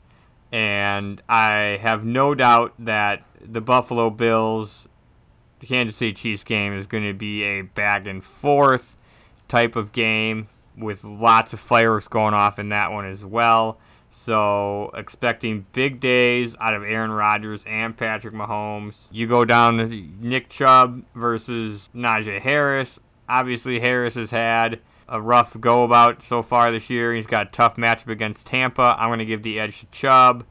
and 0.53 1.19
I 1.27 1.79
have 1.81 2.05
no 2.05 2.35
doubt 2.35 2.75
that 2.77 3.23
the 3.41 3.59
Buffalo 3.59 4.11
Bills 4.11 4.87
the 5.59 5.67
Kansas 5.67 5.95
City 5.95 6.13
Chiefs 6.13 6.43
game 6.43 6.77
is 6.77 6.87
going 6.87 7.05
to 7.05 7.13
be 7.13 7.41
a 7.43 7.61
back 7.61 8.05
and 8.05 8.23
forth 8.23 8.97
type 9.47 9.77
of 9.77 9.93
game 9.93 10.49
with 10.77 11.05
lots 11.05 11.53
of 11.53 11.59
fireworks 11.59 12.07
going 12.09 12.33
off 12.33 12.59
in 12.59 12.67
that 12.69 12.91
one 12.91 13.05
as 13.05 13.23
well. 13.23 13.77
So 14.11 14.91
expecting 14.93 15.65
big 15.71 16.01
days 16.01 16.53
out 16.59 16.73
of 16.73 16.83
Aaron 16.83 17.11
Rodgers 17.11 17.63
and 17.65 17.95
Patrick 17.95 18.33
Mahomes. 18.33 18.95
You 19.09 19.25
go 19.25 19.45
down 19.45 19.77
to 19.77 19.87
Nick 19.87 20.49
Chubb 20.49 21.03
versus 21.15 21.89
Najee 21.95 22.41
Harris. 22.41 22.99
Obviously 23.29 23.79
Harris 23.79 24.15
has 24.15 24.31
had 24.31 24.81
a 25.07 25.21
rough 25.21 25.59
go 25.61 25.83
about 25.83 26.21
so 26.23 26.43
far 26.43 26.71
this 26.71 26.89
year. 26.89 27.13
He's 27.13 27.25
got 27.25 27.47
a 27.47 27.51
tough 27.51 27.77
matchup 27.77 28.09
against 28.09 28.45
Tampa. 28.45 28.95
I'm 28.99 29.09
going 29.09 29.19
to 29.19 29.25
give 29.25 29.43
the 29.43 29.59
edge 29.59 29.79
to 29.79 29.85
Chubb. 29.87 30.45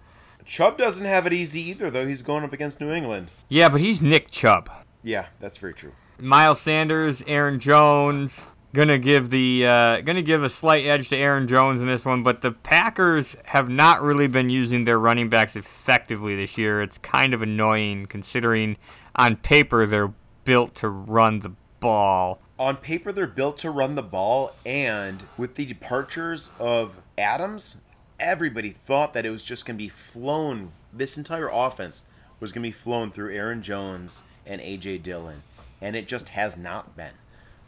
Chubb 0.44 0.78
doesn't 0.78 1.04
have 1.04 1.26
it 1.26 1.32
easy 1.32 1.60
either, 1.62 1.90
though. 1.90 2.06
He's 2.06 2.22
going 2.22 2.44
up 2.44 2.52
against 2.52 2.80
New 2.80 2.92
England. 2.92 3.30
Yeah, 3.48 3.68
but 3.68 3.80
he's 3.80 4.00
Nick 4.00 4.30
Chubb. 4.30 4.70
Yeah, 5.02 5.26
that's 5.40 5.58
very 5.58 5.74
true. 5.74 5.92
Miles 6.18 6.60
Sanders, 6.60 7.22
Aaron 7.26 7.58
Jones, 7.58 8.38
gonna 8.72 8.98
give 8.98 9.30
the 9.30 9.66
uh, 9.66 10.00
gonna 10.02 10.22
give 10.22 10.42
a 10.42 10.50
slight 10.50 10.86
edge 10.86 11.08
to 11.08 11.16
Aaron 11.16 11.48
Jones 11.48 11.80
in 11.80 11.88
this 11.88 12.04
one, 12.04 12.22
but 12.22 12.42
the 12.42 12.52
Packers 12.52 13.34
have 13.46 13.68
not 13.68 14.02
really 14.02 14.28
been 14.28 14.50
using 14.50 14.84
their 14.84 14.98
running 14.98 15.28
backs 15.28 15.56
effectively 15.56 16.36
this 16.36 16.56
year. 16.56 16.80
It's 16.82 16.98
kind 16.98 17.34
of 17.34 17.42
annoying 17.42 18.06
considering 18.06 18.76
on 19.16 19.36
paper 19.36 19.86
they're 19.86 20.12
built 20.44 20.74
to 20.76 20.88
run 20.88 21.40
the 21.40 21.52
ball. 21.80 22.40
On 22.58 22.76
paper, 22.76 23.12
they're 23.12 23.26
built 23.26 23.58
to 23.58 23.70
run 23.70 23.96
the 23.96 24.02
ball, 24.02 24.54
and 24.64 25.24
with 25.36 25.56
the 25.56 25.66
departures 25.66 26.50
of 26.60 26.96
Adams, 27.18 27.80
everybody 28.18 28.70
thought 28.70 29.14
that 29.14 29.26
it 29.26 29.30
was 29.30 29.42
just 29.42 29.66
going 29.66 29.76
to 29.76 29.82
be 29.82 29.88
flown. 29.88 30.72
This 30.92 31.16
entire 31.16 31.48
offense 31.48 32.06
was 32.40 32.52
going 32.52 32.62
to 32.62 32.68
be 32.68 32.72
flown 32.72 33.10
through 33.10 33.34
Aaron 33.34 33.62
Jones 33.62 34.22
and 34.46 34.60
A.J. 34.60 34.98
Dillon, 34.98 35.42
and 35.80 35.96
it 35.96 36.08
just 36.08 36.30
has 36.30 36.56
not 36.56 36.96
been. 36.96 37.12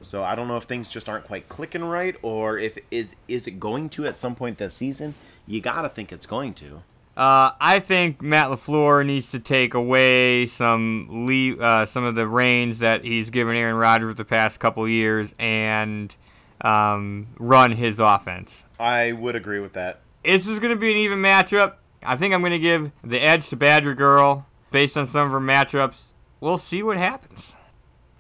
So 0.03 0.23
I 0.23 0.35
don't 0.35 0.49
know 0.49 0.57
if 0.57 0.65
things 0.65 0.89
just 0.89 1.09
aren't 1.09 1.25
quite 1.25 1.49
clicking 1.49 1.85
right, 1.85 2.17
or 2.23 2.59
if 2.59 2.79
is 2.91 3.17
is 3.27 3.47
it 3.47 3.59
going 3.59 3.89
to 3.91 4.07
at 4.07 4.17
some 4.17 4.35
point 4.35 4.59
this 4.59 4.75
season. 4.75 5.15
You 5.47 5.61
gotta 5.61 5.89
think 5.89 6.13
it's 6.13 6.27
going 6.27 6.55
to. 6.55 6.83
Uh, 7.17 7.53
I 7.61 7.79
think 7.79 8.21
Matt 8.21 8.49
Lafleur 8.49 9.07
needs 9.07 9.31
to 9.31 9.39
take 9.39 9.73
away 9.73 10.47
some 10.47 11.07
le- 11.27 11.63
uh, 11.63 11.87
some 11.87 12.05
of 12.05 12.17
the 12.17 12.27
reins 12.27 12.81
that 12.81 13.05
he's 13.05 13.31
given 13.31 13.57
Aaron 13.57 13.77
Rodgers 13.77 14.17
the 14.17 14.25
past 14.25 14.59
couple 14.59 14.87
years 14.89 15.33
and 15.39 16.15
um, 16.61 17.29
run 17.39 17.73
his 17.73 18.01
offense. 18.01 18.65
I 18.81 19.13
would 19.13 19.37
agree 19.37 19.61
with 19.61 19.75
that. 19.75 20.01
This 20.25 20.47
is 20.47 20.59
going 20.59 20.75
to 20.75 20.81
be 20.81 20.91
an 20.91 20.97
even 20.97 21.19
matchup. 21.19 21.75
I 22.03 22.17
think 22.17 22.33
I'm 22.33 22.41
going 22.41 22.53
to 22.53 22.59
give 22.59 22.93
the 23.03 23.21
edge 23.21 23.49
to 23.51 23.57
Badger 23.57 23.95
Girl 23.95 24.47
based 24.71 24.97
on 24.97 25.07
some 25.07 25.27
of 25.27 25.33
her 25.33 25.41
matchups. 25.41 26.13
We'll 26.41 26.59
see 26.59 26.83
what 26.83 26.97
happens. 26.97 27.55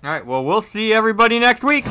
All 0.02 0.10
right, 0.10 0.24
well, 0.24 0.44
we'll 0.44 0.62
see 0.62 0.92
everybody 0.92 1.38
next 1.38 1.64
week. 1.64 1.86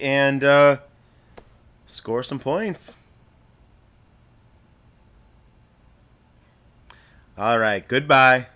And 0.00 0.42
uh, 0.44 0.78
score 1.86 2.22
some 2.22 2.38
points. 2.38 2.98
All 7.36 7.58
right, 7.58 7.86
goodbye. 7.86 8.46